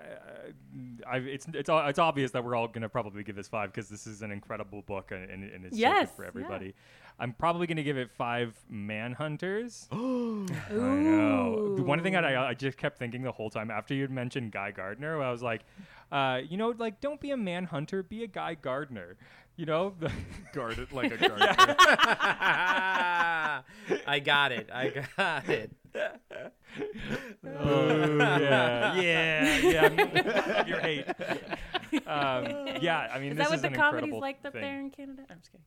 I, 1.09 1.17
it's 1.19 1.47
it's 1.55 1.69
all- 1.69 1.87
it's 1.87 1.99
obvious 2.01 2.33
that 2.33 2.43
we're 2.45 2.57
all 2.57 2.67
gonna 2.69 2.89
probably 2.89 3.23
give 3.23 3.37
this 3.37 3.47
five 3.49 3.73
because 3.73 3.89
this 3.89 4.07
is 4.07 4.23
an 4.23 4.31
incredible 4.33 4.83
book 4.83 5.13
and, 5.13 5.31
and, 5.31 5.45
and 5.45 5.65
it's 5.67 5.77
so 5.77 5.81
Yes, 5.81 6.09
good 6.09 6.17
for 6.17 6.23
yeah. 6.23 6.29
everybody. 6.29 6.75
I'm 7.19 7.33
probably 7.33 7.67
gonna 7.67 7.83
give 7.83 7.97
it 7.99 8.11
five 8.11 8.55
manhunters. 8.73 9.93
Ooh. 9.95 10.47
I 10.71 10.75
know. 10.75 11.77
The 11.77 11.83
one 11.83 12.03
thing 12.03 12.15
that 12.15 12.25
I, 12.25 12.49
I 12.49 12.55
just 12.55 12.77
kept 12.79 12.99
thinking 12.99 13.23
the 13.23 13.31
whole 13.33 13.51
time 13.51 13.71
after 13.71 13.95
you'd 13.95 14.11
mentioned 14.11 14.51
Guy 14.53 14.71
Gardner, 14.73 15.23
I 15.23 15.31
was 15.31 15.43
like, 15.43 15.61
uh, 16.11 16.41
you 16.49 16.57
know, 16.57 16.75
like 16.77 17.01
don't 17.01 17.21
be 17.21 17.31
a 17.31 17.37
manhunter, 17.37 18.03
be 18.03 18.25
a 18.25 18.27
Guy 18.27 18.55
Gardner. 18.55 19.17
You 19.57 19.67
know, 19.67 19.95
the, 20.01 20.11
Guard 20.55 20.79
it 20.79 20.91
like 20.93 21.13
a 21.13 21.19
gardener. 21.19 21.55
I 24.07 24.21
got 24.25 24.53
it. 24.53 24.71
I 24.73 25.05
got 25.17 25.49
it. 25.49 25.71
Boo, 27.43 28.19
yeah, 28.19 28.95
yeah, 29.01 29.57
yeah. 29.59 30.53
Love 30.59 30.69
your 30.69 30.81
hate. 30.81 31.07
Um, 32.07 32.69
yeah, 32.81 33.09
I 33.13 33.19
mean, 33.19 33.33
Is 33.33 33.39
this 33.39 33.45
that 33.47 33.51
what 33.51 33.55
is 33.57 33.63
the 33.63 33.69
an 33.69 33.75
comedy's 33.75 34.15
like 34.15 34.39
up 34.45 34.53
thing. 34.53 34.63
there 34.63 34.81
in 34.81 34.91
Canada? 34.91 35.23
I'm 35.31 35.39
just 35.39 35.53
kidding. 35.53 35.65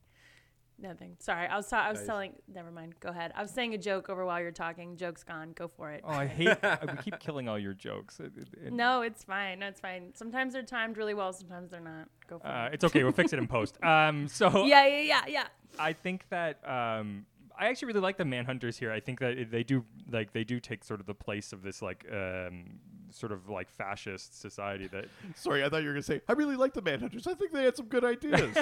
Nothing. 0.79 1.15
Sorry. 1.19 1.47
I 1.47 1.55
was 1.55 1.69
ta- 1.69 1.85
I 1.87 1.91
was 1.91 2.03
telling. 2.03 2.33
Never 2.53 2.69
mind. 2.71 2.95
Go 2.99 3.09
ahead. 3.09 3.31
I 3.35 3.41
was 3.41 3.51
saying 3.51 3.73
a 3.73 3.77
joke 3.77 4.09
over 4.09 4.25
while 4.25 4.41
you're 4.41 4.51
talking. 4.51 4.97
Joke's 4.97 5.23
gone. 5.23 5.53
Go 5.55 5.67
for 5.69 5.91
it. 5.91 6.01
Oh, 6.03 6.09
I 6.09 6.25
hate. 6.25 6.57
I, 6.63 6.79
we 6.85 6.97
keep 7.01 7.19
killing 7.19 7.47
all 7.47 7.59
your 7.59 7.73
jokes. 7.73 8.19
It- 8.19 8.33
it- 8.37 8.47
it- 8.65 8.73
No, 8.73 9.01
it's 9.01 9.23
fine. 9.23 9.59
No, 9.59 9.67
it's 9.67 9.79
fine. 9.79 10.11
Sometimes 10.13 10.51
they're 10.53 10.63
timed 10.63 10.97
really 10.97 11.13
well. 11.13 11.31
Sometimes 11.31 11.69
they're 11.71 11.79
not. 11.79 12.07
Go 12.27 12.39
for 12.39 12.47
Uh, 12.47 12.67
it. 12.67 12.73
it's 12.75 12.83
okay. 12.85 13.03
We'll 13.03 13.13
fix 13.13 13.31
it 13.31 13.39
in 13.39 13.47
post. 13.47 13.81
Um, 13.83 14.27
so 14.27 14.65
Yeah, 14.65 14.85
yeah, 14.87 14.99
yeah, 15.01 15.21
yeah. 15.27 15.43
I 15.79 15.93
think 15.93 16.25
that 16.29 16.59
um, 16.67 17.25
I 17.59 17.67
actually 17.67 17.87
really 17.87 18.01
like 18.01 18.17
the 18.17 18.23
Manhunters 18.23 18.77
here. 18.77 18.91
I 18.91 18.99
think 18.99 19.19
that 19.19 19.51
they 19.51 19.63
do 19.63 19.85
like 20.11 20.33
they 20.33 20.43
do 20.43 20.59
take 20.59 20.83
sort 20.83 20.99
of 20.99 21.05
the 21.05 21.13
place 21.13 21.53
of 21.53 21.61
this 21.61 21.81
like 21.81 22.05
um, 22.11 22.79
sort 23.11 23.31
of 23.31 23.49
like 23.49 23.69
fascist 23.69 24.39
society 24.41 24.87
that 24.87 25.05
Sorry, 25.35 25.63
I 25.63 25.69
thought 25.69 25.81
you 25.81 25.87
were 25.87 25.93
gonna 25.93 26.03
say 26.03 26.21
I 26.27 26.33
really 26.33 26.55
like 26.55 26.73
the 26.73 26.81
Manhunters. 26.81 27.27
I 27.27 27.33
think 27.35 27.51
they 27.51 27.63
had 27.63 27.75
some 27.75 27.87
good 27.87 28.03
ideas. 28.03 28.55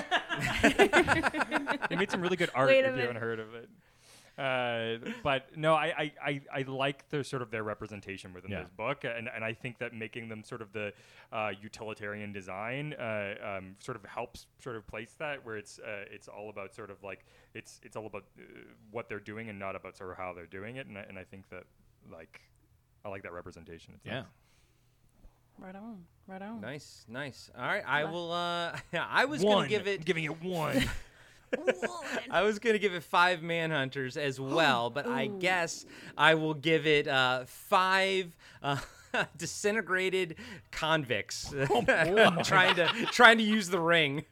they 1.90 1.96
made 1.96 2.12
some 2.12 2.22
really 2.22 2.38
good 2.38 2.52
art 2.54 2.68
Wait 2.68 2.80
if 2.80 2.86
a 2.86 2.90
you 2.90 2.92
minute. 2.96 3.08
haven't 3.08 3.22
heard 3.22 3.40
of 3.40 3.54
it. 3.56 3.70
Uh, 4.38 4.98
but 5.24 5.56
no, 5.58 5.74
I, 5.76 5.94
I, 5.98 6.12
I, 6.26 6.42
I 6.54 6.62
like 6.64 7.10
their 7.10 7.24
sort 7.24 7.42
of 7.42 7.52
their 7.52 7.64
representation 7.64 8.34
within 8.34 8.52
Yeah. 8.52 8.62
this 8.62 8.70
book, 8.70 9.04
and, 9.04 9.30
and 9.34 9.44
I 9.44 9.54
think 9.54 9.78
that 9.80 9.94
making 9.94 10.30
them 10.30 10.44
sort 10.44 10.62
of 10.62 10.72
the 10.72 10.94
uh, 11.32 11.52
utilitarian 11.62 12.32
design 12.32 12.94
uh, 12.94 13.34
um, 13.58 13.76
sort 13.80 13.98
of 13.98 14.06
helps 14.06 14.48
sort 14.60 14.76
of 14.78 14.88
place 14.88 15.14
that 15.20 15.46
where 15.46 15.58
it's 15.58 15.80
uh, 15.80 16.06
it's 16.10 16.28
all 16.28 16.50
about 16.50 16.74
sort 16.74 16.90
of 16.90 17.04
like 17.04 17.26
it's 17.54 17.80
it's 17.84 17.96
all 17.96 18.06
about 18.06 18.24
uh, 18.40 18.44
what 18.90 19.10
they're 19.10 19.20
doing 19.20 19.50
and 19.50 19.60
not 19.60 19.76
about 19.76 19.98
sort 19.98 20.12
of 20.12 20.18
how 20.18 20.34
they're 20.34 20.46
doing 20.46 20.78
it, 20.78 20.88
and 20.88 20.98
I, 20.98 21.02
and 21.02 21.20
I 21.20 21.24
think 21.24 21.50
that 21.50 21.64
like 22.12 22.42
I 23.04 23.10
like 23.10 23.24
that 23.24 23.34
representation. 23.34 23.94
It's 23.98 24.06
yeah. 24.06 24.14
nice. 24.22 24.26
Right 25.60 25.76
on. 25.76 26.06
Right 26.28 26.42
on. 26.42 26.62
Nice, 26.62 27.06
nice. 27.08 27.52
All 27.56 27.66
right, 27.66 27.84
I 27.86 28.06
will. 28.06 28.32
Uh, 28.32 28.76
I 28.98 29.26
was 29.26 29.44
one. 29.44 29.58
gonna 29.58 29.68
give 29.68 29.88
it. 29.88 30.06
Giving 30.06 30.24
it 30.24 30.42
one. 30.42 30.84
I 32.30 32.42
was 32.44 32.60
gonna 32.60 32.78
give 32.80 32.94
it 32.94 33.04
five 33.04 33.40
manhunters 33.42 34.18
as 34.18 34.40
well, 34.40 34.90
but 34.90 35.08
I 35.08 35.28
guess 35.28 35.86
I 36.18 36.36
will 36.36 36.54
give 36.54 36.88
it 36.88 37.08
uh, 37.08 37.46
five. 37.46 38.36
Uh, 38.62 38.78
disintegrated 39.38 40.36
convicts 40.72 41.54
Oh, 41.54 41.82
trying 42.44 42.76
to 42.76 42.88
trying 43.12 43.40
to 43.40 43.44
use 43.44 43.68
the 43.68 43.80
ring. 43.80 44.24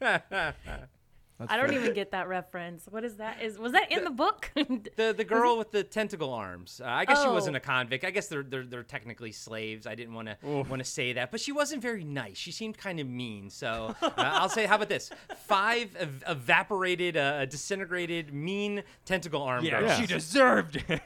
I 1.48 1.56
don't 1.56 1.72
even 1.72 1.94
get 1.94 2.10
that 2.10 2.28
reference. 2.28 2.86
What 2.90 3.04
is 3.04 3.16
that? 3.16 3.42
Is 3.42 3.58
was 3.58 3.72
that 3.72 3.90
in 3.90 4.04
the 4.04 4.10
book? 4.10 4.50
The 4.96 5.14
the 5.16 5.24
girl 5.24 5.56
with 5.58 5.70
the 5.70 5.82
tentacle 5.84 6.32
arms. 6.32 6.80
Uh, 6.84 6.88
I 6.88 7.04
guess 7.04 7.22
she 7.22 7.28
wasn't 7.28 7.56
Oh. 7.56 7.58
a 7.58 7.60
convict. 7.60 8.04
I 8.04 8.10
guess 8.10 8.28
they're 8.28 8.42
they're, 8.42 8.64
they're 8.64 8.82
technically 8.82 9.32
slaves. 9.32 9.86
I 9.86 9.94
didn't 9.94 10.14
want 10.14 10.28
to 10.28 10.36
want 10.42 10.78
to 10.78 10.84
say 10.84 11.12
that, 11.14 11.30
but 11.30 11.40
she 11.40 11.52
wasn't 11.52 11.82
very 11.82 12.04
nice. 12.04 12.36
She 12.36 12.52
seemed 12.52 12.76
kind 12.78 13.00
of 13.00 13.06
mean. 13.08 13.50
So 13.50 13.94
uh, 14.02 14.10
I'll 14.16 14.48
say, 14.48 14.66
how 14.66 14.76
about 14.76 14.88
this? 14.88 15.10
Five 15.46 15.94
ev- 15.96 16.24
evaporated, 16.28 17.16
uh, 17.16 17.46
disintegrated, 17.46 18.32
mean 18.34 18.82
tentacle 19.04 19.42
arm 19.42 19.64
Yeah, 19.64 19.80
girls. 19.80 19.96
she 19.98 20.06
deserved 20.06 20.84
it. 20.88 21.00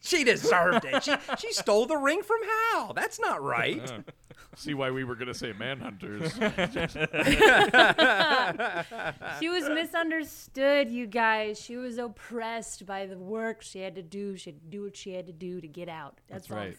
She 0.00 0.24
deserved 0.24 0.84
it. 0.84 1.02
She 1.02 1.14
she 1.38 1.52
stole 1.52 1.86
the 1.86 1.96
ring 1.96 2.22
from 2.22 2.38
Hal. 2.72 2.92
That's 2.94 3.18
not 3.20 3.42
right. 3.42 3.92
See 4.56 4.74
why 4.74 4.90
we 4.90 5.04
were 5.04 5.14
gonna 5.14 5.34
say 5.34 5.52
manhunters. 5.52 6.32
she 9.38 9.48
was 9.48 9.68
misunderstood, 9.68 10.90
you 10.90 11.06
guys. 11.06 11.60
She 11.60 11.76
was 11.76 11.98
oppressed 11.98 12.86
by 12.86 13.06
the 13.06 13.18
work 13.18 13.62
she 13.62 13.80
had 13.80 13.94
to 13.96 14.02
do. 14.02 14.36
She 14.36 14.50
had 14.50 14.60
to 14.60 14.66
do 14.66 14.82
what 14.82 14.96
she 14.96 15.12
had 15.12 15.26
to 15.26 15.32
do 15.32 15.60
to 15.60 15.68
get 15.68 15.88
out. 15.88 16.18
That's, 16.28 16.48
That's 16.48 16.50
all 16.50 16.58
I'm 16.58 16.64
right. 16.64 16.76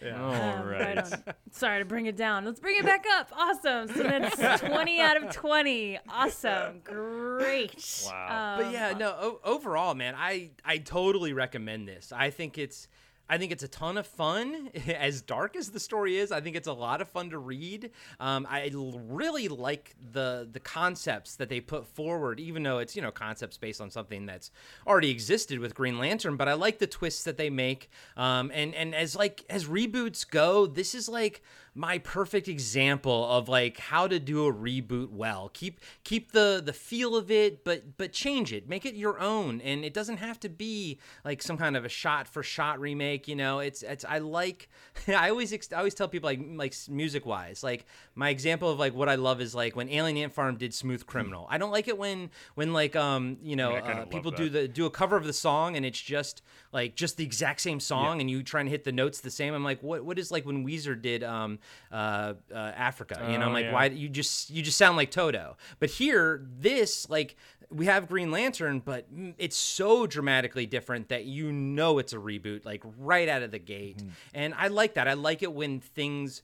Saying. 0.00 0.14
All 0.14 0.32
Um, 0.34 0.66
right. 0.66 0.98
on. 0.98 1.34
Sorry 1.50 1.78
to 1.80 1.84
bring 1.84 2.06
it 2.06 2.16
down. 2.16 2.44
Let's 2.44 2.60
bring 2.60 2.76
it 2.78 2.84
back 2.84 3.04
up. 3.18 3.30
Awesome. 3.36 3.88
So 3.88 4.02
that's 4.02 4.60
20 4.66 5.00
out 5.00 5.22
of 5.22 5.30
20. 5.32 5.98
Awesome. 6.08 6.80
Great. 6.84 8.04
Wow. 8.06 8.56
but 8.60 8.72
yeah, 8.72 8.92
no. 8.98 9.10
O- 9.20 9.40
overall, 9.44 9.94
man, 9.94 10.14
I 10.16 10.50
I 10.64 10.78
totally 10.78 11.32
recommend 11.32 11.88
this. 11.88 12.12
I 12.14 12.30
think 12.30 12.58
it's 12.58 12.88
I 13.30 13.38
think 13.38 13.52
it's 13.52 13.62
a 13.62 13.68
ton 13.68 13.96
of 13.96 14.08
fun. 14.08 14.70
As 14.88 15.22
dark 15.22 15.54
as 15.56 15.70
the 15.70 15.78
story 15.78 16.18
is, 16.18 16.32
I 16.32 16.40
think 16.40 16.56
it's 16.56 16.66
a 16.66 16.72
lot 16.72 17.00
of 17.00 17.08
fun 17.08 17.30
to 17.30 17.38
read. 17.38 17.92
Um, 18.18 18.46
I 18.50 18.68
really 18.74 19.46
like 19.46 19.94
the 20.12 20.48
the 20.50 20.58
concepts 20.58 21.36
that 21.36 21.48
they 21.48 21.60
put 21.60 21.86
forward, 21.86 22.40
even 22.40 22.64
though 22.64 22.78
it's 22.78 22.96
you 22.96 23.02
know 23.02 23.12
concepts 23.12 23.56
based 23.56 23.80
on 23.80 23.90
something 23.90 24.26
that's 24.26 24.50
already 24.86 25.10
existed 25.10 25.60
with 25.60 25.74
Green 25.74 25.98
Lantern. 25.98 26.36
But 26.36 26.48
I 26.48 26.54
like 26.54 26.78
the 26.78 26.88
twists 26.88 27.22
that 27.24 27.36
they 27.36 27.50
make. 27.50 27.88
Um, 28.16 28.50
and 28.52 28.74
and 28.74 28.94
as 28.94 29.14
like 29.14 29.44
as 29.48 29.66
reboots 29.66 30.28
go, 30.28 30.66
this 30.66 30.94
is 30.94 31.08
like 31.08 31.42
my 31.80 31.96
perfect 31.96 32.46
example 32.46 33.26
of 33.30 33.48
like 33.48 33.78
how 33.78 34.06
to 34.06 34.20
do 34.20 34.46
a 34.46 34.52
reboot 34.52 35.08
well. 35.08 35.50
Keep 35.54 35.80
keep 36.04 36.32
the 36.32 36.60
the 36.62 36.74
feel 36.74 37.16
of 37.16 37.30
it, 37.30 37.64
but 37.64 37.96
but 37.96 38.12
change 38.12 38.52
it, 38.52 38.68
make 38.68 38.84
it 38.84 38.94
your 38.94 39.18
own, 39.18 39.62
and 39.62 39.82
it 39.82 39.94
doesn't 39.94 40.18
have 40.18 40.38
to 40.40 40.50
be 40.50 41.00
like 41.24 41.40
some 41.40 41.56
kind 41.56 41.78
of 41.78 41.86
a 41.86 41.88
shot 41.88 42.28
for 42.28 42.42
shot 42.42 42.78
remake. 42.78 43.26
You 43.26 43.34
know, 43.34 43.60
it's 43.60 43.82
it's 43.82 44.04
I 44.04 44.18
like 44.18 44.68
I 45.08 45.30
always 45.30 45.54
ex- 45.54 45.72
I 45.72 45.78
always 45.78 45.94
tell 45.94 46.06
people 46.06 46.28
like 46.28 46.40
like 46.54 46.74
music 46.90 47.24
wise, 47.24 47.64
like 47.64 47.86
my 48.14 48.28
example 48.28 48.68
of 48.68 48.78
like 48.78 48.92
what 48.94 49.08
I 49.08 49.14
love 49.14 49.40
is 49.40 49.54
like 49.54 49.74
when 49.74 49.88
Alien 49.88 50.18
Ant 50.18 50.34
Farm 50.34 50.56
did 50.56 50.74
Smooth 50.74 51.06
Criminal. 51.06 51.46
I 51.48 51.56
don't 51.56 51.70
like 51.70 51.88
it 51.88 51.96
when 51.96 52.28
when 52.56 52.74
like 52.74 52.94
um 52.94 53.38
you 53.42 53.56
know 53.56 53.76
uh, 53.76 54.04
people 54.04 54.30
do 54.32 54.50
the 54.50 54.68
do 54.68 54.84
a 54.84 54.90
cover 54.90 55.16
of 55.16 55.24
the 55.24 55.32
song 55.32 55.76
and 55.76 55.86
it's 55.86 56.00
just 56.00 56.42
like 56.72 56.94
just 56.94 57.16
the 57.16 57.24
exact 57.24 57.60
same 57.60 57.80
song 57.80 58.20
and 58.20 58.30
you 58.30 58.42
try 58.42 58.60
and 58.60 58.68
hit 58.68 58.84
the 58.84 58.92
notes 58.92 59.20
the 59.20 59.30
same. 59.30 59.54
I'm 59.54 59.64
like, 59.64 59.82
what 59.82 60.04
what 60.04 60.18
is 60.18 60.30
like 60.30 60.46
when 60.46 60.64
Weezer 60.66 61.00
did 61.00 61.24
um 61.24 61.58
uh, 61.90 62.34
uh 62.52 62.56
Africa? 62.56 63.18
You 63.30 63.38
know, 63.38 63.46
I'm 63.46 63.50
Oh, 63.50 63.54
like, 63.54 63.64
yeah. 63.66 63.72
why 63.72 63.84
you 63.86 64.08
just 64.08 64.50
you 64.50 64.62
just 64.62 64.78
sound 64.78 64.96
like 64.96 65.10
Toto. 65.10 65.56
But 65.78 65.90
here, 65.90 66.46
this 66.58 67.08
like 67.10 67.36
we 67.70 67.86
have 67.86 68.08
Green 68.08 68.30
Lantern, 68.30 68.80
but 68.80 69.12
mm, 69.14 69.34
it's 69.38 69.56
so 69.56 70.06
dramatically 70.06 70.66
different 70.66 71.08
that 71.08 71.24
you 71.24 71.52
know 71.52 71.98
it's 71.98 72.12
a 72.12 72.16
reboot 72.18 72.64
like 72.64 72.82
right 72.98 73.28
out 73.28 73.42
of 73.42 73.50
the 73.50 73.58
gate. 73.58 73.98
Mm-hmm. 73.98 74.08
And 74.34 74.54
I 74.56 74.68
like 74.68 74.94
that. 74.94 75.06
I 75.08 75.14
like 75.14 75.42
it 75.42 75.52
when 75.52 75.80
things 75.80 76.42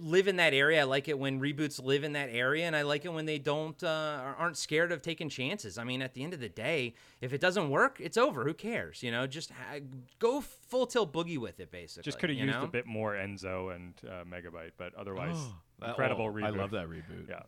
live 0.00 0.28
in 0.28 0.36
that 0.36 0.54
area. 0.54 0.80
I 0.80 0.84
like 0.84 1.08
it 1.08 1.18
when 1.18 1.40
reboots 1.40 1.82
live 1.82 2.04
in 2.04 2.12
that 2.12 2.28
area, 2.30 2.66
and 2.66 2.76
I 2.76 2.82
like 2.82 3.04
it 3.04 3.12
when 3.12 3.26
they 3.26 3.38
don't 3.38 3.82
uh, 3.82 4.34
aren't 4.38 4.56
scared 4.56 4.92
of 4.92 5.02
taking 5.02 5.28
chances. 5.28 5.78
I 5.78 5.84
mean, 5.84 6.02
at 6.02 6.14
the 6.14 6.22
end 6.22 6.34
of 6.34 6.40
the 6.40 6.48
day, 6.48 6.94
if 7.20 7.32
it 7.32 7.40
doesn't 7.40 7.70
work, 7.70 8.00
it's 8.00 8.16
over. 8.16 8.44
Who 8.44 8.54
cares? 8.54 9.02
You 9.02 9.10
know, 9.10 9.26
just 9.26 9.50
ha- 9.50 9.80
go 10.18 10.40
full 10.40 10.86
tilt 10.86 11.12
boogie 11.12 11.38
with 11.38 11.60
it. 11.60 11.70
Basically, 11.70 12.02
Just 12.02 12.18
could 12.18 12.30
have 12.30 12.38
used 12.38 12.58
know? 12.58 12.64
a 12.64 12.68
bit 12.68 12.86
more 12.86 13.14
Enzo 13.14 13.74
and 13.74 13.94
uh, 14.06 14.24
Megabyte, 14.24 14.72
but 14.76 14.94
otherwise, 14.94 15.38
incredible 15.86 16.26
oh, 16.26 16.32
reboot. 16.32 16.44
I 16.44 16.50
love 16.50 16.70
that 16.72 16.88
reboot. 16.88 17.28
Yeah. 17.28 17.42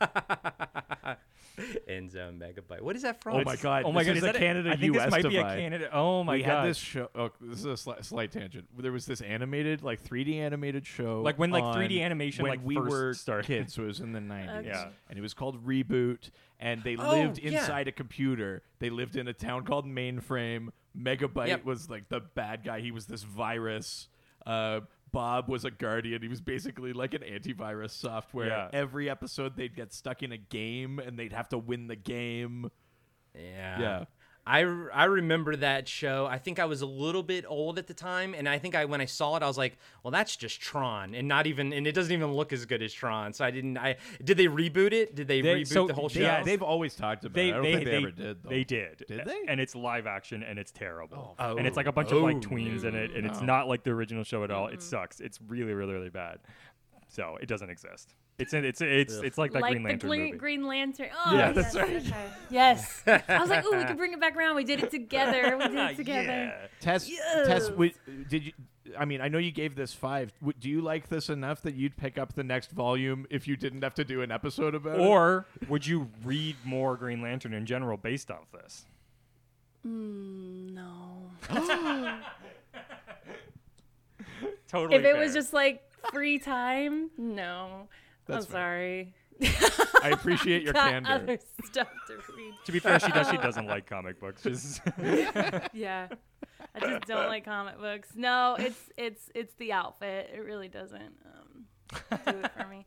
Enzo 1.88 2.28
and 2.28 2.40
Megabyte. 2.40 2.80
What 2.80 2.96
is 2.96 3.02
that 3.02 3.20
from? 3.22 3.36
Oh 3.36 3.42
my 3.44 3.56
god! 3.56 3.84
Oh 3.86 3.92
my 3.92 4.02
this 4.04 4.08
god! 4.08 4.16
is 4.16 4.22
Is 4.22 4.28
a 4.28 4.32
that 4.32 4.38
Canada 4.38 4.70
I 4.72 4.76
think 4.76 4.94
US 4.96 5.04
this 5.04 5.10
might 5.10 5.28
be 5.30 5.36
a. 5.38 5.42
Canada. 5.42 5.88
Oh 5.92 6.22
my 6.24 6.34
we 6.36 6.42
god! 6.42 6.48
had 6.62 6.68
this 6.70 6.76
show. 6.78 7.08
Oh, 7.14 7.30
this 7.40 7.60
is 7.60 7.64
a 7.66 7.76
slight, 7.76 8.04
slight 8.04 8.32
tangent. 8.32 8.66
There 8.78 8.92
was 8.92 9.06
this 9.06 9.20
animated, 9.20 9.82
like 9.82 10.02
3D 10.02 10.36
animated 10.38 10.86
show, 10.86 11.22
Like 11.22 11.38
when, 11.38 11.50
like, 11.50 11.64
3D 11.64 12.02
animation, 12.02 12.42
when 12.42 12.50
like, 12.50 12.60
we 12.64 12.74
first 12.76 12.90
were 12.90 13.14
started. 13.14 13.46
kids. 13.46 13.74
So 13.74 13.84
it 13.84 13.86
was 13.86 14.00
in 14.00 14.12
the 14.12 14.20
90s, 14.34 14.66
Yeah. 14.66 14.88
and 15.08 15.18
it 15.18 15.22
was 15.22 15.34
called 15.34 15.64
Reboot. 15.66 16.30
And 16.58 16.82
they 16.82 16.96
Oh, 16.96 17.10
lived 17.10 17.38
yeah. 17.38 17.60
inside 17.60 17.86
a 17.88 17.92
computer. 17.92 18.62
They 18.78 18.88
lived 18.90 19.16
in 19.16 19.28
a 19.28 19.34
town 19.34 19.64
called 19.64 19.86
Mainframe. 19.86 20.68
Megabyte 20.98 21.48
Yep. 21.48 21.64
was 21.66 21.90
like 21.90 22.08
the 22.08 22.20
bad 22.20 22.64
guy. 22.64 22.80
He 22.80 22.90
was 22.90 23.06
this 23.06 23.22
virus. 23.22 24.08
Uh, 24.46 24.80
Bob 25.12 25.48
was 25.48 25.64
a 25.64 25.70
guardian. 25.70 26.22
He 26.22 26.28
was 26.28 26.40
basically 26.40 26.92
like 26.92 27.14
an 27.14 27.22
antivirus 27.22 27.90
software. 27.90 28.48
Yeah. 28.48 28.68
Every 28.72 29.08
episode, 29.08 29.56
they'd 29.56 29.74
get 29.74 29.92
stuck 29.92 30.22
in 30.22 30.32
a 30.32 30.36
game, 30.36 30.98
and 30.98 31.18
they'd 31.18 31.32
have 31.32 31.48
to 31.50 31.58
win 31.58 31.86
the 31.86 31.96
game. 31.96 32.70
Yeah. 33.34 33.80
Yeah. 33.80 34.04
I, 34.46 34.60
I 34.60 35.04
remember 35.06 35.56
that 35.56 35.88
show. 35.88 36.26
I 36.26 36.38
think 36.38 36.60
I 36.60 36.66
was 36.66 36.80
a 36.80 36.86
little 36.86 37.24
bit 37.24 37.44
old 37.48 37.78
at 37.80 37.88
the 37.88 37.94
time, 37.94 38.32
and 38.32 38.48
I 38.48 38.58
think 38.60 38.76
I 38.76 38.84
when 38.84 39.00
I 39.00 39.04
saw 39.06 39.34
it, 39.36 39.42
I 39.42 39.46
was 39.48 39.58
like, 39.58 39.76
"Well, 40.04 40.12
that's 40.12 40.36
just 40.36 40.60
Tron," 40.60 41.16
and 41.16 41.26
not 41.26 41.48
even, 41.48 41.72
and 41.72 41.84
it 41.84 41.92
doesn't 41.92 42.12
even 42.12 42.32
look 42.32 42.52
as 42.52 42.64
good 42.64 42.80
as 42.80 42.92
Tron. 42.92 43.32
So 43.32 43.44
I 43.44 43.50
didn't. 43.50 43.76
I 43.76 43.96
did 44.22 44.36
they 44.36 44.46
reboot 44.46 44.92
it? 44.92 45.16
Did 45.16 45.26
they, 45.26 45.40
They- 45.40 45.62
reboot 45.62 45.66
so 45.66 45.86
the 45.88 45.94
whole 45.94 46.08
show? 46.08 46.20
Yeah, 46.20 46.44
they've 46.44 46.62
always 46.62 46.94
talked 46.94 47.24
about 47.24 47.34
They, 47.34 47.48
it. 47.48 47.50
I 47.50 47.54
don't 47.54 47.62
they, 47.64 47.72
think 47.72 47.84
they, 47.86 47.90
they, 47.90 47.96
ever 47.96 48.10
did. 48.12 48.42
Though. 48.44 48.48
They 48.48 48.62
did. 48.64 49.04
Did 49.08 49.24
they? 49.24 49.40
And 49.48 49.60
it's 49.60 49.74
live 49.74 50.06
action 50.06 50.44
and 50.44 50.58
it's 50.60 50.70
terrible. 50.70 51.34
Oh. 51.40 51.56
and 51.56 51.66
it's 51.66 51.76
like 51.76 51.86
a 51.86 51.92
bunch 51.92 52.12
of 52.12 52.22
like 52.22 52.36
Oh, 52.36 52.40
tweens 52.40 52.84
in 52.84 52.94
it, 52.94 53.10
and 53.16 53.26
it's 53.26 53.40
oh. 53.40 53.44
not 53.44 53.66
like 53.66 53.82
the 53.82 53.90
original 53.90 54.22
show 54.22 54.44
at 54.44 54.52
all. 54.52 54.68
It 54.68 54.80
sucks. 54.80 55.20
It's 55.20 55.40
really, 55.48 55.72
really, 55.72 55.92
really 55.94 56.10
bad. 56.10 56.38
So 57.08 57.36
it 57.40 57.46
doesn't 57.46 57.70
exist. 57.70 58.14
It's 58.38 58.52
in, 58.52 58.64
it's 58.66 58.82
it's 58.82 59.14
it's 59.14 59.38
like 59.38 59.52
that 59.52 59.62
like 59.62 59.72
Green 59.72 59.82
Lantern 59.84 60.10
the 60.10 60.16
Green, 60.16 60.26
movie. 60.26 60.38
Green 60.38 60.66
Lantern. 60.66 61.08
Oh, 61.24 61.34
Yeah, 61.34 61.52
yes, 61.54 61.72
that's 61.72 61.76
okay. 61.76 62.02
Yes. 62.50 63.02
I 63.06 63.38
was 63.40 63.48
like, 63.48 63.64
oh, 63.66 63.76
we 63.78 63.84
could 63.86 63.96
bring 63.96 64.12
it 64.12 64.20
back 64.20 64.36
around. 64.36 64.56
We 64.56 64.64
did 64.64 64.82
it 64.82 64.90
together. 64.90 65.56
We 65.56 65.68
did 65.68 65.90
it 65.92 65.96
together. 65.96 66.26
Yeah. 66.26 66.66
Tess, 66.80 67.08
Yes. 67.08 67.46
Tess, 67.46 67.70
would, 67.70 67.94
did 68.28 68.44
you? 68.44 68.52
I 68.98 69.04
mean, 69.04 69.20
I 69.20 69.28
know 69.28 69.38
you 69.38 69.50
gave 69.52 69.74
this 69.74 69.92
five. 69.94 70.32
Would, 70.42 70.60
do 70.60 70.68
you 70.70 70.80
like 70.82 71.08
this 71.08 71.28
enough 71.30 71.62
that 71.62 71.74
you'd 71.74 71.96
pick 71.96 72.18
up 72.18 72.34
the 72.34 72.44
next 72.44 72.70
volume 72.72 73.26
if 73.30 73.48
you 73.48 73.56
didn't 73.56 73.82
have 73.82 73.94
to 73.94 74.04
do 74.04 74.20
an 74.22 74.30
episode 74.30 74.74
about 74.74 75.00
it? 75.00 75.02
Or 75.02 75.46
would 75.68 75.86
you 75.86 76.08
read 76.22 76.56
more 76.64 76.96
Green 76.96 77.22
Lantern 77.22 77.52
in 77.54 77.64
general 77.66 77.96
based 77.96 78.30
off 78.30 78.52
this? 78.52 78.84
Mm, 79.86 80.74
no. 80.74 81.30
Totally. 84.68 84.96
If 84.96 85.04
it 85.04 85.16
was 85.16 85.32
just 85.32 85.52
like 85.52 85.82
free 86.12 86.38
time, 86.38 87.10
no. 87.16 87.88
That's 88.26 88.46
I'm 88.46 88.52
fair. 88.52 88.60
sorry. 88.60 89.14
I 90.02 90.10
appreciate 90.10 90.62
your 90.62 90.72
Got 90.74 90.90
candor. 90.90 91.10
other 91.12 91.38
stuff 91.64 91.88
to 92.06 92.14
read. 92.36 92.54
to 92.64 92.72
be 92.72 92.78
fair, 92.78 92.98
she 92.98 93.10
does. 93.12 93.28
She 93.30 93.36
doesn't 93.36 93.66
like 93.66 93.86
comic 93.86 94.20
books. 94.20 94.46
Yeah. 95.72 96.08
I 96.74 96.80
just 96.80 97.06
don't 97.06 97.28
like 97.28 97.44
comic 97.44 97.78
books. 97.78 98.10
No, 98.14 98.56
it's 98.58 98.78
it's 98.96 99.30
it's 99.34 99.54
the 99.54 99.72
outfit. 99.72 100.30
It 100.34 100.40
really 100.40 100.68
doesn't 100.68 101.14
um, 101.24 101.64
do 102.26 102.38
it 102.38 102.50
for 102.52 102.66
me. 102.68 102.86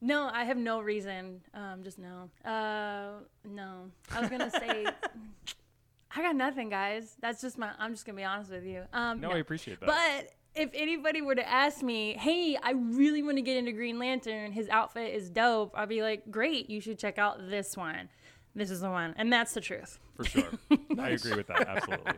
No, 0.00 0.28
I 0.32 0.44
have 0.44 0.56
no 0.56 0.80
reason. 0.80 1.40
Um, 1.54 1.82
just 1.84 1.98
no. 1.98 2.28
Uh, 2.44 3.20
no. 3.48 3.90
I 4.12 4.20
was 4.20 4.28
gonna 4.28 4.50
say, 4.50 4.86
I 6.16 6.22
got 6.22 6.34
nothing, 6.34 6.68
guys. 6.68 7.14
That's 7.20 7.40
just 7.40 7.58
my. 7.58 7.70
I'm 7.78 7.92
just 7.92 8.04
gonna 8.04 8.16
be 8.16 8.24
honest 8.24 8.50
with 8.50 8.64
you. 8.64 8.82
Um, 8.92 9.20
no, 9.20 9.30
I 9.30 9.38
appreciate 9.38 9.78
that. 9.80 9.86
But 9.86 10.32
if 10.54 10.70
anybody 10.74 11.22
were 11.22 11.34
to 11.34 11.48
ask 11.48 11.82
me, 11.82 12.14
hey, 12.14 12.58
I 12.62 12.72
really 12.72 13.22
want 13.22 13.38
to 13.38 13.42
get 13.42 13.56
into 13.56 13.72
Green 13.72 13.98
Lantern, 13.98 14.52
his 14.52 14.68
outfit 14.68 15.14
is 15.14 15.30
dope, 15.30 15.72
I'd 15.74 15.88
be 15.88 16.02
like, 16.02 16.30
great, 16.30 16.68
you 16.68 16.80
should 16.80 16.98
check 16.98 17.18
out 17.18 17.48
this 17.48 17.76
one. 17.76 18.08
This 18.54 18.70
is 18.70 18.80
the 18.80 18.90
one. 18.90 19.14
And 19.16 19.32
that's 19.32 19.54
the 19.54 19.60
truth. 19.60 19.98
for 20.14 20.24
sure, 20.24 20.44
I 20.98 21.10
agree 21.10 21.34
with 21.34 21.46
that. 21.46 21.66
Absolutely. 21.66 22.12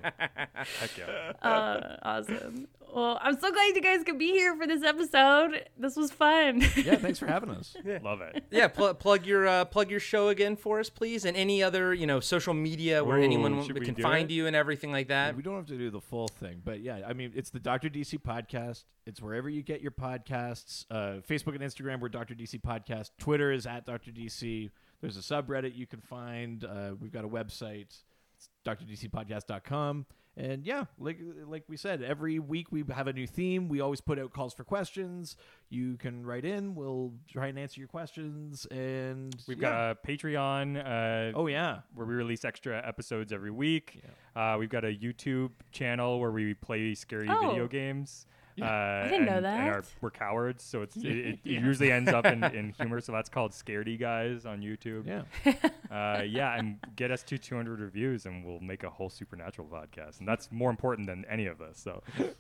Heck 0.81 0.99
yeah. 0.99 1.33
Uh, 1.49 1.97
awesome. 2.03 2.67
Well, 2.95 3.19
I'm 3.21 3.35
so 3.39 3.51
glad 3.51 3.75
you 3.75 3.81
guys 3.83 4.05
could 4.05 4.19
be 4.19 4.31
here 4.31 4.57
for 4.57 4.67
this 4.69 4.83
episode. 4.85 5.69
This 5.77 5.97
was 5.97 6.13
fun. 6.13 6.61
yeah, 6.77 6.95
thanks 6.97 7.19
for 7.19 7.27
having 7.27 7.51
us. 7.51 7.77
Love 8.03 8.21
it. 8.21 8.45
yeah, 8.53 8.69
pl- 8.69 8.95
plug 8.95 9.27
your 9.27 9.47
uh, 9.49 9.65
plug 9.65 9.91
your 9.91 9.99
show 10.01 10.29
again 10.29 10.55
for 10.57 10.79
us, 10.79 10.91
please, 10.91 11.25
and 11.25 11.37
any 11.37 11.63
other 11.63 11.93
you 11.93 12.07
know 12.07 12.21
social 12.21 12.55
media 12.55 13.03
where 13.03 13.19
Ooh, 13.19 13.25
anyone 13.25 13.65
can 13.81 13.97
find 13.97 14.31
it? 14.31 14.35
you 14.35 14.47
and 14.47 14.55
everything 14.55 14.93
like 14.93 15.09
that. 15.09 15.37
We 15.37 15.43
don't 15.43 15.57
have 15.57 15.67
to 15.67 15.77
do 15.79 15.91
the 15.91 16.01
full 16.01 16.29
thing, 16.29 16.63
but 16.65 16.81
yeah, 16.81 17.01
I 17.07 17.15
mean, 17.15 17.33
it's 17.35 17.51
the 17.51 17.59
Dr. 17.61 17.89
DC 17.89 18.21
podcast. 18.23 18.85
It's 19.07 19.21
wherever 19.21 19.49
you 19.49 19.63
get 19.63 19.81
your 19.83 19.91
podcasts. 19.91 20.87
Uh, 20.91 21.21
Facebook 21.29 21.55
and 21.55 21.61
Instagram, 21.61 22.01
we're 22.01 22.09
Dr. 22.09 22.35
DC 22.35 22.61
Podcast. 22.63 23.11
Twitter 23.19 23.53
is 23.53 23.67
at 23.67 23.85
Dr. 23.85 24.11
DC. 24.13 24.71
There's 25.01 25.17
a 25.17 25.21
subreddit 25.21 25.75
you 25.77 25.87
can 25.87 26.01
find. 26.01 26.65
Uh, 26.65 26.93
we've 26.99 27.13
got 27.13 27.25
a 27.25 27.29
website. 27.29 28.01
It's 28.37 28.49
drdcpodcast.com. 28.67 30.07
And 30.37 30.67
yeah, 30.67 30.87
like 30.99 31.21
like 31.47 31.63
we 31.69 31.77
said, 31.77 32.03
every 32.03 32.41
week 32.41 32.73
we 32.73 32.83
have 32.93 33.07
a 33.07 33.13
new 33.13 33.27
theme. 33.27 33.69
We 33.69 33.81
always 33.81 34.01
put 34.01 34.19
out 34.19 34.33
calls 34.33 34.53
for 34.53 34.65
questions. 34.65 35.37
You 35.71 35.97
can 35.97 36.27
write 36.27 36.45
in. 36.45 36.75
We'll 36.75 37.13
try 37.31 37.47
and 37.47 37.57
answer 37.59 37.79
your 37.79 37.87
questions. 37.87 38.67
And 38.73 39.33
We've 39.47 39.63
yeah. 39.63 39.71
got 39.71 39.91
a 39.93 39.95
Patreon. 40.05 41.31
Uh, 41.35 41.39
oh 41.39 41.47
yeah, 41.47 41.81
where 41.95 42.05
we 42.05 42.15
release 42.15 42.45
extra 42.45 42.85
episodes 42.85 43.33
every 43.33 43.53
week. 43.53 44.03
Uh, 44.35 44.57
we've 44.59 44.69
got 44.71 44.85
a 44.85 44.89
YouTube 44.93 45.51
channel 45.71 46.19
where 46.19 46.33
we 46.33 46.55
play 46.55 46.95
scary 46.97 47.29
Oh. 47.31 47.49
video 47.51 47.69
games. 47.69 48.27
Uh, 48.61 48.65
I 48.67 49.09
didn't 49.09 49.27
know 49.27 49.37
and, 49.39 49.47
And 49.47 49.69
our, 49.69 49.81
that. 49.81 49.87
we're 50.01 50.11
cowards, 50.11 50.63
so 50.63 50.83
it's 50.83 50.97
it, 50.99 51.05
it, 51.07 51.39
it 51.45 51.51
usually 51.63 51.91
ends 51.91 52.13
up 52.13 52.25
in, 52.25 52.43
in 52.45 52.71
humor. 52.79 53.01
So 53.01 53.13
that's 53.13 53.29
called 53.29 53.53
Scaredy 53.53 53.99
Guys 53.99 54.47
on 54.47 54.61
YouTube. 54.61 55.07
yeah. 55.07 55.53
Uh, 55.91 56.23
yeah, 56.23 56.57
and 56.59 56.79
get 56.97 57.11
us 57.11 57.23
to 57.25 57.39
200 57.39 57.81
reviews, 57.81 58.27
and 58.27 58.45
we'll 58.45 58.61
make 58.61 58.85
a 58.85 58.91
whole 58.91 59.11
supernatural 59.11 59.69
podcast, 59.69 60.19
and 60.21 60.29
that's 60.29 60.51
more 60.53 60.71
important 60.71 61.07
than 61.09 61.25
any 61.29 61.47
of 61.47 61.59
this. 61.59 61.79
So 61.79 62.03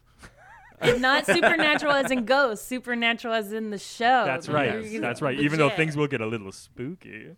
If 0.83 1.01
not 1.01 1.25
supernatural 1.27 1.93
as 1.93 2.11
in 2.11 2.25
ghosts, 2.25 2.67
supernatural 2.67 3.33
as 3.35 3.53
in 3.53 3.71
the 3.71 3.79
show. 3.79 4.25
that's 4.25 4.49
right. 4.49 4.85
you're 4.85 5.01
That's 5.01 5.23
right. 5.23 5.39
Even 5.39 5.59
though 5.59 5.71
things 5.71 5.97
will 5.97 6.09
get 6.09 6.21
a 6.21 6.27
little 6.27 6.51
spooky. 6.53 7.37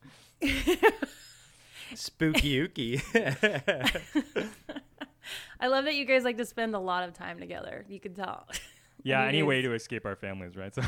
Spooky 1.94 2.66
ooky. 2.68 3.02
I 5.60 5.66
love 5.68 5.84
that 5.84 5.94
you 5.94 6.04
guys 6.04 6.24
like 6.24 6.36
to 6.38 6.44
spend 6.44 6.74
a 6.74 6.78
lot 6.78 7.06
of 7.08 7.14
time 7.14 7.38
together. 7.38 7.84
You 7.88 8.00
can 8.00 8.14
tell. 8.14 8.46
Yeah, 9.04 9.22
any 9.24 9.44
way 9.44 9.62
to 9.62 9.72
escape 9.74 10.04
our 10.04 10.16
families, 10.16 10.56
right? 10.56 10.74
So 10.74 10.82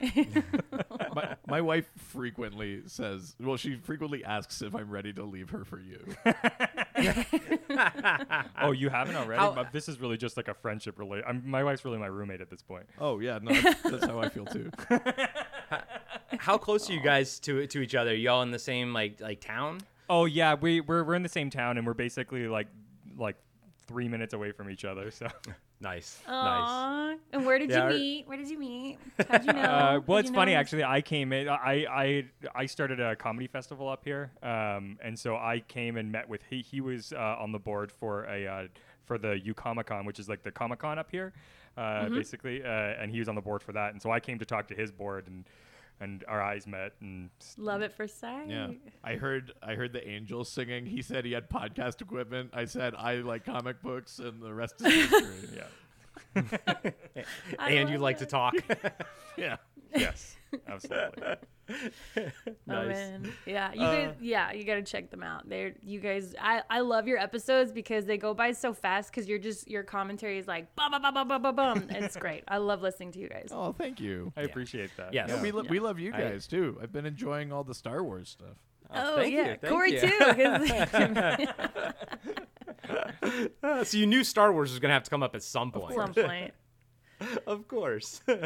my, 1.12 1.34
my 1.48 1.60
wife 1.60 1.90
frequently 1.96 2.82
says, 2.86 3.34
well, 3.40 3.56
she 3.56 3.74
frequently 3.74 4.24
asks 4.24 4.62
if 4.62 4.76
I'm 4.76 4.90
ready 4.90 5.12
to 5.14 5.24
leave 5.24 5.50
her 5.50 5.64
for 5.64 5.80
you. 5.80 5.98
oh, 8.60 8.70
you 8.72 8.88
haven't 8.90 9.16
already? 9.16 9.40
How- 9.40 9.52
But 9.52 9.72
this 9.72 9.88
is 9.88 9.98
really 10.00 10.16
just 10.16 10.36
like 10.36 10.46
a 10.46 10.54
friendship 10.54 10.98
relate. 10.98 11.24
I'm, 11.26 11.42
my 11.48 11.64
wife's 11.64 11.84
really 11.84 11.98
my 11.98 12.06
roommate 12.06 12.40
at 12.40 12.50
this 12.50 12.62
point. 12.62 12.86
oh 13.00 13.18
yeah, 13.18 13.38
no, 13.42 13.52
that's, 13.52 13.82
that's 13.82 14.04
how 14.06 14.20
I 14.20 14.28
feel 14.28 14.44
too. 14.46 14.70
How 16.38 16.58
close 16.58 16.88
are 16.88 16.92
you 16.92 17.00
guys 17.02 17.38
to 17.40 17.66
to 17.66 17.80
each 17.80 17.94
other? 17.94 18.14
Y'all 18.14 18.42
in 18.42 18.50
the 18.50 18.58
same 18.58 18.92
like 18.92 19.20
like 19.20 19.40
town? 19.40 19.80
Oh 20.08 20.26
yeah, 20.26 20.54
we 20.54 20.80
we're 20.80 21.02
we're 21.02 21.14
in 21.14 21.22
the 21.22 21.28
same 21.28 21.50
town 21.50 21.76
and 21.78 21.86
we're 21.86 21.94
basically 21.94 22.46
like 22.46 22.68
like 23.16 23.36
three 23.88 24.06
minutes 24.08 24.34
away 24.34 24.52
from 24.52 24.70
each 24.70 24.84
other. 24.84 25.10
So 25.10 25.26
Nice. 25.80 26.20
Nice. 26.26 27.18
And 27.32 27.46
where 27.46 27.58
did 27.58 27.70
Yeah, 27.70 27.88
you 27.90 27.98
meet? 27.98 28.28
Where 28.28 28.36
did 28.36 28.48
you 28.48 28.58
meet? 28.58 28.98
How'd 29.28 29.44
you 29.46 29.52
know? 29.54 29.60
uh, 29.62 30.00
well, 30.06 30.16
How'd 30.18 30.24
it's 30.26 30.30
funny 30.34 30.52
know? 30.52 30.58
actually. 30.58 30.84
I 30.84 31.00
came 31.00 31.32
in. 31.32 31.48
I 31.48 31.86
I 31.88 32.24
I 32.54 32.66
started 32.66 33.00
a 33.00 33.14
comedy 33.16 33.46
festival 33.46 33.88
up 33.88 34.04
here, 34.04 34.32
um, 34.42 34.98
and 35.02 35.16
so 35.18 35.36
I 35.36 35.60
came 35.68 35.96
and 35.96 36.10
met 36.12 36.28
with 36.28 36.42
he. 36.50 36.62
He 36.62 36.80
was 36.80 37.12
uh, 37.12 37.36
on 37.38 37.52
the 37.52 37.58
board 37.60 37.90
for 37.92 38.24
a 38.24 38.46
uh, 38.46 38.66
for 39.06 39.18
the 39.18 39.38
U 39.44 39.54
Comic 39.54 39.86
Con, 39.86 40.04
which 40.04 40.18
is 40.18 40.28
like 40.28 40.42
the 40.42 40.50
Comic 40.50 40.80
Con 40.80 40.98
up 40.98 41.10
here, 41.10 41.32
uh, 41.76 41.80
Mm-hmm. 41.80 42.14
basically. 42.16 42.62
Uh, 42.64 42.68
and 42.68 43.10
he 43.12 43.20
was 43.20 43.28
on 43.28 43.36
the 43.36 43.40
board 43.40 43.62
for 43.62 43.72
that, 43.72 43.92
and 43.92 44.02
so 44.02 44.10
I 44.10 44.18
came 44.20 44.38
to 44.40 44.44
talk 44.44 44.66
to 44.68 44.74
his 44.74 44.90
board, 44.90 45.28
and 45.28 45.44
and 46.00 46.24
our 46.28 46.40
eyes 46.40 46.66
met, 46.66 46.92
and 47.00 47.30
Love 47.56 47.82
it 47.82 47.92
for 47.92 48.06
sight. 48.06 48.48
Yeah, 48.48 48.68
I 49.02 49.14
heard 49.14 49.52
I 49.62 49.74
heard 49.74 49.92
the 49.92 50.06
angels 50.06 50.48
singing. 50.48 50.86
He 50.86 51.02
said 51.02 51.24
he 51.24 51.32
had 51.32 51.48
podcast 51.48 52.00
equipment. 52.00 52.50
I 52.52 52.64
said 52.64 52.94
I 52.96 53.16
like 53.16 53.44
comic 53.44 53.82
books, 53.82 54.18
and 54.18 54.40
the 54.42 54.52
rest 54.54 54.80
is 54.80 55.10
history. 55.10 55.48
yeah, 56.34 56.42
and 57.58 57.88
you 57.88 57.96
love 57.96 58.02
like 58.02 58.16
it. 58.16 58.20
to 58.20 58.26
talk. 58.26 58.54
yeah. 59.36 59.56
yes, 59.94 60.36
absolutely. 60.66 61.34
Oh, 61.68 62.22
Nice. 62.66 62.86
man. 62.88 63.32
Yeah, 63.46 63.72
you 63.72 63.80
guys. 63.80 64.14
Yeah, 64.20 64.52
you 64.52 64.64
gotta 64.64 64.82
check 64.82 65.10
them 65.10 65.22
out. 65.22 65.48
They're 65.48 65.74
you 65.84 66.00
guys. 66.00 66.34
I 66.40 66.62
I 66.70 66.80
love 66.80 67.06
your 67.06 67.18
episodes 67.18 67.72
because 67.72 68.06
they 68.06 68.16
go 68.18 68.34
by 68.34 68.52
so 68.52 68.72
fast. 68.72 69.10
Because 69.10 69.28
you're 69.28 69.38
just 69.38 69.68
your 69.70 69.82
commentary 69.82 70.38
is 70.38 70.46
like 70.48 70.74
bum 70.76 70.90
bum 70.92 71.02
bum 71.02 71.14
bum 71.14 71.28
bum 71.28 71.42
bum 71.42 71.54
bum. 71.56 71.78
and 71.90 72.04
It's 72.04 72.16
great. 72.16 72.44
I 72.48 72.56
love 72.58 72.80
listening 72.82 73.12
to 73.12 73.18
you 73.18 73.28
guys. 73.28 73.48
Oh, 73.52 73.72
thank 73.72 74.00
you. 74.00 74.32
I 74.36 74.42
appreciate 74.42 74.90
that. 74.96 75.12
Yes. 75.12 75.28
Yeah, 75.28 75.42
we, 75.42 75.50
lo- 75.50 75.64
we 75.68 75.78
love 75.80 75.98
you 75.98 76.12
I- 76.14 76.18
guys 76.20 76.46
too. 76.46 76.78
I've 76.82 76.92
been 76.92 77.06
enjoying 77.06 77.52
all 77.52 77.64
the 77.64 77.74
Star 77.74 78.02
Wars 78.02 78.28
stuff. 78.30 78.56
Oh, 78.90 79.16
thank 79.16 79.32
you, 79.32 79.38
yeah, 79.38 79.44
thank 79.56 79.64
Corey 79.70 79.92
you. 79.92 80.00
too. 80.00 80.18
'cause- 80.18 81.54
Uh, 83.62 83.84
so 83.84 83.98
you 83.98 84.06
knew 84.06 84.24
Star 84.24 84.52
Wars 84.52 84.70
was 84.70 84.78
gonna 84.78 84.94
have 84.94 85.02
to 85.02 85.10
come 85.10 85.22
up 85.22 85.34
at 85.34 85.42
some 85.42 85.70
point. 85.70 85.98
At 85.98 86.14
some 86.14 86.24
point. 86.26 86.54
Of 87.46 87.66
course. 87.66 88.20
All 88.28 88.36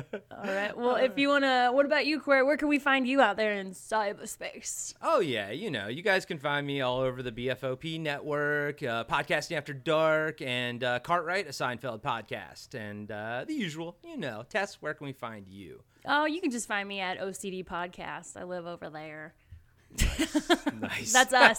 right. 0.44 0.76
Well, 0.76 0.96
if 0.96 1.18
you 1.18 1.28
wanna, 1.28 1.70
what 1.72 1.84
about 1.86 2.06
you, 2.06 2.20
Corey? 2.20 2.42
Where 2.42 2.56
can 2.56 2.68
we 2.68 2.78
find 2.78 3.06
you 3.06 3.20
out 3.20 3.36
there 3.36 3.52
in 3.52 3.72
cyberspace? 3.72 4.94
Oh 5.02 5.20
yeah, 5.20 5.50
you 5.50 5.70
know, 5.70 5.88
you 5.88 6.02
guys 6.02 6.24
can 6.24 6.38
find 6.38 6.66
me 6.66 6.80
all 6.80 7.00
over 7.00 7.22
the 7.22 7.32
BFOP 7.32 8.00
network, 8.00 8.82
uh, 8.82 9.04
podcasting 9.04 9.56
after 9.56 9.72
dark, 9.72 10.40
and 10.40 10.82
uh, 10.84 11.00
Cartwright, 11.00 11.46
a 11.46 11.50
Seinfeld 11.50 12.00
podcast, 12.00 12.74
and 12.74 13.10
uh, 13.10 13.44
the 13.46 13.54
usual. 13.54 13.96
You 14.04 14.16
know, 14.16 14.44
Tess, 14.48 14.80
where 14.80 14.94
can 14.94 15.06
we 15.06 15.12
find 15.12 15.46
you? 15.48 15.82
Oh, 16.06 16.24
you 16.24 16.40
can 16.40 16.50
just 16.50 16.66
find 16.66 16.88
me 16.88 17.00
at 17.00 17.18
OCD 17.18 17.64
Podcast. 17.64 18.36
I 18.36 18.44
live 18.44 18.66
over 18.66 18.90
there. 18.90 19.34
Nice. 20.80 21.12
That's 21.12 21.32
us. 21.32 21.58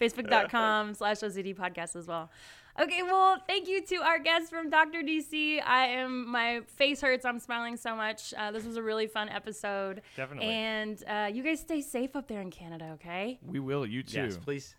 Facebook.com 0.00 0.94
slash 0.94 1.18
OCD 1.18 1.56
podcast 1.56 1.96
as 1.96 2.06
well. 2.06 2.30
Okay, 2.78 3.02
well, 3.02 3.36
thank 3.46 3.68
you 3.68 3.82
to 3.86 3.96
our 3.96 4.18
guests 4.18 4.48
from 4.48 4.70
Dr. 4.70 5.02
DC. 5.02 5.60
I 5.64 5.86
am, 5.86 6.30
my 6.30 6.60
face 6.66 7.00
hurts. 7.00 7.24
I'm 7.24 7.38
smiling 7.38 7.76
so 7.76 7.96
much. 7.96 8.32
Uh, 8.36 8.52
this 8.52 8.64
was 8.64 8.76
a 8.76 8.82
really 8.82 9.06
fun 9.06 9.28
episode. 9.28 10.02
Definitely. 10.16 10.48
And 10.50 11.02
uh, 11.06 11.28
you 11.32 11.42
guys 11.42 11.60
stay 11.60 11.80
safe 11.82 12.14
up 12.16 12.28
there 12.28 12.40
in 12.40 12.50
Canada, 12.50 12.90
okay? 12.94 13.38
We 13.44 13.58
will. 13.60 13.84
You 13.84 14.02
too. 14.02 14.18
yes, 14.22 14.36
please. 14.36 14.74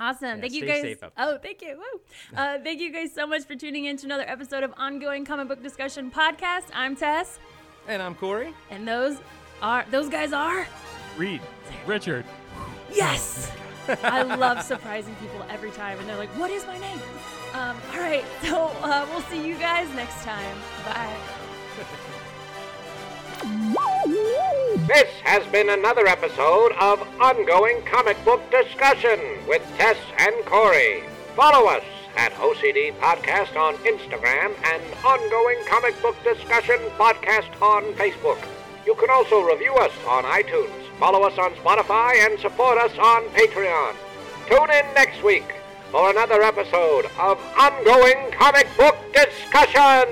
Awesome. 0.00 0.40
thank 0.40 0.52
you 0.52 0.64
guys. 0.64 0.82
safe 0.82 1.02
up 1.02 1.12
oh, 1.18 1.38
thank 1.38 1.60
you. 1.62 1.76
Woo. 1.76 2.36
Uh, 2.36 2.58
thank 2.62 2.80
you 2.80 2.92
guys 2.92 3.12
so 3.12 3.26
much 3.26 3.44
for 3.44 3.56
tuning 3.56 3.86
in 3.86 3.96
to 3.96 4.06
another 4.06 4.28
episode 4.28 4.62
of 4.62 4.72
Ongoing 4.76 5.24
Comic 5.24 5.48
Book 5.48 5.62
Discussion 5.62 6.10
Podcast. 6.10 6.66
I'm 6.72 6.94
Tess, 6.94 7.38
And 7.88 8.00
I'm 8.02 8.14
Corey. 8.14 8.52
and 8.70 8.86
those 8.86 9.16
are, 9.62 9.84
those 9.90 10.08
guys 10.08 10.32
are. 10.32 10.66
Reed, 11.16 11.40
Richard. 11.86 12.24
Yes! 12.92 13.50
I 14.02 14.22
love 14.22 14.62
surprising 14.62 15.14
people 15.16 15.44
every 15.48 15.70
time, 15.70 15.98
and 15.98 16.08
they're 16.08 16.16
like, 16.16 16.30
"What 16.38 16.50
is 16.50 16.66
my 16.66 16.78
name?" 16.78 16.98
Um, 17.54 17.76
all 17.92 18.00
right, 18.00 18.24
so 18.42 18.70
uh, 18.82 19.06
we'll 19.10 19.22
see 19.22 19.46
you 19.46 19.56
guys 19.56 19.88
next 19.94 20.22
time. 20.24 20.56
Bye. 20.84 21.16
This 24.86 25.08
has 25.22 25.46
been 25.52 25.68
another 25.70 26.06
episode 26.06 26.72
of 26.80 27.00
Ongoing 27.20 27.82
Comic 27.82 28.22
Book 28.24 28.40
Discussion 28.50 29.20
with 29.46 29.62
Tess 29.76 29.96
and 30.18 30.34
Corey. 30.44 31.04
Follow 31.36 31.68
us 31.68 31.84
at 32.16 32.32
OCD 32.34 32.92
Podcast 32.98 33.54
on 33.56 33.74
Instagram 33.84 34.52
and 34.64 34.82
Ongoing 35.04 35.58
Comic 35.68 36.00
Book 36.02 36.16
Discussion 36.24 36.78
Podcast 36.98 37.62
on 37.62 37.84
Facebook. 37.94 38.38
You 38.84 38.94
can 38.96 39.08
also 39.10 39.42
review 39.42 39.74
us 39.74 39.92
on 40.08 40.24
iTunes, 40.24 40.87
follow 40.98 41.22
us 41.22 41.38
on 41.38 41.52
Spotify, 41.54 42.26
and 42.26 42.38
support 42.40 42.78
us 42.78 42.92
on 42.98 43.24
Patreon. 43.30 43.94
Tune 44.48 44.70
in 44.70 44.94
next 44.94 45.22
week 45.22 45.54
for 45.90 46.10
another 46.10 46.42
episode 46.42 47.06
of 47.18 47.40
Ongoing 47.58 48.30
Comic 48.32 48.66
Book 48.76 48.96
Discussion 49.12 50.10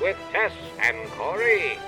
with 0.00 0.16
Tess 0.32 0.52
and 0.80 1.08
Corey. 1.12 1.78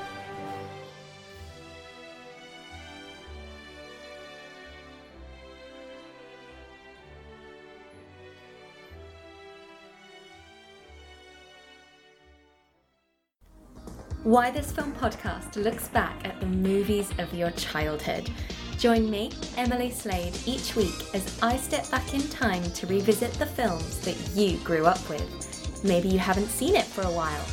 Why 14.24 14.50
This 14.50 14.72
Film 14.72 14.92
podcast 14.94 15.54
looks 15.54 15.86
back 15.88 16.26
at 16.26 16.40
the 16.40 16.46
movies 16.46 17.08
of 17.18 17.32
your 17.32 17.52
childhood. 17.52 18.28
Join 18.76 19.08
me, 19.08 19.30
Emily 19.56 19.92
Slade, 19.92 20.36
each 20.44 20.74
week 20.74 21.14
as 21.14 21.38
I 21.40 21.56
step 21.56 21.88
back 21.88 22.12
in 22.12 22.22
time 22.28 22.64
to 22.72 22.86
revisit 22.88 23.32
the 23.34 23.46
films 23.46 24.00
that 24.00 24.16
you 24.36 24.58
grew 24.58 24.86
up 24.86 25.08
with. 25.08 25.84
Maybe 25.84 26.08
you 26.08 26.18
haven't 26.18 26.48
seen 26.48 26.74
it 26.74 26.84
for 26.84 27.02
a 27.02 27.12
while. 27.12 27.44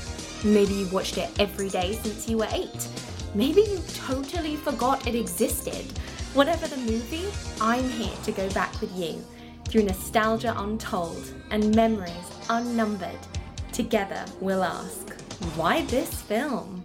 Maybe 0.43 0.73
you 0.73 0.87
watched 0.89 1.19
it 1.19 1.29
every 1.39 1.69
day 1.69 1.93
since 2.01 2.27
you 2.27 2.39
were 2.39 2.49
eight. 2.51 2.89
Maybe 3.35 3.61
you 3.61 3.79
totally 3.93 4.55
forgot 4.55 5.05
it 5.07 5.13
existed. 5.13 5.85
Whatever 6.33 6.67
the 6.67 6.77
movie, 6.77 7.27
I'm 7.61 7.87
here 7.91 8.17
to 8.23 8.31
go 8.31 8.49
back 8.49 8.81
with 8.81 8.93
you 8.97 9.23
through 9.65 9.83
nostalgia 9.83 10.55
untold 10.57 11.31
and 11.51 11.75
memories 11.75 12.31
unnumbered. 12.49 13.19
Together, 13.71 14.25
we'll 14.41 14.63
ask, 14.63 15.15
why 15.55 15.81
this 15.83 16.21
film? 16.21 16.84